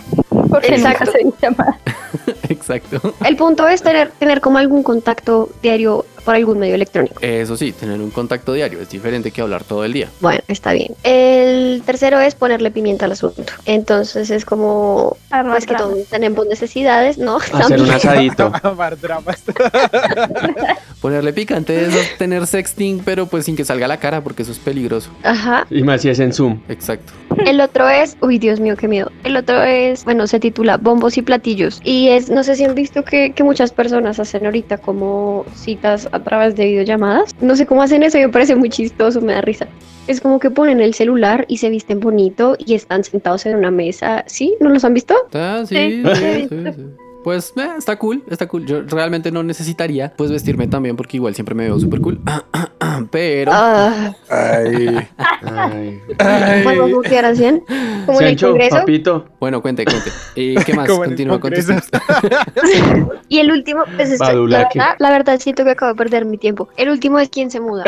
Porque 0.50 0.74
Exacto. 0.74 1.04
nunca 1.06 1.12
se 1.12 1.18
videollamada. 1.24 1.78
Exacto. 2.64 3.14
El 3.24 3.36
punto 3.36 3.68
es 3.68 3.82
tener, 3.82 4.10
tener 4.12 4.40
como 4.40 4.58
algún 4.58 4.82
contacto 4.82 5.50
diario 5.62 6.06
por 6.24 6.34
algún 6.34 6.58
medio 6.58 6.74
electrónico. 6.74 7.16
Eso 7.20 7.56
sí, 7.56 7.72
tener 7.72 8.00
un 8.00 8.10
contacto 8.10 8.54
diario 8.54 8.80
es 8.80 8.88
diferente 8.88 9.30
que 9.30 9.42
hablar 9.42 9.62
todo 9.64 9.84
el 9.84 9.92
día. 9.92 10.08
Bueno, 10.20 10.40
está 10.48 10.72
bien. 10.72 10.94
El 11.02 11.82
tercero 11.84 12.18
es 12.20 12.34
ponerle 12.34 12.70
pimienta 12.70 13.04
al 13.04 13.12
asunto. 13.12 13.44
Entonces 13.66 14.30
es 14.30 14.46
como, 14.46 15.18
Armar 15.30 15.56
pues 15.56 15.66
que 15.66 15.74
todos 15.74 16.06
tenemos 16.06 16.46
necesidades, 16.46 17.18
¿no? 17.18 17.36
Hacer 17.36 17.80
un 17.80 17.90
asadito. 17.90 18.50
Amar 18.62 18.98
dramas. 18.98 19.42
Ponerle 21.04 21.34
picante 21.34 21.84
es 21.84 22.16
tener 22.18 22.46
sexting, 22.46 23.02
pero 23.04 23.26
pues 23.26 23.44
sin 23.44 23.56
que 23.56 23.64
salga 23.66 23.86
la 23.86 23.98
cara, 23.98 24.24
porque 24.24 24.40
eso 24.40 24.52
es 24.52 24.58
peligroso. 24.58 25.10
Ajá. 25.22 25.66
Y 25.68 25.82
más 25.82 26.00
si 26.00 26.08
es 26.08 26.18
en 26.18 26.32
Zoom. 26.32 26.60
Exacto. 26.70 27.12
El 27.44 27.60
otro 27.60 27.86
es, 27.90 28.16
uy, 28.22 28.38
Dios 28.38 28.58
mío, 28.58 28.74
qué 28.74 28.88
miedo. 28.88 29.12
El 29.22 29.36
otro 29.36 29.62
es, 29.62 30.02
bueno, 30.06 30.26
se 30.26 30.40
titula 30.40 30.78
Bombos 30.78 31.18
y 31.18 31.22
Platillos. 31.22 31.82
Y 31.84 32.08
es, 32.08 32.30
no 32.30 32.42
sé 32.42 32.56
si 32.56 32.64
han 32.64 32.74
visto 32.74 33.04
que, 33.04 33.32
que 33.32 33.44
muchas 33.44 33.70
personas 33.70 34.18
hacen 34.18 34.46
ahorita 34.46 34.78
como 34.78 35.44
citas 35.54 36.08
a 36.10 36.20
través 36.20 36.56
de 36.56 36.64
videollamadas. 36.64 37.32
No 37.42 37.54
sé 37.54 37.66
cómo 37.66 37.82
hacen 37.82 38.02
eso, 38.02 38.16
me 38.16 38.30
parece 38.30 38.56
muy 38.56 38.70
chistoso, 38.70 39.20
me 39.20 39.34
da 39.34 39.42
risa. 39.42 39.68
Es 40.06 40.22
como 40.22 40.38
que 40.38 40.50
ponen 40.50 40.80
el 40.80 40.94
celular 40.94 41.44
y 41.48 41.58
se 41.58 41.68
visten 41.68 42.00
bonito 42.00 42.56
y 42.58 42.72
están 42.72 43.04
sentados 43.04 43.44
en 43.44 43.56
una 43.56 43.70
mesa. 43.70 44.24
¿Sí? 44.26 44.54
¿No 44.58 44.70
los 44.70 44.86
han 44.86 44.94
visto? 44.94 45.14
Ah, 45.34 45.64
sí, 45.68 45.76
Sí, 45.76 46.02
sí, 46.02 46.14
sí, 46.14 46.48
sí, 46.48 46.72
sí. 46.76 47.03
Pues 47.24 47.52
eh, 47.56 47.68
está 47.78 47.96
cool, 47.98 48.22
está 48.28 48.46
cool. 48.46 48.66
Yo 48.66 48.82
realmente 48.82 49.32
no 49.32 49.42
necesitaría 49.42 50.12
pues 50.14 50.30
vestirme 50.30 50.68
también 50.68 50.94
porque 50.94 51.16
igual 51.16 51.34
siempre 51.34 51.54
me 51.54 51.64
veo 51.64 51.80
súper 51.80 52.00
cool. 52.02 52.20
Pero 53.10 53.50
Ah, 53.52 54.14
Ay. 54.28 55.08
Ay. 55.42 56.00
Ay. 56.18 56.62
podemos 56.62 56.90
mutear 56.90 57.24
a 57.24 57.34
100. 57.34 57.64
Como 58.06 58.20
en 58.20 58.26
el 58.28 58.38
Congreso. 58.40 58.76
papito. 58.76 59.26
bueno, 59.40 59.62
cuente, 59.62 59.84
cuente. 59.84 60.10
¿Y 60.36 60.54
qué 60.56 60.74
más? 60.76 60.88
Continúa 60.88 61.40
con 61.40 61.52
tus 61.52 61.64
Congreso. 61.66 61.90
tips. 61.90 63.08
Y 63.28 63.38
el 63.38 63.50
último, 63.50 63.82
pues 63.96 64.10
esto- 64.10 64.46
la, 64.46 64.58
verdad, 64.58 64.96
la 64.98 65.10
verdad 65.10 65.40
siento 65.40 65.64
que 65.64 65.70
acabo 65.70 65.92
de 65.92 65.96
perder 65.96 66.24
mi 66.26 66.36
tiempo. 66.38 66.68
El 66.76 66.90
último 66.90 67.18
es 67.18 67.30
quién 67.30 67.50
se 67.50 67.58
muda. 67.60 67.84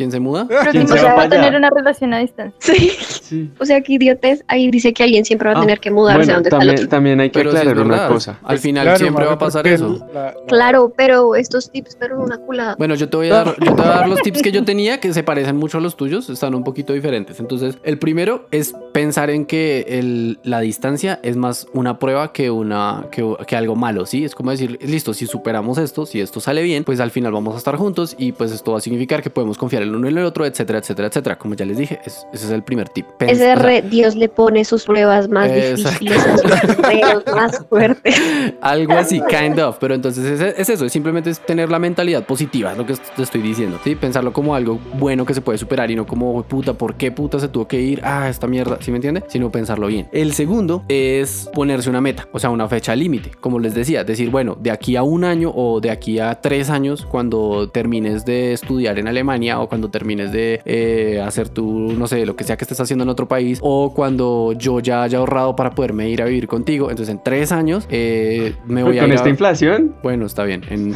¿Quién 0.00 0.10
se 0.10 0.18
muda? 0.18 0.46
Pero 0.48 0.70
¿Quién 0.70 0.88
si 0.88 0.94
se 0.94 0.94
no 0.94 0.94
va 0.94 0.98
se 1.00 1.06
va 1.08 1.14
para 1.14 1.26
a 1.26 1.28
tener 1.28 1.54
una 1.54 1.68
relación 1.68 2.14
a 2.14 2.20
distancia. 2.20 2.54
Sí. 2.58 2.90
Sí. 3.30 3.50
O 3.60 3.66
sea, 3.66 3.82
que 3.82 3.92
idiotes. 3.92 4.42
Ahí 4.48 4.70
dice 4.70 4.94
que 4.94 5.02
alguien 5.02 5.26
siempre 5.26 5.50
va 5.50 5.54
a 5.54 5.58
Ah, 5.58 5.60
tener 5.60 5.78
que 5.78 5.90
mudarse 5.90 6.30
a 6.32 6.34
donde 6.36 6.48
está 6.48 6.56
el 6.56 6.60
también, 6.62 6.74
otro. 6.78 6.88
también 6.88 7.20
hay 7.20 7.28
que 7.30 7.38
Pero 7.38 7.50
aclarar 7.50 7.78
una 7.78 8.08
cosa. 8.08 8.38
Al 8.42 8.58
final 8.58 8.84
Claro, 8.86 8.98
siempre 8.98 9.24
va 9.26 9.32
a 9.34 9.38
pasar 9.38 9.66
eso. 9.66 10.08
la- 10.14 10.22
la- 10.22 10.34
Claro, 10.48 10.90
pero 10.96 11.34
estos 11.36 11.70
tips 11.70 11.96
fueron 11.98 12.22
una 12.22 12.38
culada. 12.38 12.74
Bueno, 12.78 12.94
yo 12.94 13.08
te 13.10 13.16
voy 13.18 13.28
a 13.28 13.34
dar, 13.34 13.46
yo 13.60 13.74
te 13.74 13.82
voy 13.82 13.90
a 13.90 13.94
dar 13.94 14.08
los 14.08 14.20
tips 14.22 14.40
que 14.42 14.50
yo 14.52 14.64
tenía 14.64 14.98
que 15.00 15.12
se 15.12 15.22
parecen 15.22 15.56
mucho 15.56 15.76
a 15.78 15.80
los 15.82 15.96
tuyos, 15.96 16.28
están 16.30 16.54
un 16.54 16.64
poquito 16.64 16.92
diferentes. 16.94 17.38
Entonces, 17.40 17.76
el 17.84 17.98
primero 17.98 18.46
es 18.50 18.74
pensar 18.92 19.28
en 19.30 19.44
que 19.44 19.84
el- 19.88 20.38
la 20.42 20.60
distancia 20.60 21.20
es 21.22 21.36
más 21.36 21.66
una 21.74 21.98
prueba 21.98 22.32
que 22.32 22.50
una 22.50 23.04
que, 23.12 23.36
que 23.46 23.54
algo 23.54 23.76
malo, 23.76 24.06
¿sí? 24.06 24.24
Es 24.24 24.34
como 24.34 24.50
decir, 24.50 24.78
listo, 24.82 25.12
si 25.14 25.26
superamos 25.26 25.76
esto, 25.78 26.06
si 26.06 26.20
esto 26.20 26.40
sale 26.40 26.62
bien, 26.62 26.84
pues 26.84 26.98
al 27.00 27.10
final 27.10 27.32
vamos 27.32 27.54
a 27.54 27.58
estar 27.58 27.76
juntos 27.76 28.16
y 28.18 28.32
pues 28.32 28.50
esto 28.50 28.72
va 28.72 28.78
a 28.78 28.80
significar 28.80 29.22
que 29.22 29.30
podemos 29.30 29.58
confiar 29.58 29.82
el 29.90 29.96
uno 29.96 30.08
en 30.08 30.16
el 30.18 30.24
otro, 30.24 30.46
etcétera, 30.46 30.78
etcétera, 30.78 31.08
etcétera. 31.08 31.38
Como 31.38 31.54
ya 31.54 31.64
les 31.66 31.76
dije, 31.78 32.00
es- 32.04 32.26
ese 32.32 32.46
es 32.46 32.50
el 32.50 32.62
primer 32.62 32.88
tip. 32.88 33.06
Pens- 33.18 33.30
Ese 33.32 33.42
o 33.42 33.46
sea, 33.46 33.54
re, 33.56 33.82
Dios 33.82 34.16
le 34.16 34.28
pone 34.28 34.64
sus 34.64 34.84
pruebas 34.84 35.28
más 35.28 35.52
difíciles, 35.52 36.22
sus 36.22 36.74
pruebas 36.76 37.22
más 37.34 37.66
fuertes. 37.68 38.14
Algo 38.60 38.94
así, 38.94 39.20
kind 39.28 39.58
of. 39.60 39.76
Pero 39.80 39.94
entonces 39.94 40.24
es, 40.40 40.54
es 40.58 40.68
eso, 40.68 40.84
es 40.86 40.92
simplemente 40.92 41.30
es 41.30 41.40
tener 41.40 41.70
la 41.70 41.78
mentalidad 41.78 42.24
positiva, 42.24 42.72
es 42.72 42.78
lo 42.78 42.86
que 42.86 42.94
te 42.94 43.22
estoy 43.22 43.42
diciendo. 43.42 43.78
¿sí? 43.84 43.94
Pensarlo 43.96 44.32
como 44.32 44.54
algo 44.54 44.78
bueno 44.94 45.24
que 45.26 45.34
se 45.34 45.40
puede 45.40 45.58
superar 45.58 45.90
y 45.90 45.96
no 45.96 46.06
como, 46.06 46.42
puta, 46.44 46.72
¿por 46.74 46.94
qué 46.94 47.10
puta 47.12 47.38
se 47.38 47.48
tuvo 47.48 47.66
que 47.68 47.80
ir? 47.80 48.00
Ah, 48.04 48.28
esta 48.28 48.46
mierda, 48.46 48.78
¿sí 48.80 48.90
me 48.90 48.96
entiende? 48.98 49.24
Sino 49.28 49.50
pensarlo 49.50 49.86
bien. 49.86 50.08
El 50.12 50.32
segundo 50.32 50.84
es 50.88 51.48
ponerse 51.52 51.90
una 51.90 52.00
meta, 52.00 52.28
o 52.32 52.38
sea, 52.38 52.50
una 52.50 52.68
fecha 52.68 52.94
límite. 52.94 53.30
Como 53.40 53.58
les 53.58 53.74
decía, 53.74 54.04
decir, 54.04 54.30
bueno, 54.30 54.56
de 54.60 54.70
aquí 54.70 54.96
a 54.96 55.02
un 55.02 55.24
año 55.24 55.50
o 55.54 55.80
de 55.80 55.90
aquí 55.90 56.18
a 56.18 56.40
tres 56.40 56.70
años, 56.70 57.06
cuando 57.10 57.68
termines 57.70 58.24
de 58.24 58.52
estudiar 58.52 58.98
en 58.98 59.08
Alemania 59.08 59.60
o 59.60 59.68
cuando 59.68 59.79
termines 59.88 60.32
de 60.32 60.60
eh, 60.64 61.22
hacer 61.24 61.48
tu, 61.48 61.92
no 61.92 62.06
sé, 62.06 62.26
lo 62.26 62.36
que 62.36 62.44
sea 62.44 62.56
que 62.56 62.64
estés 62.64 62.80
haciendo 62.80 63.04
en 63.04 63.08
otro 63.08 63.26
país 63.28 63.58
o 63.62 63.94
cuando 63.94 64.52
yo 64.58 64.80
ya 64.80 65.02
haya 65.02 65.18
ahorrado 65.18 65.56
para 65.56 65.70
poderme 65.70 66.08
ir 66.10 66.20
a 66.22 66.26
vivir 66.26 66.46
contigo. 66.46 66.90
Entonces, 66.90 67.14
en 67.14 67.22
tres 67.22 67.52
años 67.52 67.86
eh, 67.90 68.54
me 68.66 68.82
voy 68.82 68.98
a 68.98 69.02
Con 69.02 69.12
a- 69.12 69.14
esta 69.14 69.28
inflación, 69.28 69.94
Bueno, 70.02 70.26
está 70.26 70.44
bien, 70.44 70.62
en, 70.68 70.92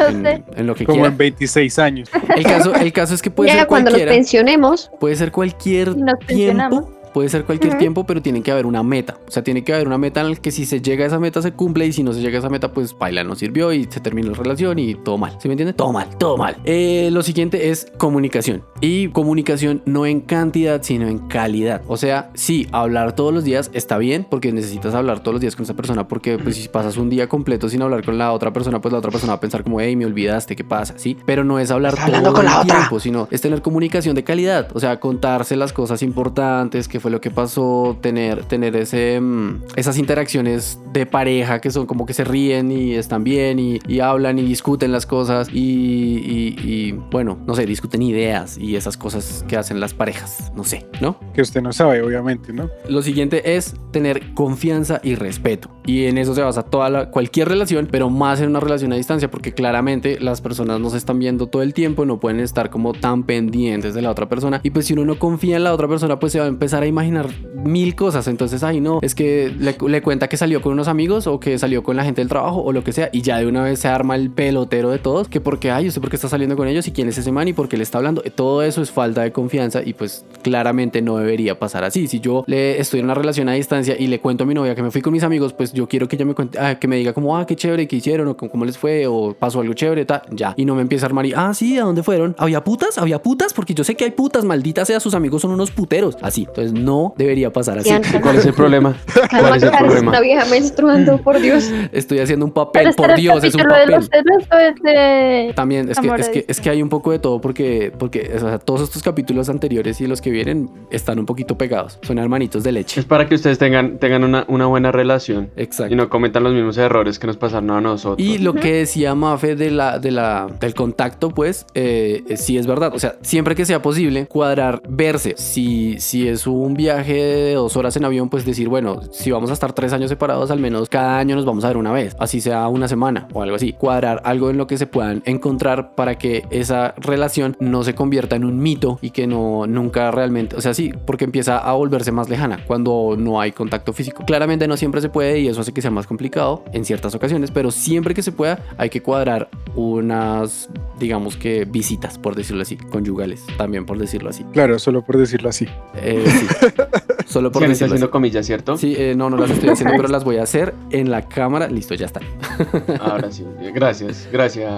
en- 0.56 0.66
lo 0.66 0.74
que 0.74 0.84
como 0.84 0.96
quiera. 0.96 1.08
en 1.08 1.16
26 1.16 1.78
años. 1.78 2.10
El 2.36 2.44
caso, 2.44 2.74
el 2.74 2.92
caso 2.92 3.14
es 3.14 3.22
que 3.22 3.30
puede 3.30 3.50
ya 3.50 3.58
ser 3.60 3.66
cuando 3.66 3.90
nos 3.90 3.94
cualquiera. 3.98 4.12
pensionemos, 4.12 4.90
Puede 5.00 5.16
ser 5.16 5.32
cualquier 5.32 5.96
nos 5.96 6.18
tiempo. 6.26 6.90
Puede 7.14 7.28
ser 7.30 7.44
cualquier 7.44 7.74
Ujú. 7.74 7.78
tiempo, 7.78 8.04
pero 8.04 8.20
tiene 8.20 8.42
que 8.42 8.50
haber 8.50 8.66
una 8.66 8.82
meta. 8.82 9.16
O 9.26 9.30
sea, 9.30 9.42
tiene 9.42 9.62
que 9.64 9.72
haber 9.72 9.86
una 9.86 9.96
meta 9.98 10.20
en 10.20 10.30
la 10.30 10.36
que 10.36 10.50
si 10.50 10.66
se 10.66 10.82
llega 10.82 11.04
a 11.04 11.06
esa 11.06 11.18
meta 11.20 11.40
se 11.40 11.52
cumple 11.52 11.86
y 11.86 11.92
si 11.92 12.02
no 12.02 12.12
se 12.12 12.20
llega 12.20 12.36
a 12.36 12.40
esa 12.40 12.50
meta, 12.50 12.72
pues 12.72 12.98
baila, 12.98 13.22
no 13.24 13.36
sirvió 13.36 13.72
y 13.72 13.84
se 13.84 14.00
termina 14.00 14.28
la 14.30 14.34
relación 14.36 14.78
y 14.78 14.94
todo 14.96 15.16
mal. 15.16 15.36
¿Sí 15.40 15.48
me 15.48 15.52
entiende? 15.54 15.72
Todo 15.72 15.92
mal, 15.92 16.08
todo 16.18 16.36
mal. 16.36 16.56
Eh, 16.64 17.08
lo 17.12 17.22
siguiente 17.22 17.70
es 17.70 17.86
comunicación. 17.96 18.62
Y 18.80 19.08
comunicación 19.08 19.80
no 19.86 20.04
en 20.06 20.20
cantidad, 20.20 20.82
sino 20.82 21.06
en 21.06 21.18
calidad. 21.28 21.82
O 21.86 21.96
sea, 21.96 22.30
sí, 22.34 22.66
hablar 22.72 23.14
todos 23.14 23.32
los 23.32 23.44
días 23.44 23.70
está 23.72 23.96
bien 23.98 24.26
porque 24.28 24.52
necesitas 24.52 24.94
hablar 24.94 25.20
todos 25.20 25.34
los 25.34 25.40
días 25.40 25.54
con 25.56 25.62
esa 25.64 25.74
persona 25.74 26.08
porque 26.08 26.36
pues 26.38 26.56
si 26.56 26.68
pasas 26.68 26.96
un 26.96 27.10
día 27.10 27.28
completo 27.28 27.68
sin 27.68 27.80
hablar 27.82 28.04
con 28.04 28.18
la 28.18 28.32
otra 28.32 28.52
persona, 28.52 28.80
pues 28.80 28.92
la 28.92 28.98
otra 28.98 29.10
persona 29.12 29.32
va 29.34 29.36
a 29.36 29.40
pensar 29.40 29.62
como, 29.62 29.80
hey, 29.80 29.94
me 29.94 30.04
olvidaste, 30.06 30.56
¿qué 30.56 30.64
pasa? 30.64 30.94
Sí, 30.96 31.16
pero 31.24 31.44
no 31.44 31.58
es 31.60 31.70
hablar 31.70 31.94
todo 31.94 32.04
hablando 32.06 32.32
con 32.32 32.40
el 32.44 32.50
la 32.50 32.60
otra. 32.60 32.76
tiempo, 32.78 32.98
sino 32.98 33.28
es 33.30 33.40
tener 33.40 33.62
comunicación 33.62 34.14
de 34.16 34.24
calidad, 34.24 34.68
o 34.74 34.80
sea, 34.80 34.98
contarse 34.98 35.54
las 35.56 35.72
cosas 35.72 36.02
importantes, 36.02 36.88
qué 36.88 37.00
fue 37.04 37.10
lo 37.10 37.20
que 37.20 37.30
pasó, 37.30 37.98
tener, 38.00 38.46
tener 38.46 38.74
ese, 38.76 39.20
mm, 39.20 39.64
esas 39.76 39.98
interacciones 39.98 40.78
de 40.94 41.04
pareja 41.04 41.60
que 41.60 41.70
son 41.70 41.84
como 41.84 42.06
que 42.06 42.14
se 42.14 42.24
ríen 42.24 42.72
y 42.72 42.94
están 42.94 43.24
bien 43.24 43.58
y, 43.58 43.78
y 43.86 44.00
hablan 44.00 44.38
y 44.38 44.42
discuten 44.42 44.90
las 44.90 45.04
cosas 45.04 45.50
y, 45.52 45.58
y- 45.58 46.56
y, 46.64 46.92
bueno, 46.92 47.36
no 47.46 47.54
sé, 47.54 47.66
discuten 47.66 48.00
ideas 48.00 48.56
y 48.56 48.74
esas 48.76 48.96
cosas 48.96 49.44
que 49.46 49.58
hacen 49.58 49.80
las 49.80 49.92
parejas, 49.92 50.50
no 50.56 50.64
sé, 50.64 50.86
¿no? 51.02 51.18
Que 51.34 51.42
usted 51.42 51.60
no 51.60 51.74
sabe, 51.74 52.00
obviamente, 52.00 52.54
¿no? 52.54 52.70
Lo 52.88 53.02
siguiente 53.02 53.54
es 53.54 53.74
tener 53.90 54.32
confianza 54.32 55.00
y 55.04 55.14
respeto. 55.14 55.68
Y 55.86 56.06
en 56.06 56.16
eso 56.16 56.34
se 56.34 56.40
basa 56.40 56.62
toda 56.62 56.88
la, 56.88 57.10
cualquier 57.10 57.48
relación, 57.50 57.86
pero 57.90 58.08
más 58.08 58.40
en 58.40 58.48
una 58.48 58.60
relación 58.60 58.90
a 58.94 58.96
distancia, 58.96 59.30
porque 59.30 59.52
claramente 59.52 60.18
las 60.18 60.40
personas 60.40 60.80
no 60.80 60.88
se 60.88 60.96
están 60.96 61.18
viendo 61.18 61.48
todo 61.48 61.60
el 61.60 61.74
tiempo, 61.74 62.06
no 62.06 62.18
pueden 62.18 62.40
estar 62.40 62.70
como 62.70 62.94
tan 62.94 63.24
pendientes 63.24 63.92
de 63.92 64.00
la 64.00 64.10
otra 64.10 64.26
persona. 64.26 64.60
Y 64.62 64.70
pues 64.70 64.86
si 64.86 64.94
uno 64.94 65.04
no 65.04 65.18
confía 65.18 65.56
en 65.58 65.64
la 65.64 65.74
otra 65.74 65.86
persona, 65.86 66.18
pues 66.18 66.32
se 66.32 66.38
va 66.38 66.46
a 66.46 66.48
empezar 66.48 66.82
a 66.82 66.86
imaginar 66.94 67.28
mil 67.54 67.94
cosas. 67.94 68.26
Entonces, 68.28 68.62
ay, 68.62 68.80
no, 68.80 69.00
es 69.02 69.14
que 69.14 69.52
le, 69.58 70.02
cuenta 70.02 70.28
que 70.28 70.36
salió 70.36 70.62
con 70.62 70.72
unos 70.72 70.88
amigos 70.88 71.26
o 71.26 71.40
que 71.40 71.58
salió 71.58 71.82
con 71.82 71.96
la 71.96 72.04
gente 72.04 72.20
del 72.20 72.28
trabajo 72.28 72.62
o 72.62 72.72
lo 72.72 72.84
que 72.84 72.92
sea. 72.92 73.10
Y 73.12 73.22
ya 73.22 73.38
de 73.38 73.46
una 73.46 73.62
vez 73.62 73.80
se 73.80 73.88
arma 73.88 74.14
el 74.16 74.30
pelotero 74.30 74.90
de 74.90 74.98
todos, 74.98 75.28
que 75.28 75.40
porque, 75.40 75.70
ay, 75.70 75.88
usted 75.88 76.00
por 76.00 76.10
qué 76.10 76.16
está 76.16 76.28
saliendo 76.28 76.56
con 76.56 76.68
ellos 76.68 76.86
y 76.86 76.92
quién 76.92 77.08
es 77.08 77.18
ese 77.18 77.32
man 77.32 77.48
y 77.48 77.52
por 77.52 77.68
qué 77.68 77.76
le 77.76 77.82
está 77.82 77.98
hablando. 77.98 78.22
Todo 78.34 78.62
eso 78.62 78.82
es 78.82 78.90
falta 78.90 79.22
de 79.22 79.32
confianza 79.32 79.82
y 79.84 79.94
pues 79.94 80.24
claramente 80.42 81.02
no 81.02 81.16
debería 81.16 81.58
pasar 81.58 81.84
así. 81.84 82.06
Si 82.06 82.20
yo 82.20 82.44
le 82.46 82.80
estoy 82.80 83.00
en 83.00 83.06
una 83.06 83.14
relación 83.14 83.48
a 83.48 83.52
distancia 83.52 83.96
y 83.98 84.06
le 84.06 84.20
cuento 84.20 84.44
a 84.44 84.46
mi 84.46 84.54
novia 84.54 84.74
que 84.74 84.82
me 84.82 84.90
fui 84.90 85.02
con 85.02 85.12
mis 85.12 85.22
amigos, 85.22 85.52
pues 85.52 85.72
yo 85.72 85.88
quiero 85.88 86.08
que 86.08 86.16
ella 86.16 86.24
me 86.24 86.34
cuente, 86.34 86.58
ah, 86.58 86.78
que 86.78 86.88
me 86.88 86.96
diga 86.96 87.12
como, 87.12 87.36
ah, 87.36 87.46
qué 87.46 87.56
chévere, 87.56 87.88
qué 87.88 87.96
hicieron 87.96 88.28
o 88.28 88.36
cómo 88.36 88.64
les 88.64 88.78
fue 88.78 89.06
o 89.06 89.34
pasó 89.34 89.60
algo 89.60 89.74
chévere, 89.74 90.04
tal, 90.04 90.22
ya. 90.30 90.54
Y 90.56 90.64
no 90.64 90.74
me 90.74 90.82
empieza 90.82 91.06
a 91.06 91.08
armar 91.08 91.26
y, 91.26 91.32
ah, 91.34 91.52
sí, 91.54 91.78
¿a 91.78 91.84
dónde 91.84 92.02
fueron? 92.02 92.34
¿Había 92.38 92.62
putas? 92.62 92.98
¿Había 92.98 93.20
putas? 93.22 93.52
Porque 93.52 93.74
yo 93.74 93.84
sé 93.84 93.94
que 93.94 94.04
hay 94.04 94.10
putas, 94.10 94.44
maldita 94.44 94.84
sea, 94.84 95.00
sus 95.00 95.14
amigos 95.14 95.42
son 95.42 95.50
unos 95.50 95.70
puteros. 95.70 96.16
Así. 96.20 96.46
Entonces 96.48 96.72
no 96.84 97.14
debería 97.16 97.52
pasar 97.52 97.78
así. 97.78 97.90
¿cuál 98.20 98.36
es 98.36 98.46
el 98.46 98.54
problema? 98.54 98.96
¿Cuál 99.30 99.56
es 99.56 99.62
el 99.62 99.70
Calma, 99.70 99.86
problema? 99.86 100.10
Una 100.10 100.20
vieja 100.20 100.44
menstruando, 100.46 101.18
por 101.18 101.40
Dios. 101.40 101.70
Estoy 101.92 102.20
haciendo 102.20 102.46
un 102.46 102.52
papel, 102.52 102.88
este 102.88 103.02
por 103.02 103.14
Dios, 103.14 103.42
es 103.42 103.54
un 103.54 103.62
de 103.62 103.68
papel. 103.68 103.90
los 103.90 104.08
celos 104.08 104.44
o 104.52 104.56
es 104.56 104.82
de... 104.82 105.52
También 105.54 105.90
es 105.90 105.98
que, 105.98 106.08
es, 106.08 106.28
que, 106.28 106.44
es 106.46 106.60
que 106.60 106.70
hay 106.70 106.82
un 106.82 106.88
poco 106.88 107.12
de 107.12 107.18
todo 107.18 107.40
porque, 107.40 107.92
porque 107.98 108.32
o 108.34 108.38
sea, 108.38 108.58
todos 108.58 108.82
estos 108.82 109.02
capítulos 109.02 109.48
anteriores 109.48 110.00
y 110.00 110.06
los 110.06 110.20
que 110.20 110.30
vienen 110.30 110.70
están 110.90 111.18
un 111.18 111.26
poquito 111.26 111.56
pegados. 111.56 111.98
Son 112.02 112.18
hermanitos 112.18 112.62
de 112.64 112.72
leche. 112.72 113.00
Es 113.00 113.06
para 113.06 113.28
que 113.28 113.34
ustedes 113.34 113.58
tengan, 113.58 113.98
tengan 113.98 114.24
una, 114.24 114.44
una 114.48 114.66
buena 114.66 114.92
relación 114.92 115.50
Exacto. 115.56 115.92
y 115.92 115.96
no 115.96 116.08
cometan 116.08 116.44
los 116.44 116.54
mismos 116.54 116.78
errores 116.78 117.18
que 117.18 117.26
nos 117.26 117.36
pasaron 117.36 117.70
a 117.70 117.80
nosotros. 117.80 118.26
Y 118.26 118.38
lo 118.38 118.54
que 118.54 118.72
decía 118.74 119.14
Mafe 119.14 119.56
de 119.56 119.70
la, 119.70 119.98
de 119.98 120.10
la, 120.10 120.48
del 120.60 120.74
contacto, 120.74 121.30
pues, 121.30 121.66
eh, 121.74 122.22
sí 122.36 122.58
es 122.58 122.66
verdad. 122.66 122.92
O 122.94 122.98
sea, 122.98 123.16
siempre 123.22 123.54
que 123.54 123.64
sea 123.64 123.82
posible, 123.82 124.26
cuadrar, 124.26 124.82
verse. 124.88 125.34
Si, 125.36 125.96
si 125.98 126.28
es 126.28 126.46
un 126.46 126.73
viaje 126.74 127.14
de 127.14 127.54
dos 127.54 127.76
horas 127.76 127.96
en 127.96 128.04
avión, 128.04 128.28
pues 128.28 128.44
decir, 128.44 128.68
bueno, 128.68 129.00
si 129.12 129.30
vamos 129.30 129.50
a 129.50 129.52
estar 129.52 129.72
tres 129.72 129.92
años 129.92 130.10
separados, 130.10 130.50
al 130.50 130.58
menos 130.58 130.88
cada 130.88 131.18
año 131.18 131.36
nos 131.36 131.44
vamos 131.44 131.64
a 131.64 131.68
ver 131.68 131.76
una 131.76 131.92
vez. 131.92 132.16
Así 132.18 132.40
sea 132.40 132.68
una 132.68 132.88
semana 132.88 133.28
o 133.32 133.42
algo 133.42 133.56
así. 133.56 133.72
Cuadrar 133.72 134.20
algo 134.24 134.50
en 134.50 134.56
lo 134.56 134.66
que 134.66 134.78
se 134.78 134.86
puedan 134.86 135.22
encontrar 135.24 135.94
para 135.94 136.16
que 136.16 136.44
esa 136.50 136.94
relación 136.98 137.56
no 137.60 137.84
se 137.84 137.94
convierta 137.94 138.36
en 138.36 138.44
un 138.44 138.58
mito 138.58 138.98
y 139.00 139.10
que 139.10 139.26
no 139.26 139.66
nunca 139.66 140.10
realmente, 140.10 140.56
o 140.56 140.60
sea, 140.60 140.74
sí, 140.74 140.92
porque 141.06 141.24
empieza 141.24 141.58
a 141.58 141.72
volverse 141.72 142.12
más 142.12 142.28
lejana 142.28 142.60
cuando 142.66 143.16
no 143.18 143.40
hay 143.40 143.52
contacto 143.52 143.92
físico. 143.92 144.24
Claramente 144.24 144.68
no 144.68 144.76
siempre 144.76 145.00
se 145.00 145.08
puede 145.08 145.40
y 145.40 145.48
eso 145.48 145.60
hace 145.60 145.72
que 145.72 145.82
sea 145.82 145.90
más 145.90 146.06
complicado 146.06 146.64
en 146.72 146.84
ciertas 146.84 147.14
ocasiones, 147.14 147.50
pero 147.50 147.70
siempre 147.70 148.14
que 148.14 148.22
se 148.22 148.32
pueda 148.32 148.60
hay 148.78 148.90
que 148.90 149.02
cuadrar 149.02 149.48
unas, 149.74 150.68
digamos 150.98 151.36
que 151.36 151.64
visitas, 151.64 152.18
por 152.18 152.34
decirlo 152.34 152.62
así, 152.62 152.76
conyugales, 152.76 153.44
también 153.56 153.86
por 153.86 153.98
decirlo 153.98 154.30
así. 154.30 154.44
Claro, 154.52 154.78
solo 154.78 155.02
por 155.02 155.18
decirlo 155.18 155.48
así. 155.48 155.66
Eh, 155.96 156.24
sí. 156.26 156.46
Solo 157.26 157.50
por 157.50 157.62
decirlo 157.62 157.74
así. 157.74 157.84
haciendo 157.84 158.10
comillas, 158.10 158.46
¿cierto? 158.46 158.76
Sí, 158.76 158.94
eh, 158.96 159.14
no, 159.16 159.30
no 159.30 159.36
las 159.36 159.50
estoy 159.50 159.70
haciendo, 159.70 159.94
pero 159.96 160.08
las 160.08 160.24
voy 160.24 160.36
a 160.36 160.42
hacer 160.42 160.74
en 160.90 161.10
la 161.10 161.22
cámara. 161.22 161.68
Listo, 161.68 161.94
ya 161.94 162.06
está. 162.06 162.20
Ahora 163.00 163.30
sí. 163.32 163.44
Gracias, 163.74 164.28
gracias, 164.32 164.70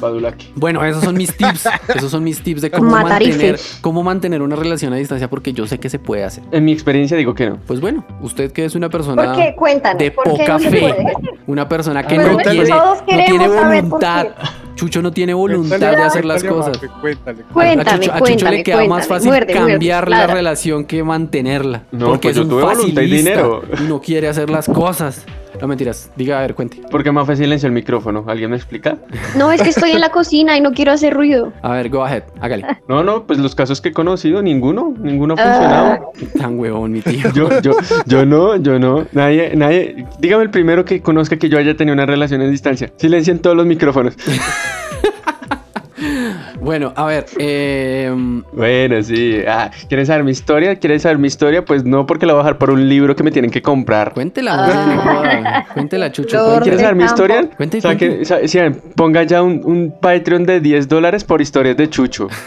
Badulaki. 0.00 0.52
Bueno, 0.56 0.84
esos 0.84 1.04
son 1.04 1.16
mis 1.16 1.34
tips. 1.36 1.68
Esos 1.94 2.10
son 2.10 2.24
mis 2.24 2.42
tips 2.42 2.62
de 2.62 2.70
cómo 2.70 2.90
Matarife. 2.90 3.30
mantener, 3.30 3.60
cómo 3.80 4.02
mantener 4.02 4.42
una 4.42 4.56
relación 4.56 4.92
a 4.92 4.96
distancia, 4.96 5.28
porque 5.30 5.52
yo 5.52 5.66
sé 5.66 5.78
que 5.78 5.88
se 5.88 5.98
puede 5.98 6.24
hacer. 6.24 6.42
En 6.50 6.64
mi 6.64 6.72
experiencia 6.72 7.16
digo 7.16 7.34
que 7.34 7.48
no. 7.48 7.58
Pues 7.66 7.80
bueno, 7.80 8.04
usted 8.20 8.52
que 8.52 8.64
es 8.64 8.74
una 8.74 8.88
persona 8.90 9.22
¿Por 9.24 9.36
qué? 9.36 9.54
Cuéntanos. 9.56 9.98
de 9.98 10.10
¿por 10.10 10.24
qué 10.24 10.30
poca 10.30 10.52
no 10.54 10.58
se 10.58 10.70
fe, 10.70 10.80
puede? 10.80 11.12
una 11.46 11.68
persona 11.68 12.06
que 12.06 12.16
Bueno, 12.16 12.30
no 12.32 12.38
pues 12.38 12.50
tiene, 12.50 12.68
todos 12.68 12.98
no 13.00 13.06
queremos 13.06 13.30
tiene 13.30 13.48
saber 13.54 13.80
por 13.82 13.88
voluntad. 13.90 14.26
Chucho 14.74 15.00
no 15.02 15.12
tiene 15.12 15.34
voluntad 15.34 15.78
de 15.78 15.86
hacer 16.02 16.24
las 16.24 16.42
Cuéntale, 16.42 16.62
cosas. 16.72 16.82
Mafe, 16.82 17.00
Cuéntale. 17.00 17.42
A 17.90 17.94
Chucho, 17.96 18.12
a 18.12 18.18
Chucho 18.18 18.18
cuéntame, 18.18 18.56
le 18.56 18.62
queda 18.64 18.84
más 18.86 19.06
fácil 19.06 19.28
Muerde, 19.28 19.54
muerde, 19.54 19.70
cambiar 19.72 20.08
la 20.08 20.26
relación 20.26 20.84
que 20.84 21.02
mantenerla. 21.04 21.82
No, 21.92 22.06
porque 22.08 22.28
pues 22.28 22.30
es 22.32 22.36
yo 22.36 22.42
un 22.42 22.48
tuve 22.48 22.62
voluntad 22.62 22.86
y 22.88 22.92
facilista 22.94 23.30
dinero. 23.30 23.62
y 23.80 23.82
no 23.84 24.00
quiere 24.00 24.28
hacer 24.28 24.50
las 24.50 24.66
cosas. 24.66 25.24
No 25.60 25.68
mentiras. 25.68 26.10
Diga, 26.16 26.38
a 26.38 26.42
ver, 26.42 26.54
cuente. 26.54 26.80
¿Por 26.90 27.02
qué 27.04 27.12
Mafe 27.12 27.36
silenció 27.36 27.68
el 27.68 27.72
micrófono? 27.72 28.24
¿Alguien 28.26 28.50
me 28.50 28.56
explica? 28.56 28.98
No, 29.36 29.52
es 29.52 29.62
que 29.62 29.68
estoy 29.70 29.92
en 29.92 30.00
la 30.00 30.08
cocina 30.10 30.56
y 30.56 30.60
no 30.60 30.72
quiero 30.72 30.92
hacer 30.92 31.14
ruido. 31.14 31.52
A 31.62 31.72
ver, 31.74 31.88
go 31.88 32.04
ahead, 32.04 32.24
hágale. 32.40 32.66
No, 32.88 33.02
no, 33.04 33.24
pues 33.24 33.38
los 33.38 33.54
casos 33.54 33.80
que 33.80 33.90
he 33.90 33.92
conocido, 33.92 34.42
ninguno, 34.42 34.94
ninguno 34.98 35.34
ha 35.34 35.36
funcionado. 35.36 36.12
Tan 36.38 36.58
huevón, 36.58 36.92
mi 36.92 37.00
tío. 37.02 37.30
Yo, 37.32 37.60
yo, 37.60 37.72
yo 38.06 38.26
no, 38.26 38.56
yo 38.56 38.78
no. 38.78 39.06
Nadie, 39.12 39.54
nadie. 39.54 40.06
Dígame 40.18 40.42
el 40.42 40.50
primero 40.50 40.84
que 40.84 41.00
conozca 41.00 41.36
que 41.36 41.48
yo 41.48 41.58
haya 41.58 41.76
tenido 41.76 41.94
una 41.94 42.06
relación 42.06 42.42
en 42.42 42.50
distancia. 42.50 42.92
Silencien 42.96 43.38
todos 43.38 43.56
los 43.56 43.66
micrófonos. 43.66 44.14
Bueno, 46.64 46.92
a 46.96 47.04
ver, 47.04 47.26
eh, 47.38 48.10
Bueno, 48.52 49.02
sí. 49.02 49.40
Ah, 49.46 49.70
¿Quieren 49.86 50.06
saber 50.06 50.24
mi 50.24 50.30
historia? 50.30 50.76
¿Quieren 50.76 50.98
saber 50.98 51.18
mi 51.18 51.26
historia? 51.28 51.62
Pues 51.64 51.84
no, 51.84 52.06
porque 52.06 52.24
la 52.24 52.32
voy 52.32 52.40
a 52.40 52.44
dejar 52.44 52.58
por 52.58 52.70
un 52.70 52.88
libro 52.88 53.14
que 53.14 53.22
me 53.22 53.30
tienen 53.30 53.50
que 53.50 53.60
comprar. 53.60 54.14
cuéntela, 54.14 54.54
Ah. 54.56 55.66
cuéntela, 55.74 56.10
Chucho. 56.10 56.38
Cuéntela. 56.38 56.60
¿Quieres 56.62 56.80
saber 56.80 56.96
mi 56.96 57.04
historia? 57.04 57.50
Cuente, 57.56 57.78
O 57.78 57.80
sea, 57.82 57.96
que, 57.96 58.72
ponga 58.96 59.22
ya 59.24 59.42
un, 59.42 59.60
un 59.64 59.94
Patreon 60.00 60.44
de 60.46 60.60
10 60.60 60.88
dólares 60.88 61.22
por 61.22 61.42
historias 61.42 61.76
de 61.76 61.90
Chucho. 61.90 62.28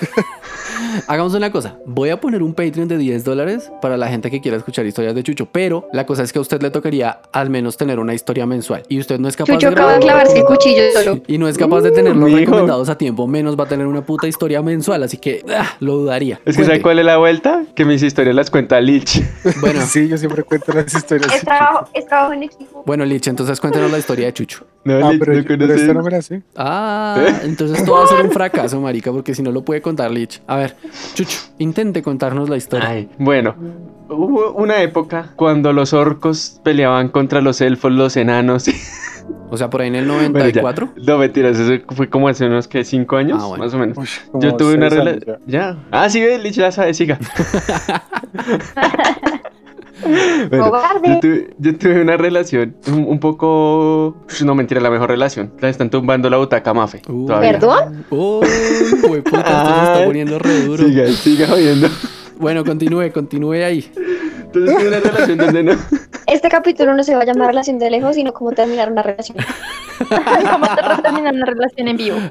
Hagamos 1.08 1.34
una 1.34 1.52
cosa. 1.52 1.76
Voy 1.86 2.10
a 2.10 2.20
poner 2.20 2.42
un 2.44 2.54
Patreon 2.54 2.88
de 2.88 2.98
10 2.98 3.24
dólares 3.24 3.72
para 3.82 3.98
la 3.98 4.08
gente 4.08 4.32
que 4.32 4.42
quiera 4.42 4.58
escuchar 4.58 4.86
historias 4.86 5.14
de 5.16 5.24
Chucho. 5.24 5.48
Pero 5.52 5.88
la 5.94 6.06
cosa 6.06 6.24
es 6.24 6.32
que 6.34 6.40
a 6.40 6.42
usted 6.42 6.62
le 6.62 6.70
tocaría 6.72 7.20
al 7.32 7.50
menos 7.50 7.78
tener 7.78 8.00
una 8.00 8.14
historia 8.14 8.46
mensual. 8.46 8.84
Y 8.90 9.00
usted 9.00 9.20
no 9.20 9.28
es 9.28 9.36
capaz 9.36 9.54
Chucho 9.54 9.68
de 9.68 9.74
acaba 9.74 9.94
de 9.94 10.00
clavarse 10.00 10.38
el 10.40 10.46
cuchillo 10.46 10.84
solo. 10.94 11.22
Y 11.28 11.38
no 11.38 11.48
es 11.48 11.58
capaz 11.58 11.82
de 11.82 11.92
tenerlos 11.92 12.26
mijo. 12.30 12.38
recomendados 12.40 12.90
a 12.90 12.98
tiempo, 12.98 13.28
menos 13.28 13.60
va 13.60 13.66
a 13.66 13.68
tener 13.68 13.86
una 13.88 14.02
puta 14.02 14.28
historia 14.28 14.62
mensual. 14.62 15.04
Así 15.04 15.18
que 15.18 15.44
ah, 15.56 15.76
lo 15.80 15.96
dudaría. 15.98 16.40
Es 16.46 16.58
que 16.58 16.64
¿sabe 16.66 16.82
cuál 16.82 17.00
es 17.00 17.06
la 17.06 17.18
vuelta? 17.18 17.64
Que 17.76 17.86
mis 17.86 18.02
historias 18.04 18.36
las 18.36 18.50
cuenta 18.50 18.80
Lich. 18.82 19.22
Bueno, 19.62 19.82
Sí, 19.82 20.08
yo 20.08 20.18
siempre 20.18 20.44
cuento 20.44 20.72
las 20.74 20.94
historias. 20.94 21.34
Es 21.34 21.42
trabajo, 21.44 21.90
es 21.94 22.06
trabajo 22.06 22.34
en 22.34 22.44
equipo. 22.44 22.84
bueno, 22.86 23.06
Lich, 23.06 23.28
entonces 23.28 23.60
cuéntenos 23.60 23.92
la 23.92 23.98
historia 23.98 24.26
de 24.28 24.34
Chucho. 24.34 24.66
No, 24.84 24.96
Ah, 25.06 25.12
Lich, 25.12 25.20
pero, 25.20 25.34
no 25.34 25.40
yo- 25.40 25.46
pero 25.48 25.74
esta 25.74 25.94
no 25.94 26.04
me 26.04 26.12
la 26.12 26.22
sé. 26.22 26.42
Ah, 26.56 27.22
entonces 27.44 27.84
todo 27.84 27.98
va 27.98 28.04
a 28.06 28.08
ser 28.08 28.22
un 28.26 28.32
fracaso, 28.32 28.80
marica, 28.82 29.12
porque 29.12 29.34
si 29.36 29.42
no 29.42 29.52
lo 29.52 29.64
puede 29.64 29.82
contar 29.82 30.12
Lich. 30.12 30.42
A 30.48 30.56
ver, 30.58 30.76
Chucho, 31.14 31.40
intente 31.60 32.02
contarnos 32.02 32.50
la 32.50 32.58
historia. 32.58 32.90
Ay, 32.90 33.10
bueno, 33.18 33.56
hubo 34.10 34.52
una 34.54 34.82
época 34.82 35.34
cuando 35.36 35.74
los 35.74 35.94
orcos 35.94 36.60
peleaban 36.64 37.10
contra 37.10 37.42
los 37.42 37.62
elfos, 37.62 37.92
los 37.92 38.16
enanos. 38.18 38.66
O 39.50 39.58
sea, 39.58 39.70
por 39.70 39.82
ahí 39.82 39.88
en 39.90 39.96
el 39.96 40.06
Bueno, 40.08 40.22
ya. 40.24 40.30
94. 40.30 40.90
No, 41.06 41.18
mentiras, 41.18 41.58
eso 41.60 41.84
fue 41.90 42.10
como 42.10 42.28
hace 42.30 42.46
unos 42.46 42.68
que 42.68 42.84
cinco 42.84 43.18
años, 43.18 43.40
Ah, 43.42 43.48
bueno. 43.48 43.64
más 43.66 43.74
o 43.74 43.78
menos. 43.78 43.98
Uy, 43.98 44.08
Yo 44.42 44.56
tuve 44.56 44.76
una 44.76 44.90
relación. 44.90 45.40
Ya. 45.46 45.78
Ah, 45.92 46.10
sí, 46.10 46.22
ve, 46.22 46.38
Lich 46.38 46.58
la 46.58 46.72
sabe, 46.72 46.94
siga. 46.94 47.18
Bueno, 50.50 50.66
Cobarde. 50.66 51.10
yo, 51.10 51.20
tuve, 51.20 51.50
yo 51.58 51.78
tuve 51.78 52.02
una 52.02 52.18
relación 52.18 52.76
un, 52.88 53.06
un 53.06 53.20
poco. 53.20 54.16
Ush, 54.28 54.44
No, 54.44 54.56
mentira, 54.56 54.80
la 54.82 54.90
mejor 54.90 55.10
relación. 55.10 55.52
La 55.60 55.70
están 55.70 55.90
tumbando 55.90 56.30
la 56.30 56.38
butaca 56.38 56.74
Mafe. 56.74 57.02
Uh. 57.08 57.28
¿Perdón? 57.28 58.06
Uy, 58.10 58.48
güey, 59.08 59.22
puta, 59.22 59.40
esto 59.40 59.76
se 59.76 59.94
está 59.94 60.06
poniendo 60.06 60.40
re 60.40 60.62
duro. 60.62 60.84
Siga, 60.86 61.08
siga 61.08 61.54
oyendo. 61.54 61.88
Bueno, 62.40 62.64
continúe, 62.64 63.12
continúe 63.12 63.54
ahí. 63.64 63.92
Entonces 64.42 64.78
tuve 64.78 64.88
una 64.88 65.00
relación 65.00 65.38
donde 65.38 65.64
no. 65.64 65.72
Este 66.28 66.50
capítulo 66.50 66.94
no 66.94 67.04
se 67.04 67.16
va 67.16 67.22
a 67.22 67.26
llamar 67.26 67.48
relación 67.48 67.80
de 67.80 67.90
lejos, 67.90 68.16
sino 68.16 68.34
cómo 68.34 68.52
terminar 68.52 68.92
una 68.92 69.02
relación. 69.02 69.38
¿Cómo 70.52 70.66
te 70.96 71.02
terminar 71.02 71.34
una 71.34 71.46
relación 71.46 71.88
en 71.88 71.98
vivo? 71.98 72.18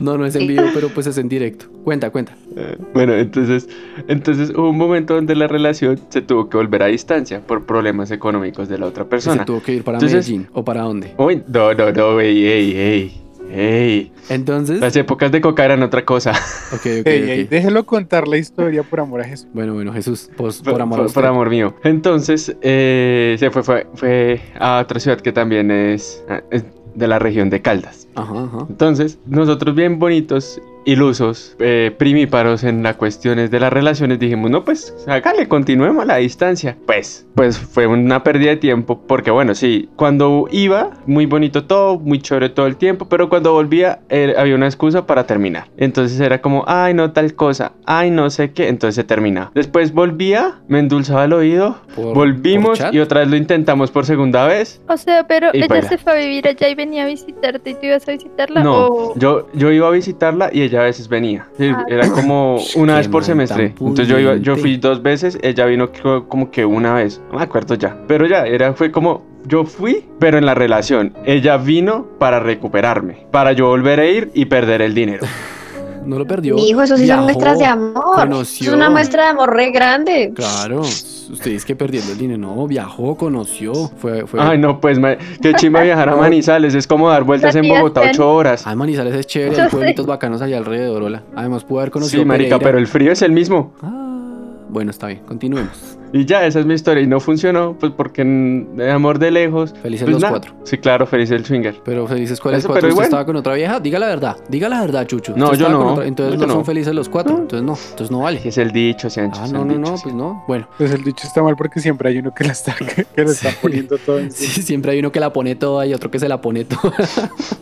No, 0.00 0.18
no 0.18 0.26
es 0.26 0.34
en 0.36 0.46
vivo, 0.46 0.64
pero 0.74 0.88
pues 0.88 1.06
es 1.06 1.16
en 1.16 1.28
directo. 1.28 1.66
Cuenta, 1.84 2.10
cuenta. 2.10 2.34
Eh, 2.56 2.76
Bueno, 2.92 3.14
entonces, 3.14 3.68
entonces 4.08 4.50
hubo 4.50 4.70
un 4.70 4.76
momento 4.76 5.14
donde 5.14 5.34
la 5.34 5.46
relación 5.46 5.98
se 6.08 6.20
tuvo 6.22 6.48
que 6.48 6.56
volver 6.56 6.82
a 6.82 6.86
distancia 6.86 7.40
por 7.40 7.64
problemas 7.64 8.10
económicos 8.10 8.68
de 8.68 8.78
la 8.78 8.86
otra 8.86 9.04
persona. 9.04 9.38
se 9.42 9.46
tuvo 9.46 9.62
que 9.62 9.72
ir 9.74 9.84
para 9.84 9.98
Entonces- 9.98 10.28
Medellín. 10.28 10.48
¿O 10.52 10.64
para 10.64 10.82
dónde? 10.82 11.14
Uy, 11.16 11.42
no, 11.48 11.72
no, 11.72 11.92
no, 11.92 12.20
ey, 12.20 12.44
ey, 12.46 12.76
ey, 12.76 13.20
ey. 13.50 14.12
Entonces. 14.28 14.80
Las 14.80 14.94
épocas 14.96 15.30
de 15.32 15.40
coca 15.40 15.64
eran 15.64 15.82
otra 15.82 16.04
cosa. 16.04 16.32
Ok, 16.72 16.80
ok, 17.00 17.06
Ey, 17.06 17.30
ey, 17.30 17.42
ok. 17.44 17.50
déjelo 17.50 17.84
contar 17.86 18.26
la 18.28 18.36
historia 18.38 18.82
por 18.82 19.00
amor 19.00 19.20
a 19.20 19.24
Jesús. 19.24 19.46
Bueno, 19.52 19.74
bueno, 19.74 19.92
Jesús, 19.92 20.30
pues, 20.36 20.62
Por, 20.62 20.72
por 20.74 20.82
amor 20.82 20.94
a 20.94 21.02
por- 21.02 21.06
usted. 21.06 21.14
por 21.20 21.26
amor 21.28 21.50
mío. 21.50 21.74
Entonces, 21.84 22.56
eh, 22.62 23.36
se 23.38 23.50
fue, 23.50 23.62
fue, 23.62 23.86
fue 23.94 24.40
a 24.58 24.80
otra 24.80 24.98
ciudad 25.00 25.20
que 25.20 25.32
también 25.32 25.70
es, 25.70 26.22
ah, 26.28 26.42
es 26.50 26.64
de 26.94 27.08
la 27.08 27.18
región 27.18 27.50
de 27.50 27.60
Caldas. 27.60 28.06
Ajá, 28.14 28.44
ajá. 28.44 28.66
Entonces, 28.68 29.18
nosotros 29.26 29.74
bien 29.74 29.98
bonitos, 29.98 30.60
ilusos, 30.84 31.56
eh, 31.58 31.94
primíparos 31.96 32.64
en 32.64 32.82
las 32.82 32.96
cuestiones 32.96 33.50
de 33.50 33.60
las 33.60 33.72
relaciones, 33.72 34.18
dijimos, 34.18 34.50
no, 34.50 34.64
pues, 34.64 34.94
hágale, 35.06 35.48
continuemos 35.48 36.02
a 36.02 36.06
la 36.06 36.16
distancia. 36.16 36.76
Pues, 36.86 37.26
pues 37.34 37.58
fue 37.58 37.86
una 37.86 38.22
pérdida 38.22 38.50
de 38.50 38.56
tiempo, 38.56 39.00
porque 39.06 39.30
bueno, 39.30 39.54
sí, 39.54 39.88
cuando 39.96 40.46
iba, 40.50 40.90
muy 41.06 41.26
bonito 41.26 41.64
todo, 41.64 41.98
muy 41.98 42.20
chévere 42.20 42.48
todo 42.50 42.66
el 42.66 42.76
tiempo, 42.76 43.08
pero 43.08 43.28
cuando 43.28 43.52
volvía, 43.52 44.00
eh, 44.08 44.34
había 44.36 44.54
una 44.54 44.66
excusa 44.66 45.06
para 45.06 45.26
terminar. 45.26 45.68
Entonces 45.76 46.20
era 46.20 46.40
como, 46.40 46.64
ay, 46.66 46.94
no 46.94 47.12
tal 47.12 47.34
cosa, 47.34 47.72
ay, 47.86 48.10
no 48.10 48.30
sé 48.30 48.52
qué, 48.52 48.68
entonces 48.68 48.94
se 48.96 49.04
terminaba. 49.04 49.50
Después 49.54 49.92
volvía, 49.92 50.60
me 50.68 50.78
endulzaba 50.78 51.24
el 51.24 51.32
oído, 51.32 51.78
Por- 51.94 52.14
volvimos 52.14 52.80
y 52.92 52.98
otra 52.98 53.20
vez 53.20 53.28
lo 53.30 53.36
intentamos 53.36 53.90
por 53.90 54.06
segunda 54.06 54.46
vez. 54.46 54.80
O 54.88 54.96
sea, 54.96 55.26
pero 55.26 55.48
ella 55.52 55.66
baila. 55.68 55.88
se 55.88 55.98
fue 55.98 56.12
a 56.12 56.16
vivir 56.16 56.46
allá 56.48 56.68
y 56.68 56.74
venía 56.74 57.04
a 57.04 57.06
visitarte 57.06 57.70
y 57.70 57.74
tú 57.74 57.80
ibas 57.86 58.06
a 58.08 58.12
visitarla. 58.12 58.62
No, 58.62 58.86
o... 58.86 59.18
yo, 59.18 59.48
yo 59.54 59.70
iba 59.72 59.88
a 59.88 59.90
visitarla 59.90 60.50
y 60.52 60.62
ella 60.62 60.73
a 60.76 60.82
veces 60.82 61.08
venía. 61.08 61.46
Sí, 61.58 61.68
Ah. 61.74 61.84
Era 61.88 62.08
como 62.10 62.58
una 62.76 62.96
vez 62.96 63.08
por 63.08 63.22
man 63.22 63.26
semestre. 63.26 63.66
Entonces 63.78 64.08
yo 64.08 64.18
iba, 64.18 64.36
yo 64.36 64.56
fui 64.56 64.76
dos 64.76 65.02
veces, 65.02 65.38
ella 65.42 65.66
vino 65.66 65.90
como 66.28 66.50
que 66.50 66.64
una 66.64 66.94
vez. 66.94 67.20
No 67.30 67.38
me 67.38 67.44
acuerdo 67.44 67.74
ya. 67.74 67.96
Pero 68.06 68.26
ya, 68.26 68.44
era, 68.46 68.72
fue 68.74 68.90
como, 68.90 69.22
yo 69.46 69.64
fui, 69.64 70.04
pero 70.18 70.38
en 70.38 70.46
la 70.46 70.54
relación. 70.54 71.12
Ella 71.24 71.56
vino 71.56 72.06
para 72.18 72.40
recuperarme, 72.40 73.26
para 73.30 73.52
yo 73.52 73.66
volver 73.68 74.00
a 74.00 74.06
ir 74.06 74.30
y 74.34 74.46
perder 74.46 74.82
el 74.82 74.94
dinero. 74.94 75.26
No 76.04 76.18
lo 76.18 76.26
perdió. 76.26 76.56
Mi 76.56 76.68
hijo, 76.68 76.82
eso 76.82 76.98
sí 76.98 77.04
Viajó, 77.04 77.20
son 77.20 77.24
muestras 77.24 77.58
de 77.58 77.64
amor. 77.64 78.14
conoció. 78.14 78.68
Es 78.68 78.74
una 78.76 78.90
muestra 78.90 79.22
de 79.22 79.28
amor 79.30 79.54
re 79.56 79.70
grande. 79.70 80.32
Claro, 80.34 80.82
ustedes 81.30 81.64
que 81.64 81.74
perdiendo 81.76 82.12
el 82.12 82.18
dinero, 82.18 82.38
no, 82.38 82.66
viajó, 82.66 83.16
conoció, 83.16 83.72
fue, 83.74 84.26
fue. 84.26 84.40
Ay, 84.40 84.58
no, 84.58 84.80
pues, 84.80 84.98
ma- 84.98 85.16
qué 85.40 85.54
chimba 85.54 85.82
viajar 85.82 86.08
a 86.08 86.16
Manizales. 86.16 86.74
Es 86.74 86.86
como 86.86 87.08
dar 87.08 87.24
vueltas 87.24 87.54
en 87.56 87.68
Bogotá 87.68 88.02
ocho 88.10 88.32
horas. 88.32 88.66
Ay, 88.66 88.76
Manizales 88.76 89.14
es 89.14 89.26
chévere, 89.26 89.60
hay 89.62 89.68
pueblitos 89.68 90.06
bacanos 90.06 90.42
allá 90.42 90.58
alrededor, 90.58 91.02
hola. 91.02 91.22
Además, 91.34 91.64
pudo 91.64 91.80
haber 91.80 91.90
conocido. 91.90 92.22
Sí, 92.22 92.26
marica, 92.26 92.56
Pereira. 92.58 92.64
pero 92.64 92.78
el 92.78 92.86
frío 92.86 93.12
es 93.12 93.22
el 93.22 93.32
mismo. 93.32 93.72
Ah, 93.82 94.20
bueno, 94.68 94.90
está 94.90 95.06
bien, 95.08 95.20
continuemos. 95.26 95.98
Y 96.16 96.24
ya, 96.26 96.46
esa 96.46 96.60
es 96.60 96.66
mi 96.66 96.74
historia. 96.74 97.02
Y 97.02 97.06
no 97.08 97.18
funcionó, 97.18 97.76
pues 97.78 97.92
porque 97.96 98.22
en 98.22 98.76
de 98.76 98.90
amor 98.90 99.18
de 99.18 99.30
lejos. 99.32 99.74
Felices 99.82 100.08
pues, 100.08 100.22
los 100.22 100.30
cuatro. 100.30 100.54
Sí, 100.62 100.78
claro, 100.78 101.06
feliz 101.06 101.30
el 101.32 101.44
swinger. 101.44 101.74
Pero 101.84 102.06
felices 102.06 102.40
cuáles 102.40 102.60
Eso, 102.60 102.68
cuatro. 102.68 102.82
pero 102.82 102.88
¿Usted 102.88 102.94
igual. 102.94 103.04
estaba 103.06 103.26
con 103.26 103.34
otra 103.36 103.54
vieja? 103.54 103.80
Diga 103.80 103.98
la 103.98 104.06
verdad, 104.06 104.36
diga 104.48 104.68
la 104.68 104.80
verdad, 104.80 105.06
Chucho. 105.06 105.34
No, 105.36 105.46
¿Usted 105.46 105.58
yo 105.58 105.68
no, 105.68 105.92
otra- 105.94 106.06
Entonces 106.06 106.34
yo 106.40 106.46
no 106.46 106.52
son 106.52 106.60
no. 106.60 106.64
felices 106.64 106.94
los 106.94 107.08
cuatro. 107.08 107.34
No. 107.34 107.40
Entonces 107.42 107.66
no, 107.66 107.74
entonces 107.90 108.10
no 108.12 108.20
vale. 108.20 108.40
Es 108.44 108.56
el 108.58 108.70
dicho, 108.70 109.10
Sánchez. 109.10 109.42
Ah, 109.44 109.48
no, 109.52 109.64
no, 109.64 109.74
dicho, 109.74 109.80
no, 109.90 109.96
sí. 109.96 110.02
pues 110.04 110.14
no. 110.14 110.44
Bueno, 110.46 110.68
Pues 110.78 110.92
el 110.94 111.02
dicho 111.02 111.26
está 111.26 111.42
mal 111.42 111.56
porque 111.56 111.80
siempre 111.80 112.08
hay 112.10 112.18
uno 112.18 112.32
que 112.32 112.44
la 112.44 112.52
está, 112.52 112.74
que, 112.74 113.04
que 113.16 113.24
le 113.24 113.30
está 113.32 113.50
Sí. 113.50 113.56
poniendo 113.60 113.98
todo 113.98 114.20
sí, 114.30 114.62
siempre 114.62 114.92
hay 114.92 115.00
uno 115.00 115.10
que 115.10 115.18
la 115.18 115.32
pone 115.32 115.56
toda 115.56 115.84
y 115.84 115.94
otro 115.94 116.10
que 116.12 116.20
se 116.20 116.28
la 116.28 116.40
pone 116.40 116.64
toda. 116.64 116.94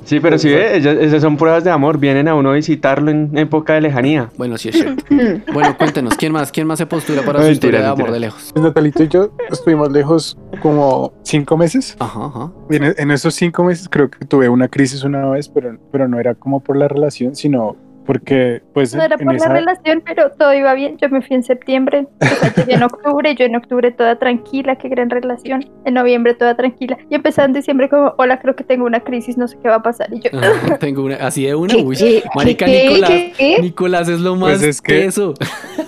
Sí, 0.05 0.21
pero 0.21 0.37
si 0.37 0.51
ve, 0.51 0.77
ellas- 0.77 0.99
esas 1.01 1.23
son 1.23 1.39
pruebas 1.39 1.65
de 1.65 1.71
amor. 1.71 1.97
Vienen 1.99 2.29
a 2.29 2.35
uno 2.35 2.51
a 2.51 2.55
visitarlo 2.55 3.11
en 3.11 3.31
época 3.39 3.73
de 3.75 3.81
lejanía. 3.81 4.29
bueno, 4.37 4.59
sí 4.59 4.69
es 4.69 4.75
cierto. 4.77 5.03
Bueno, 5.55 5.75
cuéntenos, 5.79 6.15
¿quién 6.17 6.33
más? 6.33 6.53
¿Quién 6.53 6.67
más 6.67 6.79
se 6.79 6.85
postula 6.87 7.23
para 7.23 7.39
No, 7.39 7.47
su 7.47 7.53
historia 7.53 7.81
de 7.81 7.87
amor 7.87 8.11
de 8.13 8.21
lejos? 8.21 8.42
Pues 8.53 8.65
Natalito 8.65 9.03
y 9.03 9.09
yo 9.09 9.31
estuvimos 9.51 9.93
lejos 9.93 10.37
como 10.61 11.13
cinco 11.23 11.57
meses. 11.57 11.97
Ajá, 11.99 12.27
ajá. 12.27 12.53
En, 12.71 12.95
en 12.97 13.11
esos 13.11 13.35
cinco 13.35 13.65
meses 13.65 13.89
creo 13.89 14.11
que 14.11 14.25
tuve 14.25 14.49
una 14.49 14.69
crisis 14.69 15.05
una 15.05 15.29
vez, 15.31 15.49
pero, 15.49 15.79
pero 15.91 16.09
no 16.09 16.19
era 16.19 16.35
como 16.35 16.61
por 16.61 16.77
la 16.77 16.89
relación, 16.89 17.37
sino 17.37 17.77
porque 18.07 18.63
pues 18.75 18.95
No 18.95 19.03
era 19.03 19.17
por 19.19 19.35
esa... 19.35 19.49
la 19.49 19.55
relación, 19.55 20.03
pero 20.05 20.31
todo 20.31 20.53
iba 20.55 20.73
bien. 20.75 20.97
Yo 20.99 21.09
me 21.09 21.23
fui 21.23 21.37
en 21.37 21.43
septiembre, 21.43 22.07
o 22.21 22.25
sea, 22.27 22.55
llegué 22.55 22.75
en 22.75 22.83
octubre, 22.83 23.35
yo 23.35 23.45
en 23.45 23.57
octubre 23.57 23.91
toda 23.93 24.19
tranquila, 24.19 24.77
qué 24.77 24.89
gran 24.89 25.11
relación. 25.11 25.65
En 25.85 25.95
noviembre 25.95 26.35
toda 26.35 26.57
tranquila. 26.57 26.99
Y 27.11 27.15
empezaba 27.15 27.47
en 27.47 27.53
diciembre 27.53 27.89
como, 27.89 28.15
hola, 28.19 28.41
creo 28.41 28.57
que 28.57 28.65
tengo 28.65 28.85
una 28.87 29.01
crisis, 29.01 29.37
no 29.39 29.47
sé 29.49 29.57
qué 29.63 29.69
va 29.69 29.77
a 29.77 29.83
pasar. 29.83 30.09
Y 30.13 30.21
yo, 30.21 30.31
Ajá, 30.39 30.79
Tengo 30.81 31.05
una, 31.05 31.17
así 31.17 31.45
de 31.47 31.55
una, 31.55 31.75
¿Qué, 31.75 31.83
uy. 31.83 31.97
qué, 31.97 32.23
Marica, 32.35 32.67
qué, 32.67 32.83
Nicolás. 32.89 33.11
qué, 33.11 33.33
qué? 33.39 33.59
Nicolás 33.63 34.09
es 34.09 34.21
lo 34.21 34.37
más 34.37 34.59
Pues 34.59 34.63
es 34.63 34.81
que- 34.83 35.01
teso. 35.01 35.35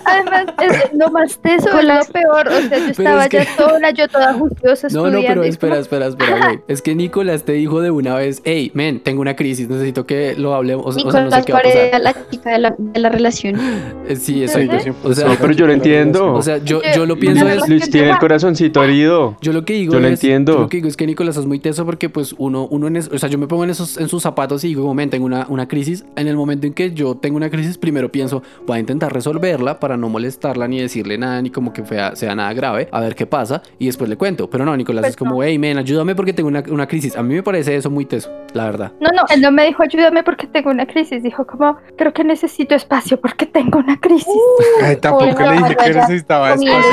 además, 0.05 0.45
es 0.61 0.93
lo 0.93 1.09
más 1.09 1.37
teso, 1.39 1.77
es 1.79 1.85
lo 1.85 1.99
peor. 2.13 2.47
O 2.47 2.61
sea, 2.69 2.77
yo 2.77 2.85
estaba 2.91 3.23
es 3.23 3.29
que- 3.29 3.37
ya 3.37 3.55
sola, 3.57 3.91
yo 3.91 4.07
toda 4.07 4.33
juiciosa 4.33 4.87
No, 4.91 5.01
no, 5.01 5.07
estudiando. 5.07 5.27
pero 5.27 5.45
y 5.45 5.49
espera, 5.49 5.77
espera, 5.79 6.07
espera, 6.07 6.37
güey. 6.47 6.59
Es 6.67 6.81
que 6.81 6.95
Nicolás 6.95 7.43
te 7.43 7.53
dijo 7.53 7.81
de 7.81 7.91
una 7.91 8.15
vez, 8.15 8.41
hey, 8.45 8.71
men, 8.73 8.99
tengo 9.01 9.21
una 9.21 9.35
crisis, 9.35 9.67
necesito 9.69 10.05
que 10.05 10.35
lo 10.35 10.53
hablemos. 10.53 10.85
O, 10.85 10.91
sea, 10.91 11.07
o 11.07 11.11
sea, 11.11 11.21
no 11.23 11.31
sé 11.31 11.37
Nicolás 11.37 11.45
qué 11.45 11.53
va 11.53 11.59
a 11.59 11.61
pasar. 11.63 12.01
La 12.13 12.29
chica 12.29 12.51
de 12.51 12.59
la, 12.59 12.75
de 12.77 12.99
la 12.99 13.09
relación. 13.09 13.55
Eh, 14.07 14.15
Sí, 14.15 14.35
Sí, 14.35 14.43
exacto. 14.43 14.93
O 15.03 15.13
sea, 15.13 15.27
No, 15.27 15.35
pero 15.41 15.53
yo 15.53 15.65
lo 15.65 15.73
entiendo. 15.73 16.33
o 16.33 16.41
sea, 16.41 16.57
yo, 16.59 16.79
yo 16.95 17.05
lo 17.07 17.17
pienso 17.17 17.47
es, 17.49 17.67
Luis 17.67 17.89
tiene 17.89 18.11
el 18.11 18.17
corazoncito 18.19 18.83
herido. 18.83 19.35
yo 19.41 19.51
lo 19.51 19.65
que 19.65 19.73
digo 19.73 19.93
Yo 19.93 19.99
lo 19.99 20.07
es, 20.07 20.13
entiendo. 20.13 20.53
yo 20.53 20.59
lo 20.61 20.69
que 20.69 20.77
digo 20.77 20.87
es 20.87 20.95
que 20.95 21.07
Nicolás 21.07 21.37
es 21.37 21.45
muy 21.47 21.57
teso 21.59 21.85
porque 21.85 22.07
pues 22.09 22.35
uno, 22.37 22.67
uno 22.69 22.85
en 22.87 22.97
es- 22.97 23.09
o 23.11 23.17
sea, 23.17 23.29
yo 23.29 23.37
me 23.39 23.47
pongo 23.47 23.63
en 23.63 23.71
esos, 23.71 23.97
en 23.97 24.07
sus 24.07 24.21
zapatos 24.21 24.63
y 24.63 24.67
digo, 24.67 24.83
como, 24.83 24.93
men, 24.93 25.09
tengo 25.09 25.25
una, 25.25 25.47
una 25.49 25.67
crisis. 25.67 26.05
En 26.15 26.27
el 26.27 26.35
momento 26.35 26.67
en 26.67 26.73
que 26.73 26.91
yo 26.93 27.15
tengo 27.15 27.35
una 27.37 27.49
crisis, 27.49 27.77
primero 27.79 28.11
pienso, 28.11 28.43
voy 28.67 28.77
a 28.77 28.79
intentar 28.79 29.11
resolverla 29.11 29.79
para 29.79 29.97
no 29.97 30.07
molestarla 30.09 30.67
ni 30.67 30.79
decirle 30.79 31.17
nada, 31.17 31.41
ni 31.41 31.49
como 31.49 31.73
que 31.73 31.83
sea 32.13 32.35
nada 32.35 32.53
grave, 32.53 32.87
a 32.91 32.99
ver 33.01 33.15
qué 33.15 33.25
pasa, 33.25 33.63
y 33.79 33.87
después 33.87 34.07
le 34.09 34.17
cuento. 34.17 34.49
Pero 34.51 34.65
no, 34.65 34.77
Nicolás 34.77 35.01
Pues 35.01 35.09
es 35.13 35.17
como, 35.17 35.35
no. 35.37 35.43
hey, 35.43 35.57
men, 35.57 35.77
ayúdame 35.79 36.13
porque 36.15 36.33
tengo 36.33 36.49
una, 36.49 36.63
una 36.69 36.87
crisis. 36.87 37.15
A 37.17 37.23
mí 37.23 37.33
me 37.33 37.41
parece 37.43 37.75
eso 37.75 37.89
muy 37.89 38.05
teso, 38.05 38.29
la 38.53 38.65
verdad. 38.65 38.91
No, 39.01 39.09
no, 39.09 39.23
él 39.33 39.41
no 39.41 39.51
me 39.51 39.65
dijo 39.65 39.81
ayúdame 39.81 40.23
porque 40.23 40.45
tengo 40.45 40.69
una 40.69 40.85
crisis. 40.85 41.23
Dijo 41.23 41.45
como, 41.47 41.77
creo 41.95 42.13
que 42.13 42.23
necesito 42.23 42.75
espacio 42.75 43.19
porque 43.19 43.45
tengo 43.45 43.79
una 43.79 43.99
crisis. 43.99 44.27
Ay, 44.83 44.97
tampoco 44.97 45.43
Uy, 45.43 45.49
le 45.49 45.57
dije 45.57 45.75
que 45.75 45.93
necesitaba 45.93 46.53
espacio. 46.53 46.91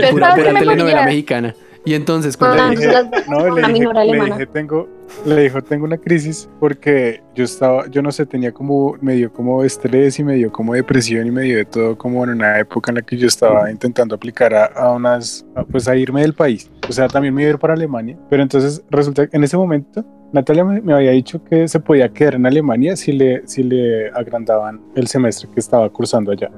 Yo 0.00 0.10
Pura, 0.10 0.34
telenovela 0.34 1.04
mexicana. 1.04 1.54
Y 1.86 1.94
entonces, 1.94 2.34
Ah, 2.34 2.38
cuando 2.40 2.56
Le 2.56 2.74
entonces 2.74 3.10
dije, 3.12 3.30
no, 3.30 3.48
le 3.48 3.72
dije, 3.72 3.86
le 3.94 4.24
dije, 4.24 4.46
tengo, 4.46 4.88
le 5.24 5.42
dijo, 5.42 5.62
tengo 5.62 5.84
una 5.84 5.96
crisis 5.96 6.48
porque 6.58 7.22
yo 7.36 7.44
estaba, 7.44 7.88
yo 7.88 8.02
no 8.02 8.10
sé, 8.10 8.26
tenía 8.26 8.50
como, 8.50 8.96
me 9.00 9.14
dio 9.14 9.32
como 9.32 9.62
estrés 9.62 10.18
y 10.18 10.24
me 10.24 10.34
dio 10.34 10.50
como 10.50 10.74
depresión 10.74 11.28
y 11.28 11.30
me 11.30 11.42
dio 11.42 11.58
de 11.58 11.64
todo 11.64 11.96
como 11.96 12.24
en 12.24 12.30
una 12.30 12.58
época 12.58 12.90
en 12.90 12.96
la 12.96 13.02
que 13.02 13.16
yo 13.16 13.28
estaba 13.28 13.70
intentando 13.70 14.16
aplicar 14.16 14.52
a, 14.52 14.64
a 14.64 14.90
unas, 14.90 15.46
a, 15.54 15.62
pues 15.62 15.86
a 15.86 15.94
irme 15.94 16.22
del 16.22 16.34
país. 16.34 16.68
O 16.88 16.92
sea, 16.92 17.06
también 17.06 17.32
me 17.32 17.42
iba 17.42 17.50
a 17.50 17.52
ir 17.52 17.58
para 17.60 17.74
Alemania, 17.74 18.16
pero 18.28 18.42
entonces 18.42 18.82
resulta 18.90 19.28
que 19.28 19.36
en 19.36 19.44
ese 19.44 19.56
momento 19.56 20.04
Natalia 20.32 20.64
me, 20.64 20.80
me 20.80 20.92
había 20.92 21.12
dicho 21.12 21.42
que 21.44 21.68
se 21.68 21.80
podía 21.80 22.08
quedar 22.08 22.34
en 22.34 22.46
Alemania 22.46 22.96
si 22.96 23.12
le, 23.12 23.46
si 23.46 23.62
le 23.62 24.10
agrandaban 24.10 24.80
el 24.94 25.06
semestre 25.06 25.48
que 25.52 25.60
estaba 25.60 25.88
cursando 25.90 26.32
allá 26.32 26.50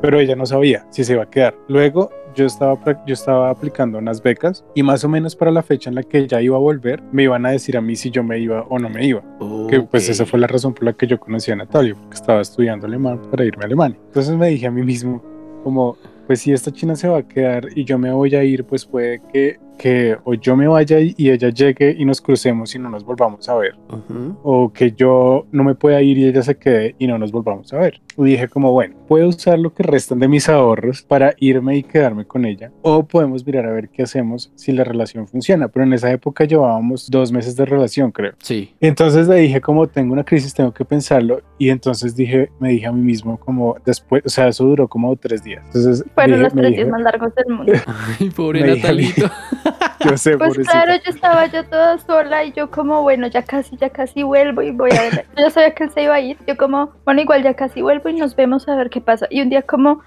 pero 0.00 0.20
ella 0.20 0.36
no 0.36 0.44
sabía 0.44 0.86
si 0.90 1.02
se 1.02 1.14
iba 1.14 1.22
a 1.22 1.30
quedar. 1.30 1.54
Luego 1.68 2.10
yo 2.34 2.44
estaba, 2.46 2.78
yo 3.06 3.14
estaba 3.14 3.48
aplicando 3.48 3.96
unas 3.96 4.22
becas 4.22 4.64
y 4.74 4.82
más 4.82 5.02
o 5.04 5.08
menos 5.08 5.34
para 5.34 5.50
la 5.50 5.62
fecha 5.62 5.88
en 5.88 5.94
la 5.94 6.02
que 6.02 6.18
ella 6.18 6.42
iba 6.42 6.56
a 6.56 6.60
volver, 6.60 7.02
me 7.12 7.22
iban 7.22 7.46
a 7.46 7.50
decir 7.50 7.76
a 7.76 7.80
mí 7.80 7.96
si 7.96 8.10
yo 8.10 8.22
me 8.22 8.38
iba 8.38 8.62
o 8.68 8.78
no 8.78 8.90
me 8.90 9.06
iba. 9.06 9.22
Que 9.70 9.80
pues 9.80 10.08
esa 10.08 10.26
fue 10.26 10.38
la 10.40 10.46
razón 10.46 10.74
por 10.74 10.84
la 10.84 10.92
que 10.92 11.06
yo 11.06 11.18
conocí 11.18 11.50
a 11.52 11.56
Natalia, 11.56 11.94
porque 11.94 12.16
estaba 12.16 12.40
estudiando 12.40 12.86
alemán 12.86 13.20
para 13.30 13.44
irme 13.44 13.62
a 13.62 13.66
Alemania. 13.66 13.98
Entonces 14.08 14.36
me 14.36 14.48
dije 14.48 14.66
a 14.66 14.70
mí 14.70 14.82
mismo, 14.82 15.22
como, 15.62 15.96
pues 16.26 16.40
si 16.40 16.52
esta 16.52 16.72
china 16.72 16.96
se 16.96 17.08
va 17.08 17.18
a 17.18 17.22
quedar 17.22 17.68
y 17.74 17.84
yo 17.84 17.98
me 17.98 18.12
voy 18.12 18.34
a 18.34 18.44
ir, 18.44 18.64
pues 18.64 18.84
puede 18.84 19.20
que, 19.32 19.58
que 19.78 20.16
o 20.24 20.34
yo 20.34 20.56
me 20.56 20.68
vaya 20.68 20.98
y 21.00 21.30
ella 21.30 21.50
llegue 21.50 21.94
y 21.98 22.04
nos 22.04 22.20
crucemos 22.20 22.74
y 22.74 22.78
no 22.78 22.90
nos 22.90 23.04
volvamos 23.04 23.48
a 23.48 23.54
ver 23.56 23.74
o 24.42 24.72
que 24.72 24.92
yo 24.92 25.46
no 25.52 25.64
me 25.64 25.74
pueda 25.74 26.00
ir 26.02 26.18
y 26.18 26.26
ella 26.26 26.42
se 26.42 26.56
quede 26.56 26.94
y 26.98 27.06
no 27.06 27.18
nos 27.18 27.32
volvamos 27.32 27.72
a 27.72 27.78
ver. 27.78 28.00
Y 28.16 28.24
dije 28.24 28.48
como, 28.48 28.72
bueno, 28.72 28.96
puedo 29.08 29.28
usar 29.28 29.58
lo 29.58 29.74
que 29.74 29.82
restan 29.82 30.18
de 30.20 30.28
mis 30.28 30.48
ahorros 30.48 31.02
para 31.02 31.34
irme 31.38 31.76
y 31.76 31.82
quedarme 31.82 32.24
con 32.24 32.44
ella, 32.44 32.70
o 32.82 33.04
podemos 33.04 33.44
mirar 33.44 33.66
a 33.66 33.72
ver 33.72 33.88
qué 33.88 34.02
hacemos 34.02 34.52
si 34.54 34.72
la 34.72 34.84
relación 34.84 35.26
funciona. 35.26 35.68
Pero 35.68 35.84
en 35.84 35.92
esa 35.92 36.10
época 36.10 36.44
llevábamos 36.44 37.10
dos 37.10 37.32
meses 37.32 37.56
de 37.56 37.64
relación, 37.64 38.12
creo. 38.12 38.32
Sí. 38.38 38.74
Entonces 38.80 39.28
le 39.28 39.36
dije 39.36 39.60
como 39.60 39.86
tengo 39.88 40.12
una 40.12 40.24
crisis, 40.24 40.54
tengo 40.54 40.72
que 40.72 40.84
pensarlo 40.84 41.40
y 41.58 41.70
entonces 41.70 42.14
dije, 42.14 42.50
me 42.60 42.70
dije 42.70 42.86
a 42.86 42.92
mí 42.92 43.00
mismo 43.00 43.38
como 43.38 43.76
después, 43.84 44.22
o 44.24 44.28
sea, 44.28 44.48
eso 44.48 44.64
duró 44.64 44.88
como 44.88 45.14
tres 45.16 45.42
días. 45.42 45.64
Entonces 45.66 46.04
Fueron 46.14 46.42
los 46.42 46.52
tres 46.52 46.70
días 46.76 46.88
más 46.88 47.00
largos 47.02 47.34
del 47.34 47.46
mundo. 47.54 47.72
Ay, 48.20 48.30
pobre 48.30 48.60
Me 48.62 48.76
Natalito. 48.76 49.30
yo 50.04 50.16
sé, 50.16 50.36
Pues 50.38 50.50
pobrecita. 50.50 50.70
claro, 50.84 51.02
yo 51.04 51.10
estaba 51.10 51.46
yo 51.46 51.64
toda 51.64 51.98
sola 51.98 52.44
y 52.44 52.52
yo 52.52 52.70
como, 52.70 53.02
bueno, 53.02 53.26
ya 53.26 53.42
casi, 53.42 53.76
ya 53.76 53.90
casi 53.90 54.22
vuelvo 54.22 54.62
y 54.62 54.70
voy 54.70 54.90
a 54.92 55.02
ver. 55.02 55.26
Yo 55.36 55.44
ya 55.44 55.50
sabía 55.50 55.74
que 55.74 55.84
él 55.84 55.90
se 55.90 56.02
iba 56.02 56.14
a 56.14 56.20
ir. 56.20 56.36
Yo 56.46 56.56
como, 56.56 56.92
bueno, 57.04 57.20
igual 57.20 57.42
ya 57.42 57.54
casi 57.54 57.82
vuelvo 57.82 58.08
y 58.08 58.14
nos 58.14 58.36
vemos 58.36 58.68
a 58.68 58.76
ver 58.76 58.90
qué 58.90 59.00
pasa. 59.00 59.26
Y 59.30 59.40
un 59.42 59.50
día 59.50 59.62
como, 59.62 60.02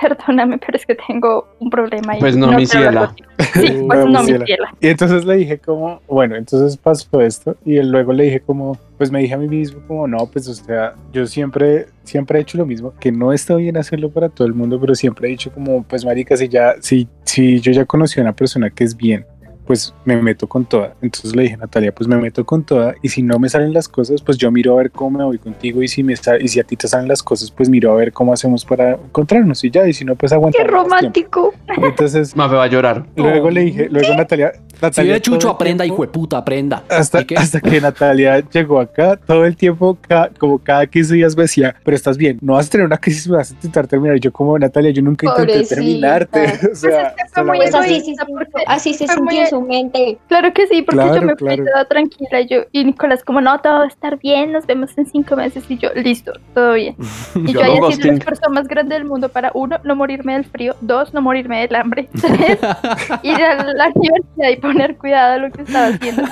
perdóname, 0.08 0.58
pero 0.58 0.76
es 0.76 0.86
que 0.86 0.94
tengo 0.94 1.48
un 1.58 1.70
problema. 1.70 2.16
Y 2.16 2.20
Pues 2.20 2.36
no, 2.36 2.52
mi 2.52 2.66
quiero 2.66 2.88
hablar 2.88 3.14
ciela. 3.14 3.28
contigo". 3.56 3.76
Sí, 3.76 3.84
pues 3.86 3.98
No, 3.98 4.06
mi 4.06 4.12
no, 4.12 4.20
mi 4.20 4.26
ciela. 4.26 4.46
ciela. 4.46 4.74
Y 4.80 4.88
entonces 4.88 5.24
le 5.24 5.36
dije 5.36 5.58
como, 5.58 6.00
bueno, 6.08 6.36
entonces 6.36 6.76
pasó 6.76 7.20
esto 7.20 7.56
y 7.64 7.76
él 7.76 7.90
luego 7.90 8.12
le 8.12 8.24
dije 8.24 8.40
como, 8.40 8.78
pues 8.98 9.10
me 9.10 9.20
dije 9.20 9.34
a 9.34 9.38
mí 9.38 9.48
mismo 9.48 9.80
como, 9.86 10.06
no, 10.06 10.18
pues 10.26 10.48
o 10.48 10.54
sea, 10.54 10.94
yo 11.12 11.26
siempre, 11.26 11.86
siempre 12.04 12.38
he 12.38 12.42
hecho 12.42 12.58
lo 12.58 12.66
mismo, 12.66 12.92
que 13.00 13.12
no 13.12 13.32
está 13.32 13.54
bien 13.56 13.76
hacerlo 13.76 14.10
para 14.10 14.28
todo 14.28 14.46
el 14.46 14.54
mundo, 14.54 14.78
pero 14.80 14.94
siempre 14.94 15.28
he 15.28 15.30
dicho 15.30 15.50
como, 15.52 15.82
pues 15.82 16.04
marica, 16.04 16.36
si 16.36 16.48
ya, 16.48 16.74
si, 16.80 17.08
si 17.24 17.60
yo 17.60 17.72
ya 17.72 17.84
conocí 17.84 18.20
a 18.20 18.22
una 18.22 18.32
persona 18.32 18.70
que 18.70 18.84
es 18.84 18.96
bien, 18.96 19.24
pues 19.70 19.94
me 20.04 20.20
meto 20.20 20.48
con 20.48 20.64
toda. 20.64 20.94
Entonces 21.00 21.36
le 21.36 21.42
dije 21.42 21.54
a 21.54 21.58
Natalia, 21.58 21.92
pues 21.94 22.08
me 22.08 22.16
meto 22.16 22.44
con 22.44 22.64
toda 22.64 22.96
y 23.02 23.08
si 23.08 23.22
no 23.22 23.38
me 23.38 23.48
salen 23.48 23.72
las 23.72 23.88
cosas, 23.88 24.20
pues 24.20 24.36
yo 24.36 24.50
miro 24.50 24.72
a 24.72 24.78
ver 24.82 24.90
cómo 24.90 25.16
me 25.18 25.24
voy 25.24 25.38
contigo 25.38 25.80
y 25.80 25.86
si 25.86 26.02
me 26.02 26.14
y 26.40 26.48
si 26.48 26.58
a 26.58 26.64
ti 26.64 26.74
te 26.76 26.88
salen 26.88 27.06
las 27.06 27.22
cosas, 27.22 27.52
pues 27.52 27.68
miro 27.68 27.92
a 27.92 27.94
ver 27.94 28.12
cómo 28.12 28.32
hacemos 28.32 28.64
para 28.64 28.94
encontrarnos 28.94 29.62
y 29.62 29.70
ya, 29.70 29.86
y 29.86 29.92
si 29.92 30.04
no, 30.04 30.16
pues 30.16 30.30
Qué 30.30 30.34
aguantar. 30.34 30.66
romántico. 30.68 31.54
Entonces 31.68 32.34
Mafe 32.34 32.56
va 32.56 32.64
a 32.64 32.66
llorar. 32.66 33.06
luego 33.14 33.46
Oh. 33.46 33.50
le 33.52 33.60
dije, 33.60 33.88
luego 33.88 34.12
Natalia, 34.16 34.54
Si 34.80 34.86
Natalia 34.86 35.12
ve 35.14 35.20
Chucho, 35.20 35.38
todo 35.38 35.50
el 35.50 35.54
aprenda, 35.56 35.84
tiempo- 35.84 35.94
hijo 36.04 36.06
de 36.06 36.12
puta, 36.12 36.38
aprenda. 36.38 36.82
hasta, 36.88 37.24
que 37.24 37.80
Natalia 37.80 38.40
llegó 38.50 38.80
acá, 38.80 39.16
todo 39.26 39.44
el 39.44 39.54
tiempo, 39.56 39.98
como 40.38 40.58
cada 40.58 40.86
15 40.86 41.14
días 41.14 41.36
me 41.36 41.42
decía, 41.42 41.74
pero 41.84 41.94
estás 41.94 42.16
bien, 42.16 42.38
no 42.40 42.54
vas 42.54 42.66
a 42.66 42.70
tener 42.70 42.86
una 42.86 42.96
crisis, 42.98 43.28
me 43.28 43.36
vas 43.36 43.50
a 43.50 43.54
intentar 43.54 43.86
terminar. 43.86 44.16
Y 44.16 44.20
yo 44.20 44.32
como, 44.32 44.58
Natalia, 44.58 44.90
yo 44.90 45.02
nunca 45.02 45.26
intenté 45.26 45.52
Pobrecita. 45.52 45.74
terminarte. 45.76 46.40
O 46.72 46.74
sea, 46.74 47.12
Pues 47.14 47.26
es 47.26 47.32
que 47.32 47.34
fue 47.34 47.44
muy 47.44 47.56
Pues 47.58 47.74
así, 47.74 48.00
sí, 48.00 48.14
porque- 48.28 48.64
así 48.66 48.94
se 48.94 49.06
sintió 49.06 49.40
en 49.42 49.46
su 49.48 49.60
mente. 49.60 50.18
Claro 50.28 50.52
que 50.52 50.66
sí, 50.66 50.82
porque 50.82 51.00
Claro, 51.02 51.16
yo 51.16 51.22
me 51.22 51.34
claro. 51.34 51.56
fui 51.62 51.66
toda 51.72 51.84
tranquila 51.84 52.40
y 52.40 52.46
yo, 52.48 52.58
y 52.72 52.84
Nicolás 52.84 53.22
como, 53.24 53.40
no, 53.40 53.58
todo 53.60 53.74
va 53.80 53.84
a 53.84 53.88
estar 53.88 54.18
bien, 54.18 54.52
nos 54.52 54.66
vemos 54.66 54.96
en 54.96 55.06
cinco 55.06 55.36
meses 55.36 55.64
y 55.68 55.76
yo, 55.78 55.90
listo, 55.94 56.32
todo 56.54 56.74
bien. 56.74 56.96
Y 57.34 57.52
yo 57.52 57.60
Yo 57.60 57.62
haya 57.62 57.74
hago 57.76 57.92
sido 57.92 58.10
el 58.10 58.18
esfuerzo 58.18 58.50
más 58.50 58.66
grande 58.68 58.94
del 58.94 59.04
mundo 59.04 59.28
para 59.28 59.50
uno, 59.54 59.78
no 59.84 59.94
morirme 59.96 60.32
del 60.34 60.44
frío, 60.44 60.74
dos, 60.80 61.12
no 61.14 61.20
morirme 61.22 61.60
del 61.66 61.74
hambre, 61.74 62.08
tres, 62.20 62.58
ir 63.22 63.34
a 63.42 63.62
la 63.64 63.88
universidad 63.94 64.48
y 64.50 64.56
poner 64.72 64.96
cuidado 64.96 65.34
a 65.34 65.38
lo 65.38 65.50
que 65.50 65.62
estaba 65.62 65.86
haciendo, 65.88 66.22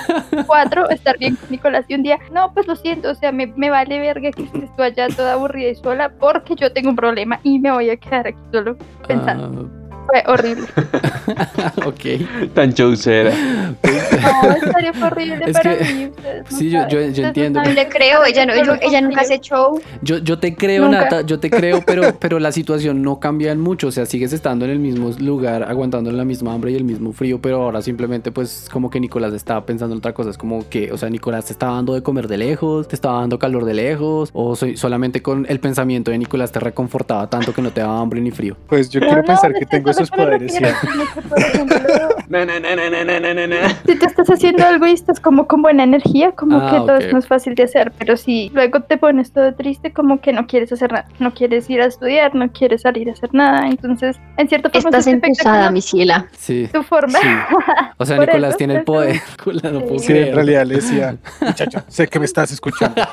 cuatro, 0.47 0.89
estar 0.89 1.17
bien 1.17 1.35
con 1.35 1.49
Nicolás 1.49 1.85
y 1.87 1.95
un 1.95 2.03
día, 2.03 2.17
no, 2.31 2.53
pues 2.53 2.67
lo 2.67 2.75
siento, 2.75 3.11
o 3.11 3.15
sea, 3.15 3.31
me, 3.31 3.47
me 3.47 3.69
vale 3.69 3.99
verga 3.99 4.31
que 4.31 4.43
estés 4.43 4.75
tú 4.75 4.83
allá 4.83 5.07
toda 5.09 5.33
aburrida 5.33 5.69
y 5.69 5.75
sola 5.75 6.09
porque 6.09 6.55
yo 6.55 6.71
tengo 6.71 6.89
un 6.89 6.95
problema 6.95 7.39
y 7.43 7.59
me 7.59 7.71
voy 7.71 7.89
a 7.89 7.97
quedar 7.97 8.27
aquí 8.27 8.39
solo 8.51 8.77
pensando. 9.07 9.78
Fue 10.09 10.23
horrible. 10.27 10.67
Ok. 11.85 12.53
Tan 12.53 12.73
chaucera. 12.73 13.31
No, 13.31 14.71
serio 14.73 14.93
fue 14.93 15.07
horrible 15.07 15.39
Es 15.47 15.53
para 15.53 15.77
que- 15.77 15.83
mí. 15.93 16.05
no 16.49 16.57
sí, 16.57 16.69
yo- 16.69 16.87
yo- 16.87 17.01
yo 17.09 17.21
no 17.21 17.27
entiendo. 17.29 17.59
saben. 17.59 17.75
Le 17.75 17.87
creo, 17.87 18.23
ella, 18.25 18.45
no, 18.45 18.53
ella, 18.53 18.79
ella 18.81 19.01
nunca 19.01 19.21
hace 19.21 19.39
show. 19.39 19.79
Yo, 20.01 20.17
yo 20.19 20.39
te 20.39 20.55
creo, 20.55 20.85
Nunca. 20.85 21.01
Nata, 21.01 21.21
yo 21.21 21.39
te 21.39 21.49
creo, 21.49 21.81
pero, 21.85 22.15
pero 22.19 22.39
la 22.39 22.51
situación 22.51 23.01
no 23.01 23.19
cambia 23.19 23.51
en 23.51 23.59
mucho. 23.59 23.87
O 23.87 23.91
sea, 23.91 24.05
sigues 24.05 24.33
estando 24.33 24.65
en 24.65 24.71
el 24.71 24.79
mismo 24.79 25.11
lugar, 25.19 25.63
aguantando 25.63 26.11
la 26.11 26.25
misma 26.25 26.53
hambre 26.53 26.71
y 26.71 26.75
el 26.75 26.83
mismo 26.83 27.13
frío, 27.13 27.39
pero 27.41 27.61
ahora 27.63 27.81
simplemente, 27.81 28.31
pues, 28.31 28.67
como 28.71 28.89
que 28.89 28.99
Nicolás 28.99 29.33
estaba 29.33 29.65
pensando 29.65 29.93
en 29.93 29.99
otra 29.99 30.13
cosa. 30.13 30.29
Es 30.31 30.37
como 30.37 30.67
que, 30.69 30.91
o 30.91 30.97
sea, 30.97 31.09
Nicolás 31.09 31.45
te 31.45 31.53
estaba 31.53 31.75
dando 31.75 31.93
de 31.93 32.01
comer 32.03 32.27
de 32.27 32.37
lejos, 32.37 32.87
te 32.87 32.95
estaba 32.95 33.19
dando 33.19 33.37
calor 33.39 33.65
de 33.65 33.73
lejos, 33.73 34.29
o 34.33 34.55
soy, 34.55 34.77
solamente 34.77 35.21
con 35.21 35.45
el 35.49 35.59
pensamiento 35.59 36.11
de 36.11 36.17
Nicolás 36.17 36.51
te 36.51 36.59
reconfortaba 36.59 37.29
tanto 37.29 37.53
que 37.53 37.61
no 37.61 37.71
te 37.71 37.81
daba 37.81 37.99
hambre 37.99 38.21
ni 38.21 38.31
frío. 38.31 38.55
Pues 38.67 38.89
yo 38.89 38.99
No, 38.99 39.05
quiero 39.07 39.21
no, 39.21 39.27
pensar 39.27 39.53
que 39.53 39.65
tengo 39.65 39.89
sus 39.99 40.11
poderes. 40.11 40.59
No, 42.29 42.45
no, 42.45 42.59
no, 42.59 42.75
no, 42.75 42.89
no, 42.89 43.19
no, 43.19 43.33
no, 43.33 43.47
no. 43.47 43.55
Si 43.85 43.95
te 43.95 44.05
estás 44.05 44.29
haciendo 44.29 44.65
algo 44.65 44.85
y 44.87 44.91
estás 44.91 45.19
como 45.19 45.47
con 45.47 45.61
buena 45.61 45.83
energía, 45.83 46.31
como 46.31 46.57
ah, 46.57 46.71
que 46.71 46.77
todo 46.77 46.97
es 46.97 47.13
más 47.13 47.27
fácil 47.27 47.55
de 47.55 47.63
hacer, 47.63 47.91
pero 47.97 48.17
si 48.17 48.49
luego 48.53 48.81
te 48.81 48.97
pones 48.97 49.31
todo 49.31 49.53
triste, 49.53 49.91
como 49.93 50.21
que 50.21 50.33
no 50.33 50.47
quieres 50.47 50.71
hacer 50.71 50.91
nada, 50.91 51.07
no 51.19 51.33
quieres 51.33 51.69
ir 51.69 51.81
a 51.81 51.85
estudiar, 51.85 52.35
no 52.35 52.51
quieres 52.51 52.81
salir 52.83 53.09
a 53.09 53.13
hacer 53.13 53.33
nada, 53.33 53.67
entonces, 53.67 54.17
en 54.37 54.47
cierto 54.47 54.69
forma... 54.69 54.89
Estás 54.89 55.07
empezada, 55.07 55.71
Michela. 55.71 56.27
Sí. 56.37 56.69
Tu 56.71 56.83
forma. 56.83 57.19
O 57.97 58.05
sea, 58.05 58.17
Nicolás 58.25 58.57
tiene 58.57 58.75
el 58.75 58.83
poder. 58.83 59.19
No 59.59 59.81
puedo 59.81 59.99
sí, 59.99 60.13
en 60.13 60.33
realidad 60.35 60.65
le 60.65 60.75
decía, 60.75 61.17
muchacho, 61.41 61.83
sé 61.87 62.07
que 62.07 62.19
me 62.19 62.25
estás 62.25 62.51
escuchando. 62.51 63.01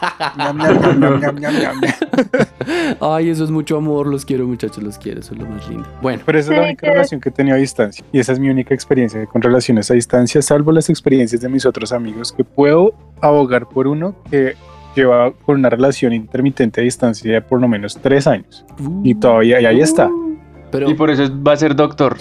Ay, 3.01 3.31
eso 3.31 3.45
es 3.45 3.51
mucho 3.51 3.77
amor, 3.77 4.07
los 4.07 4.25
quiero 4.25 4.47
muchachos, 4.47 4.83
los 4.83 4.99
quiero, 4.99 5.21
eso 5.21 5.35
es 5.35 5.41
lo 5.41 5.47
más 5.47 5.69
lindo. 5.69 5.89
Bueno, 6.03 6.23
pero 6.25 6.39
eso 6.39 6.53
sí, 6.53 6.76
única 6.77 6.87
que- 6.87 6.93
relación 6.93 7.21
que 7.21 7.29
he 7.29 7.33
tenido 7.33 7.57
a 7.57 7.59
distancia. 7.59 8.05
Y 8.13 8.19
esa 8.21 8.33
es 8.33 8.39
mi 8.39 8.49
única 8.51 8.75
experiencia 8.75 9.25
con 9.27 9.43
relaciones 9.43 9.91
a 9.91 9.95
distancia, 9.95 10.41
salvo 10.43 10.73
las 10.73 10.89
experiencias 10.91 11.41
de 11.41 11.49
mis 11.49 11.67
otros 11.67 11.93
amigos, 11.93 12.33
que 12.33 12.45
puedo 12.45 12.95
abogar 13.21 13.67
por 13.69 13.87
uno 13.87 14.15
que 14.31 14.55
lleva 14.95 15.31
por 15.33 15.57
una 15.57 15.69
relación 15.69 16.13
intermitente 16.13 16.81
a 16.81 16.85
distancia 16.85 17.31
de 17.33 17.43
por 17.43 17.61
lo 17.61 17.69
menos 17.69 17.99
tres 18.01 18.27
años. 18.27 18.65
Y 19.03 19.15
todavía, 19.15 19.61
y 19.61 19.67
ahí 19.67 19.81
está. 19.81 20.11
pero 20.71 20.89
Y 20.91 20.95
por 20.95 21.11
eso 21.11 21.25
va 21.43 21.53
a 21.53 21.57
ser 21.57 21.75
doctor. 21.77 22.17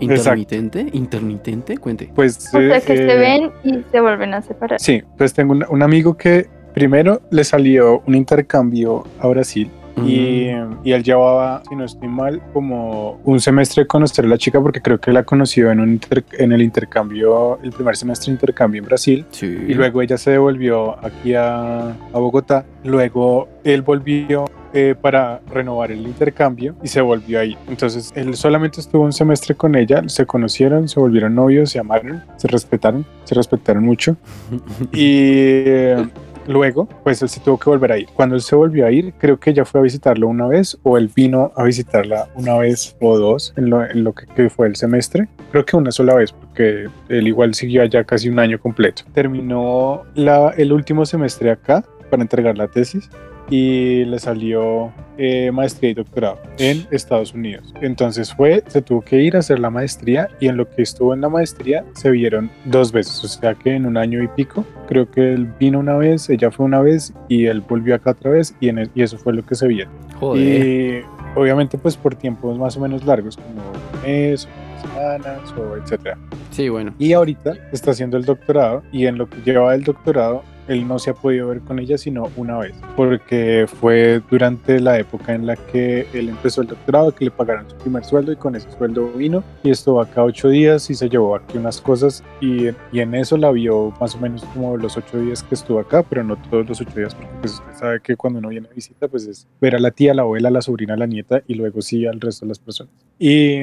intermitente, 0.00 0.86
intermitente, 0.92 1.76
cuente. 1.78 2.10
Pues, 2.14 2.36
O 2.48 2.50
sea, 2.58 2.78
eh, 2.78 2.82
que 2.84 2.96
se 2.96 3.12
eh, 3.12 3.16
ven 3.16 3.50
y 3.62 3.82
se 3.90 4.00
vuelven 4.00 4.34
a 4.34 4.42
separar. 4.42 4.80
Sí, 4.80 5.02
pues 5.16 5.32
tengo 5.32 5.52
un, 5.52 5.64
un 5.68 5.82
amigo 5.82 6.16
que 6.16 6.48
primero 6.74 7.22
le 7.30 7.44
salió 7.44 8.02
un 8.06 8.14
intercambio 8.14 9.04
a 9.20 9.28
Brasil 9.28 9.70
y, 10.02 10.50
y 10.82 10.92
él 10.92 11.02
llevaba, 11.02 11.62
si 11.68 11.76
no 11.76 11.84
estoy 11.84 12.08
mal, 12.08 12.42
como 12.52 13.20
un 13.24 13.40
semestre 13.40 13.84
de 13.84 13.86
conocer 13.86 14.24
a 14.24 14.28
la 14.28 14.38
chica 14.38 14.60
porque 14.60 14.80
creo 14.80 15.00
que 15.00 15.12
la 15.12 15.22
conoció 15.22 15.70
en, 15.70 15.80
un 15.80 16.00
en 16.32 16.52
el 16.52 16.62
intercambio, 16.62 17.58
el 17.62 17.72
primer 17.72 17.96
semestre 17.96 18.26
de 18.26 18.32
intercambio 18.32 18.80
en 18.80 18.86
Brasil. 18.86 19.26
Sí. 19.30 19.46
Y 19.46 19.74
luego 19.74 20.02
ella 20.02 20.18
se 20.18 20.32
devolvió 20.32 20.96
aquí 21.04 21.34
a, 21.34 21.90
a 21.90 22.18
Bogotá. 22.18 22.64
Luego 22.82 23.48
él 23.64 23.82
volvió 23.82 24.44
eh, 24.76 24.96
para 25.00 25.40
renovar 25.52 25.92
el 25.92 26.00
intercambio 26.00 26.74
y 26.82 26.88
se 26.88 27.00
volvió 27.00 27.38
ahí. 27.38 27.56
Entonces 27.68 28.10
él 28.16 28.34
solamente 28.34 28.80
estuvo 28.80 29.04
un 29.04 29.12
semestre 29.12 29.54
con 29.54 29.76
ella, 29.76 30.02
se 30.08 30.26
conocieron, 30.26 30.88
se 30.88 30.98
volvieron 30.98 31.32
novios, 31.32 31.70
se 31.70 31.78
amaron, 31.78 32.24
se 32.36 32.48
respetaron, 32.48 33.06
se 33.22 33.36
respetaron 33.36 33.84
mucho. 33.84 34.16
Y 34.92 35.22
eh, 35.66 36.08
luego, 36.46 36.88
pues 37.02 37.22
él 37.22 37.28
se 37.28 37.40
tuvo 37.40 37.58
que 37.58 37.70
volver 37.70 37.92
a 37.92 37.98
ir. 37.98 38.08
Cuando 38.14 38.34
él 38.34 38.40
se 38.40 38.56
volvió 38.56 38.86
a 38.86 38.90
ir, 38.90 39.14
creo 39.18 39.38
que 39.38 39.50
ella 39.50 39.64
fue 39.64 39.80
a 39.80 39.82
visitarlo 39.82 40.28
una 40.28 40.46
vez 40.46 40.78
o 40.82 40.98
él 40.98 41.10
vino 41.14 41.52
a 41.56 41.64
visitarla 41.64 42.28
una 42.34 42.56
vez 42.58 42.96
o 43.00 43.18
dos 43.18 43.52
en 43.56 43.70
lo, 43.70 44.12
que, 44.12 44.26
que 44.26 44.50
fue 44.50 44.66
el 44.66 44.76
semestre. 44.76 45.28
Creo 45.50 45.64
que 45.64 45.76
una 45.76 45.90
sola 45.90 46.14
vez, 46.14 46.32
porque 46.32 46.88
él 47.08 47.28
igual 47.28 47.54
siguió 47.54 47.82
allá 47.82 48.04
casi 48.04 48.28
un 48.28 48.38
año 48.38 48.58
completo. 48.58 49.04
Terminó 49.12 50.02
la, 50.14 50.50
el 50.56 50.72
último 50.72 51.06
semestre 51.06 51.50
acá 51.50 51.84
para 52.10 52.22
entregar 52.22 52.56
la 52.56 52.68
tesis 52.68 53.08
y 53.50 54.04
le 54.04 54.18
salió 54.18 54.92
eh, 55.18 55.50
maestría 55.52 55.90
y 55.90 55.94
doctorado 55.94 56.38
en 56.58 56.86
Estados 56.90 57.34
Unidos. 57.34 57.72
Entonces 57.82 58.32
fue, 58.34 58.64
se 58.66 58.82
tuvo 58.82 59.02
que 59.02 59.22
ir 59.22 59.36
a 59.36 59.40
hacer 59.40 59.58
la 59.58 59.70
maestría 59.70 60.28
y 60.40 60.48
en 60.48 60.56
lo 60.56 60.68
que 60.68 60.82
estuvo 60.82 61.12
en 61.14 61.20
la 61.20 61.28
maestría 61.28 61.84
se 61.94 62.10
vieron 62.10 62.50
dos 62.64 62.90
veces, 62.92 63.22
o 63.22 63.28
sea 63.28 63.54
que 63.54 63.74
en 63.74 63.86
un 63.86 63.96
año 63.96 64.22
y 64.22 64.28
pico, 64.28 64.64
creo 64.88 65.10
que 65.10 65.34
él 65.34 65.46
vino 65.60 65.78
una 65.78 65.96
vez, 65.96 66.28
ella 66.30 66.50
fue 66.50 66.66
una 66.66 66.80
vez 66.80 67.12
y 67.28 67.46
él 67.46 67.60
volvió 67.60 67.94
acá 67.94 68.10
otra 68.12 68.30
vez 68.30 68.54
y, 68.60 68.68
en 68.68 68.78
el- 68.78 68.90
y 68.94 69.02
eso 69.02 69.18
fue 69.18 69.32
lo 69.34 69.44
que 69.44 69.54
se 69.54 69.68
vieron. 69.68 69.92
Joder. 70.18 70.42
Y 70.66 71.02
obviamente 71.38 71.76
pues 71.78 71.96
por 71.96 72.14
tiempos 72.14 72.58
más 72.58 72.76
o 72.76 72.80
menos 72.80 73.04
largos, 73.04 73.36
como 73.36 73.60
un 73.60 74.02
mes 74.10 74.48
semanas 74.80 75.40
o 75.58 75.76
etcétera. 75.76 76.18
Sí, 76.50 76.68
bueno. 76.68 76.94
Y 76.98 77.12
ahorita 77.12 77.54
está 77.72 77.90
haciendo 77.92 78.16
el 78.16 78.24
doctorado 78.24 78.82
y 78.92 79.06
en 79.06 79.18
lo 79.18 79.28
que 79.28 79.38
lleva 79.44 79.74
el 79.74 79.82
doctorado, 79.82 80.42
él 80.68 80.86
no 80.86 80.98
se 80.98 81.10
ha 81.10 81.14
podido 81.14 81.48
ver 81.48 81.60
con 81.60 81.78
ella 81.78 81.98
sino 81.98 82.30
una 82.36 82.58
vez, 82.58 82.74
porque 82.96 83.66
fue 83.66 84.20
durante 84.30 84.80
la 84.80 84.98
época 84.98 85.34
en 85.34 85.46
la 85.46 85.56
que 85.56 86.06
él 86.12 86.28
empezó 86.28 86.62
el 86.62 86.68
doctorado 86.68 87.14
que 87.14 87.26
le 87.26 87.30
pagaron 87.30 87.68
su 87.68 87.76
primer 87.76 88.04
sueldo 88.04 88.32
y 88.32 88.36
con 88.36 88.56
ese 88.56 88.70
sueldo 88.72 89.08
vino 89.12 89.42
y 89.62 89.70
estuvo 89.70 90.00
acá 90.00 90.22
ocho 90.22 90.48
días 90.48 90.88
y 90.90 90.94
se 90.94 91.08
llevó 91.08 91.36
aquí 91.36 91.58
unas 91.58 91.80
cosas 91.80 92.22
y, 92.40 92.68
y 92.92 93.00
en 93.00 93.14
eso 93.14 93.36
la 93.36 93.50
vio 93.50 93.92
más 94.00 94.14
o 94.14 94.18
menos 94.18 94.44
como 94.52 94.76
los 94.76 94.96
ocho 94.96 95.18
días 95.18 95.42
que 95.42 95.54
estuvo 95.54 95.78
acá, 95.78 96.02
pero 96.02 96.24
no 96.24 96.36
todos 96.36 96.68
los 96.68 96.80
ocho 96.80 96.94
días, 96.96 97.14
porque 97.14 97.30
pues 97.40 97.52
usted 97.54 97.74
sabe 97.74 98.00
que 98.00 98.16
cuando 98.16 98.38
uno 98.38 98.48
viene 98.48 98.68
a 98.70 98.74
visita 98.74 99.08
pues 99.08 99.26
es 99.26 99.46
ver 99.60 99.76
a 99.76 99.78
la 99.78 99.90
tía, 99.90 100.14
la 100.14 100.22
abuela, 100.22 100.50
la 100.50 100.62
sobrina, 100.62 100.96
la 100.96 101.06
nieta 101.06 101.42
y 101.46 101.54
luego 101.54 101.82
sí 101.82 102.06
al 102.06 102.20
resto 102.20 102.44
de 102.44 102.48
las 102.50 102.58
personas. 102.58 102.92
Y, 103.18 103.60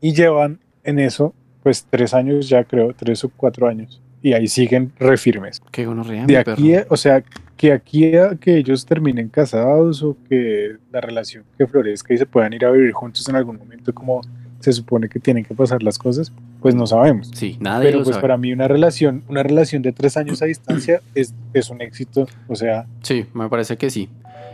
y 0.00 0.12
llevan 0.12 0.60
en 0.84 0.98
eso 0.98 1.34
pues 1.62 1.86
tres 1.88 2.14
años 2.14 2.48
ya 2.48 2.64
creo, 2.64 2.94
tres 2.94 3.24
o 3.24 3.30
cuatro 3.34 3.68
años. 3.68 4.00
Y 4.22 4.32
ahí 4.34 4.48
siguen 4.48 4.92
refirmes. 4.98 5.60
Qué 5.70 5.86
gonorrea, 5.86 6.22
De 6.26 6.26
mi 6.26 6.34
aquí, 6.36 6.70
perro. 6.72 6.86
a- 6.90 6.94
o 6.94 6.96
sea, 6.96 7.22
que 7.56 7.72
aquí 7.72 8.14
a 8.16 8.36
que 8.36 8.56
ellos 8.56 8.84
terminen 8.86 9.28
casados 9.28 10.02
o 10.02 10.16
que 10.28 10.76
la 10.92 11.00
relación 11.00 11.44
que 11.58 11.66
florezca 11.66 12.12
y 12.14 12.18
se 12.18 12.26
puedan 12.26 12.52
ir 12.52 12.64
a 12.64 12.70
vivir 12.70 12.92
juntos 12.92 13.28
en 13.28 13.36
algún 13.36 13.56
momento 13.58 13.92
como 13.94 14.20
se 14.60 14.72
supone 14.74 15.08
que 15.08 15.18
tienen 15.18 15.42
que 15.44 15.54
pasar 15.54 15.82
las 15.82 15.96
cosas, 15.98 16.32
pues 16.60 16.74
no 16.74 16.86
sabemos. 16.86 17.30
Sí, 17.34 17.56
nadie 17.60 17.86
Pero 17.86 17.98
lo 18.00 18.04
pues 18.04 18.14
sabe. 18.16 18.22
para 18.22 18.36
mí 18.36 18.52
una 18.52 18.68
relación, 18.68 19.22
una 19.28 19.42
relación 19.42 19.80
de 19.80 19.92
tres 19.92 20.18
años 20.18 20.42
a 20.42 20.46
distancia 20.46 21.00
es, 21.14 21.32
es 21.54 21.70
un 21.70 21.80
éxito. 21.80 22.26
O 22.46 22.54
sea, 22.56 22.84
Sí, 23.02 23.24
me 23.32 23.48
parece 23.48 23.78
que 23.78 23.88
sí. 23.88 24.10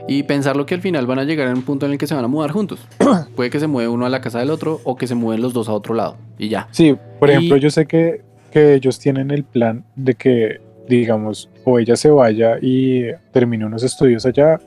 Y 0.09 0.23
pensarlo 0.23 0.65
que 0.67 0.75
al 0.77 0.81
final 0.81 1.05
van 1.09 1.19
a 1.19 1.25
llegar 1.25 1.49
en 1.49 1.55
un 1.57 1.63
punto 1.63 1.87
en 1.87 1.93
el 1.93 1.99
que 1.99 2.07
se 2.07 2.15
van 2.15 2.25
a 2.25 2.29
mudar 2.29 2.53
juntos. 2.53 2.87
Puede 3.35 3.51
que 3.51 3.59
se 3.59 3.67
mueve 3.67 3.89
uno 3.89 4.07
a 4.07 4.09
la 4.09 4.21
casa 4.21 4.39
del 4.39 4.51
otro 4.51 4.81
o 4.85 4.97
que 4.97 5.09
se 5.09 5.17
mueven 5.17 5.43
los 5.43 5.53
dos 5.53 5.69
a 5.69 5.73
otro 5.73 5.95
lado. 5.95 6.17
Y 6.39 6.49
ya. 6.49 6.69
sí, 6.71 6.97
por 7.19 7.29
Y- 7.29 7.33
ejemplo, 7.33 7.57
yo 7.57 7.71
sé 7.71 7.87
que, 7.87 8.23
ellos 8.57 8.99
tienen 8.99 9.31
el 9.31 9.45
plan 9.45 9.85
de 9.95 10.15
que, 10.15 10.61
digamos, 10.89 11.51
o 11.65 11.79
ella 11.79 11.97
se 11.97 12.11
vaya 12.11 12.59
y 12.61 13.05
termine 13.33 13.67
unos 13.67 13.83
estudios 13.83 14.27
allá 14.27 14.59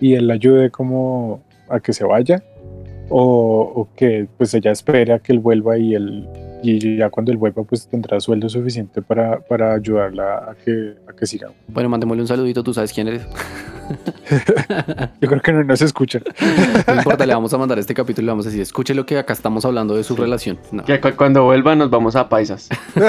y 0.00 0.14
él 0.14 0.28
la 0.28 0.34
ayude 0.34 0.70
como 0.70 1.42
a 1.68 1.80
que 1.80 1.92
se 1.92 2.04
vaya, 2.04 2.42
o, 3.10 3.72
o 3.74 3.88
que 3.96 4.26
pues 4.36 4.54
ella 4.54 4.70
espere 4.70 5.12
a 5.12 5.18
que 5.18 5.32
él 5.32 5.38
vuelva 5.38 5.78
y 5.78 5.94
él 5.94 6.28
y 6.62 6.96
ya 6.96 7.08
cuando 7.10 7.30
él 7.32 7.38
vuelva 7.38 7.62
pues 7.64 7.86
tendrá 7.88 8.18
sueldo 8.20 8.48
suficiente 8.48 9.00
para, 9.02 9.40
para 9.40 9.74
ayudarla 9.74 10.50
a 10.50 10.54
que, 10.64 10.94
a 11.08 11.12
que 11.14 11.26
siga. 11.26 11.50
Bueno, 11.68 11.88
mandémosle 11.88 12.22
un 12.22 12.28
saludito, 12.28 12.62
tú 12.62 12.74
sabes 12.74 12.92
quién 12.92 13.08
eres. 13.08 13.22
Yo 15.20 15.28
creo 15.28 15.40
que 15.40 15.52
no 15.52 15.64
nos 15.64 15.80
escuchan. 15.80 16.22
No 16.86 16.94
importa, 16.96 17.24
le 17.24 17.32
vamos 17.34 17.54
a 17.54 17.58
mandar 17.58 17.78
este 17.78 17.94
capítulo 17.94 18.24
y 18.24 18.26
le 18.26 18.32
vamos 18.32 18.46
a 18.46 18.48
decir, 18.50 18.60
escuche 18.62 18.94
lo 18.94 19.06
que 19.06 19.18
acá 19.18 19.32
estamos 19.32 19.64
hablando 19.64 19.96
de 19.96 20.04
su 20.04 20.14
relación. 20.16 20.58
No. 20.72 20.84
Que 20.84 21.00
cu- 21.00 21.14
cuando 21.16 21.44
vuelva 21.44 21.74
nos 21.74 21.88
vamos 21.90 22.16
a 22.16 22.28
paisas. 22.28 22.68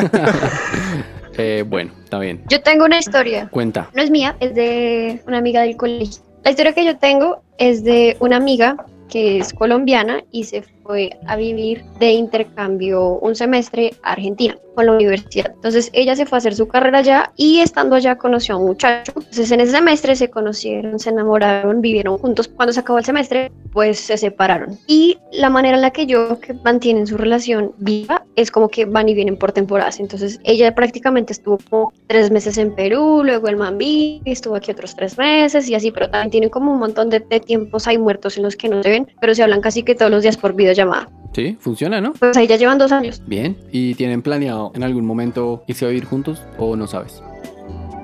Eh, 1.41 1.63
bueno, 1.65 1.91
está 2.03 2.19
bien. 2.19 2.41
Yo 2.49 2.61
tengo 2.61 2.83
una 2.83 2.99
historia. 2.99 3.47
Cuenta. 3.49 3.89
No 3.95 4.01
es 4.01 4.11
mía, 4.11 4.35
es 4.41 4.53
de 4.55 5.21
una 5.25 5.37
amiga 5.37 5.61
del 5.61 5.77
colegio. 5.77 6.21
La 6.43 6.49
historia 6.51 6.73
que 6.73 6.83
yo 6.83 6.97
tengo 6.97 7.41
es 7.57 7.81
de 7.85 8.17
una 8.19 8.35
amiga 8.35 8.75
que 9.07 9.37
es 9.37 9.53
colombiana 9.53 10.21
y 10.31 10.43
se 10.43 10.63
fue 10.89 11.11
a 11.27 11.35
vivir 11.35 11.83
de 11.99 12.13
intercambio 12.13 13.19
un 13.19 13.35
semestre 13.35 13.93
a 14.01 14.13
Argentina 14.13 14.57
con 14.73 14.87
la 14.87 14.93
universidad. 14.93 15.51
Entonces 15.53 15.91
ella 15.93 16.15
se 16.15 16.25
fue 16.25 16.37
a 16.37 16.39
hacer 16.39 16.55
su 16.55 16.67
carrera 16.67 16.99
allá 16.99 17.31
y 17.35 17.59
estando 17.59 17.95
allá 17.95 18.17
conoció 18.17 18.55
a 18.55 18.57
un 18.57 18.65
muchacho. 18.65 19.11
Entonces 19.15 19.51
en 19.51 19.59
ese 19.59 19.73
semestre 19.73 20.15
se 20.15 20.31
conocieron, 20.31 20.97
se 20.97 21.11
enamoraron, 21.11 21.81
vivieron 21.81 22.17
juntos. 22.17 22.47
Cuando 22.47 22.73
se 22.73 22.79
acabó 22.79 22.97
el 22.97 23.05
semestre, 23.05 23.51
pues 23.71 23.99
se 23.99 24.17
separaron. 24.17 24.79
Y 24.87 25.19
la 25.31 25.51
manera 25.51 25.75
en 25.75 25.83
la 25.83 25.91
que 25.91 26.07
yo 26.07 26.39
que 26.39 26.55
mantienen 26.55 27.05
su 27.05 27.17
relación 27.17 27.71
viva 27.77 28.25
es 28.35 28.49
como 28.49 28.69
que 28.69 28.85
van 28.85 29.09
y 29.09 29.13
vienen 29.13 29.37
por 29.37 29.51
temporadas. 29.51 29.99
Entonces 29.99 30.39
ella 30.43 30.73
prácticamente 30.73 31.33
estuvo 31.33 31.59
como 31.69 31.93
tres 32.07 32.31
meses 32.31 32.57
en 32.57 32.73
Perú, 32.73 33.21
luego 33.23 33.47
el 33.47 33.57
Mambí, 33.57 34.23
estuvo 34.25 34.55
aquí 34.55 34.71
otros 34.71 34.95
tres 34.95 35.19
meses 35.19 35.69
y 35.69 35.75
así, 35.75 35.91
pero 35.91 36.09
también 36.09 36.31
tienen 36.31 36.49
como 36.49 36.71
un 36.71 36.79
montón 36.79 37.11
de, 37.11 37.19
de 37.19 37.39
tiempos 37.39 37.87
ahí 37.87 37.99
muertos 37.99 38.37
en 38.37 38.43
los 38.43 38.55
que 38.55 38.69
no 38.69 38.81
se 38.81 38.89
ven, 38.89 39.07
pero 39.21 39.35
se 39.35 39.43
hablan 39.43 39.61
casi 39.61 39.83
que 39.83 39.93
todos 39.93 40.09
los 40.09 40.23
días 40.23 40.37
por 40.37 40.55
videollamada. 40.83 41.09
Sí, 41.33 41.57
funciona, 41.59 42.01
¿no? 42.01 42.13
Pues 42.13 42.35
ahí 42.37 42.47
ya 42.47 42.55
llevan 42.55 42.77
dos 42.77 42.91
años. 42.91 43.21
Bien. 43.27 43.55
¿Y 43.71 43.93
tienen 43.95 44.21
planeado 44.21 44.71
en 44.73 44.83
algún 44.83 45.05
momento 45.05 45.63
irse 45.67 45.85
a 45.85 45.89
vivir 45.89 46.05
juntos 46.05 46.41
o 46.57 46.75
no 46.75 46.87
sabes? 46.87 47.21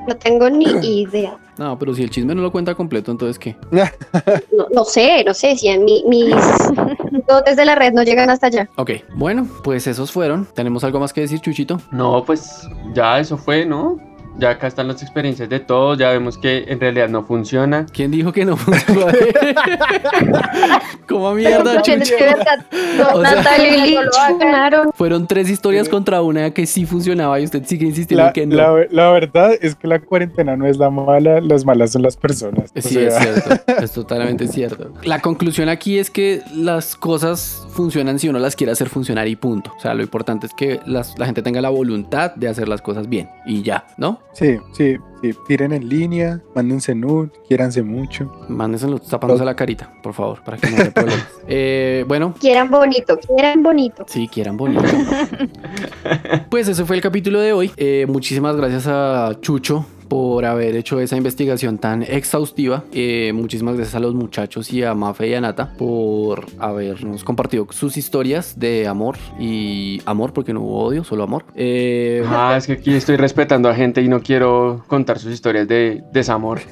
No 0.07 0.15
tengo 0.15 0.49
ni 0.49 0.65
idea. 1.01 1.37
No, 1.57 1.79
pero 1.79 1.93
si 1.95 2.03
el 2.03 2.09
chisme 2.09 2.35
no 2.35 2.41
lo 2.41 2.51
cuenta 2.51 2.75
completo, 2.75 3.11
entonces 3.11 3.39
¿qué? 3.39 3.55
No, 4.55 4.67
no 4.73 4.83
sé, 4.83 5.23
no 5.25 5.33
sé 5.33 5.55
si 5.55 5.69
en 5.69 5.85
mi- 5.85 6.03
mis 6.07 6.35
dotes 7.27 7.55
de 7.55 7.65
la 7.65 7.75
red 7.75 7.93
no 7.93 8.03
llegan 8.03 8.29
hasta 8.29 8.47
allá. 8.47 8.69
Ok, 8.75 8.91
bueno, 9.15 9.47
pues 9.63 9.87
esos 9.87 10.11
fueron. 10.11 10.45
¿Tenemos 10.53 10.83
algo 10.83 10.99
más 10.99 11.11
que 11.13 11.21
decir, 11.21 11.39
Chuchito? 11.39 11.79
No, 11.91 12.23
pues 12.25 12.67
ya 12.93 13.19
eso 13.19 13.37
fue, 13.37 13.65
¿no? 13.65 13.97
Ya 14.37 14.49
acá 14.49 14.67
están 14.67 14.87
las 14.89 15.01
experiencias 15.01 15.47
de 15.47 15.59
todos, 15.61 15.97
ya 15.97 16.09
vemos 16.09 16.37
que 16.37 16.65
en 16.67 16.79
realidad 16.79 17.07
no 17.07 17.23
funciona. 17.23 17.85
¿Quién 17.93 18.11
dijo 18.11 18.33
que 18.33 18.43
no 18.43 18.57
funciona? 18.57 19.13
¿Cómo 21.07 21.33
mierda, 21.33 21.81
O 23.13 23.21
sea-. 23.23 24.83
Fueron 24.93 25.27
tres 25.27 25.49
historias 25.49 25.87
contra 25.89 26.21
una 26.21 26.51
que 26.51 26.65
sí 26.65 26.85
funcionaba 26.85 27.39
y 27.39 27.45
usted 27.45 27.63
sigue 27.65 27.85
insistiendo 27.85 28.23
La, 28.23 28.27
en 28.29 28.33
que 28.33 28.45
no. 28.45 28.55
la- 28.55 28.85
la 28.91 29.11
verdad 29.11 29.53
es 29.61 29.75
que 29.75 29.87
la 29.87 29.99
cuarentena 29.99 30.55
no 30.55 30.65
es 30.67 30.77
la 30.77 30.89
mala, 30.89 31.39
las 31.41 31.65
malas 31.65 31.91
son 31.91 32.01
las 32.01 32.17
personas. 32.17 32.71
O 32.75 32.81
Sí, 32.81 32.95
sea, 32.95 33.07
es 33.07 33.17
cierto. 33.43 33.63
Es 33.85 33.91
totalmente 33.91 34.47
cierto. 34.47 34.91
La 35.03 35.19
conclusión 35.19 35.69
aquí 35.69 35.97
es 35.99 36.09
que 36.09 36.41
las 36.53 36.95
cosas 36.95 37.65
funcionan 37.69 38.19
si 38.19 38.29
uno 38.29 38.39
las 38.39 38.55
quiere 38.55 38.71
hacer 38.71 38.89
funcionar 38.89 39.27
y 39.27 39.35
punto. 39.35 39.71
O 39.77 39.79
sea, 39.79 39.93
lo 39.93 40.01
importante 40.01 40.47
es 40.47 40.53
que 40.53 40.79
las- 40.85 41.17
la 41.17 41.25
gente 41.25 41.41
tenga 41.41 41.61
la 41.61 41.69
voluntad 41.69 42.33
de 42.35 42.47
hacer 42.47 42.67
las 42.67 42.81
cosas 42.81 43.07
bien 43.09 43.29
y 43.45 43.61
ya, 43.63 43.85
¿no? 43.97 44.19
Sí, 44.33 44.57
sí, 44.73 44.97
sí. 45.21 45.31
Tiren 45.47 45.71
en 45.71 45.87
línea, 45.87 46.41
mándense 46.53 46.93
nude, 46.93 47.31
quiéranse 47.47 47.81
mucho. 47.81 48.31
Mándenselo 48.49 48.99
tapándose 48.99 49.45
la 49.45 49.55
carita, 49.55 49.93
por 50.03 50.13
favor, 50.13 50.43
para 50.43 50.57
que 50.57 50.69
no 50.69 50.77
haya 50.77 50.91
problemas. 50.91 51.27
Eh, 51.47 52.03
bueno, 52.07 52.33
Quieran 52.39 52.71
bonito, 52.71 53.19
quieran 53.19 53.61
bonito. 53.61 54.03
Sí, 54.07 54.27
quieran 54.27 54.57
bonito. 54.57 54.83
pues 56.49 56.67
ese 56.67 56.83
fue 56.85 56.95
el 56.95 57.03
capítulo 57.03 57.39
de 57.39 57.53
hoy. 57.53 57.71
Eh, 57.77 58.07
muchísimas 58.09 58.55
gracias 58.55 58.87
a 58.87 59.37
Chucho 59.41 59.85
por 60.15 60.45
haber 60.45 60.77
hecho 60.77 61.01
esa 61.01 61.17
investigación 61.17 61.77
tan 61.77 62.01
exhaustiva. 62.01 62.85
Eh, 62.93 63.33
muchísimas 63.35 63.75
gracias 63.75 63.95
a 63.95 63.99
los 63.99 64.15
muchachos 64.15 64.71
y 64.71 64.81
a 64.81 64.93
Mafe 64.93 65.27
y 65.27 65.33
a 65.33 65.41
Nata 65.41 65.73
por 65.77 66.45
habernos 66.57 67.25
compartido 67.25 67.67
sus 67.71 67.97
historias 67.97 68.57
de 68.57 68.87
amor 68.87 69.17
y 69.37 70.01
amor, 70.05 70.31
porque 70.31 70.53
no 70.53 70.61
hubo 70.61 70.85
odio, 70.85 71.03
solo 71.03 71.23
amor. 71.23 71.43
Eh, 71.53 72.23
Ah, 72.29 72.55
es 72.57 72.65
que 72.65 72.71
aquí 72.73 72.93
estoy 72.93 73.17
respetando 73.17 73.67
a 73.67 73.75
gente 73.75 74.01
y 74.01 74.07
no 74.07 74.21
quiero 74.21 74.85
contar 74.87 75.19
sus 75.19 75.33
historias 75.33 75.67
de 75.67 76.01
desamor. 76.13 76.61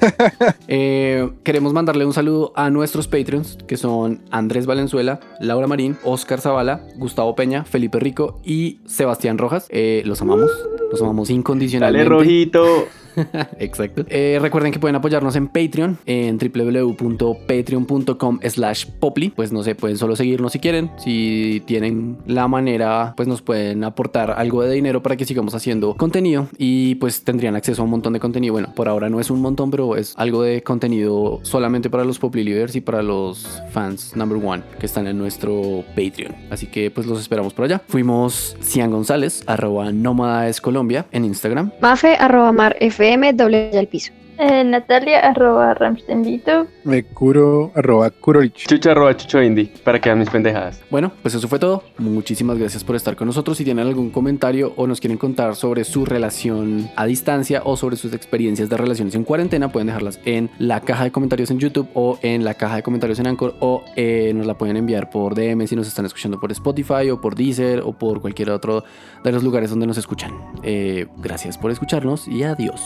Eh, 0.66 1.30
queremos 1.42 1.74
mandarle 1.74 2.06
un 2.06 2.14
saludo 2.14 2.52
a 2.56 2.70
nuestros 2.70 3.06
Patreons, 3.06 3.58
que 3.66 3.76
son 3.76 4.22
Andrés 4.30 4.64
Valenzuela, 4.64 5.20
Laura 5.38 5.66
Marín, 5.66 5.98
Oscar 6.04 6.40
Zavala, 6.40 6.80
Gustavo 6.96 7.34
Peña, 7.34 7.64
Felipe 7.64 8.00
Rico 8.00 8.40
y 8.42 8.80
Sebastián 8.86 9.36
Rojas. 9.36 9.66
Eh, 9.68 10.02
los 10.06 10.22
amamos, 10.22 10.50
los 10.90 11.02
amamos 11.02 11.28
Dale 11.28 11.38
incondicionalmente. 11.38 12.08
rojito. 12.08 12.86
Exacto. 13.58 14.04
Eh, 14.08 14.38
recuerden 14.40 14.72
que 14.72 14.78
pueden 14.78 14.96
apoyarnos 14.96 15.36
en 15.36 15.48
Patreon, 15.48 15.98
en 16.06 16.38
www.patreon.com 16.38 18.40
slash 18.42 18.86
poply. 18.98 19.30
Pues 19.30 19.52
no 19.52 19.62
sé, 19.62 19.74
pueden 19.74 19.98
solo 19.98 20.16
seguirnos 20.16 20.52
si 20.52 20.58
quieren. 20.58 20.90
Si 20.98 21.62
tienen 21.66 22.18
la 22.26 22.48
manera, 22.48 23.14
pues 23.16 23.28
nos 23.28 23.42
pueden 23.42 23.84
aportar 23.84 24.32
algo 24.32 24.62
de 24.62 24.74
dinero 24.74 25.02
para 25.02 25.16
que 25.16 25.24
sigamos 25.24 25.54
haciendo 25.54 25.94
contenido 25.94 26.48
y 26.58 26.96
pues 26.96 27.24
tendrían 27.24 27.56
acceso 27.56 27.82
a 27.82 27.84
un 27.84 27.90
montón 27.90 28.12
de 28.12 28.20
contenido. 28.20 28.52
Bueno, 28.52 28.72
por 28.74 28.88
ahora 28.88 29.08
no 29.08 29.20
es 29.20 29.30
un 29.30 29.40
montón, 29.40 29.70
pero 29.70 29.96
es 29.96 30.14
algo 30.16 30.42
de 30.42 30.62
contenido 30.62 31.40
solamente 31.42 31.90
para 31.90 32.04
los 32.04 32.18
poply 32.18 32.44
leaders 32.44 32.76
y 32.76 32.80
para 32.80 33.02
los 33.02 33.62
fans 33.70 34.14
number 34.16 34.44
one 34.44 34.62
que 34.78 34.86
están 34.86 35.06
en 35.06 35.18
nuestro 35.18 35.84
Patreon. 35.90 36.34
Así 36.50 36.66
que 36.66 36.90
pues 36.90 37.06
los 37.06 37.20
esperamos 37.20 37.54
por 37.54 37.66
allá. 37.66 37.80
Fuimos 37.88 38.56
Cian 38.60 38.90
González, 38.90 39.42
arroba 39.46 39.92
Nómada 39.92 40.48
es 40.48 40.60
Colombia 40.60 41.06
en 41.12 41.24
Instagram. 41.24 41.72
Mafe 41.80 42.16
arroba 42.16 42.52
mar 42.52 42.76
fm 43.04 43.36
doble 43.36 43.70
al 43.78 43.86
piso. 43.88 44.12
Eh, 44.38 44.64
Natalia, 44.64 45.20
arroba 45.20 45.74
Ramstenvito. 45.74 46.66
Me 46.84 47.04
curo 47.04 47.70
arroba 47.74 48.10
curorich. 48.10 48.66
Chucho 48.66 48.90
arroba 48.90 49.16
chucho 49.16 49.42
indie 49.42 49.72
para 49.84 50.00
que 50.00 50.08
vean 50.08 50.18
mis 50.18 50.30
pendejadas. 50.30 50.82
Bueno, 50.90 51.12
pues 51.22 51.34
eso 51.34 51.48
fue 51.48 51.58
todo. 51.58 51.84
Muchísimas 51.98 52.58
gracias 52.58 52.84
por 52.84 52.96
estar 52.96 53.16
con 53.16 53.26
nosotros. 53.26 53.56
Si 53.56 53.64
tienen 53.64 53.86
algún 53.86 54.10
comentario 54.10 54.72
o 54.76 54.86
nos 54.86 55.00
quieren 55.00 55.18
contar 55.18 55.54
sobre 55.54 55.84
su 55.84 56.04
relación 56.04 56.88
a 56.96 57.06
distancia 57.06 57.62
o 57.64 57.76
sobre 57.76 57.96
sus 57.96 58.12
experiencias 58.12 58.68
de 58.68 58.76
relaciones 58.76 59.14
en 59.14 59.24
cuarentena, 59.24 59.70
pueden 59.70 59.86
dejarlas 59.86 60.20
en 60.24 60.50
la 60.58 60.80
caja 60.80 61.04
de 61.04 61.12
comentarios 61.12 61.50
en 61.50 61.58
YouTube 61.58 61.88
o 61.94 62.18
en 62.22 62.44
la 62.44 62.54
caja 62.54 62.76
de 62.76 62.82
comentarios 62.82 63.18
en 63.18 63.26
Anchor 63.26 63.54
o 63.60 63.84
eh, 63.96 64.32
nos 64.34 64.46
la 64.46 64.58
pueden 64.58 64.76
enviar 64.76 65.10
por 65.10 65.34
DM 65.34 65.66
si 65.66 65.76
nos 65.76 65.86
están 65.86 66.06
escuchando 66.06 66.40
por 66.40 66.50
Spotify 66.52 67.10
o 67.10 67.20
por 67.20 67.34
Deezer 67.34 67.80
o 67.80 67.92
por 67.92 68.20
cualquier 68.20 68.50
otro 68.50 68.84
de 69.22 69.32
los 69.32 69.42
lugares 69.42 69.70
donde 69.70 69.86
nos 69.86 69.98
escuchan. 69.98 70.32
Eh, 70.62 71.06
gracias 71.18 71.58
por 71.58 71.70
escucharnos 71.70 72.28
y 72.28 72.42
adiós. 72.42 72.80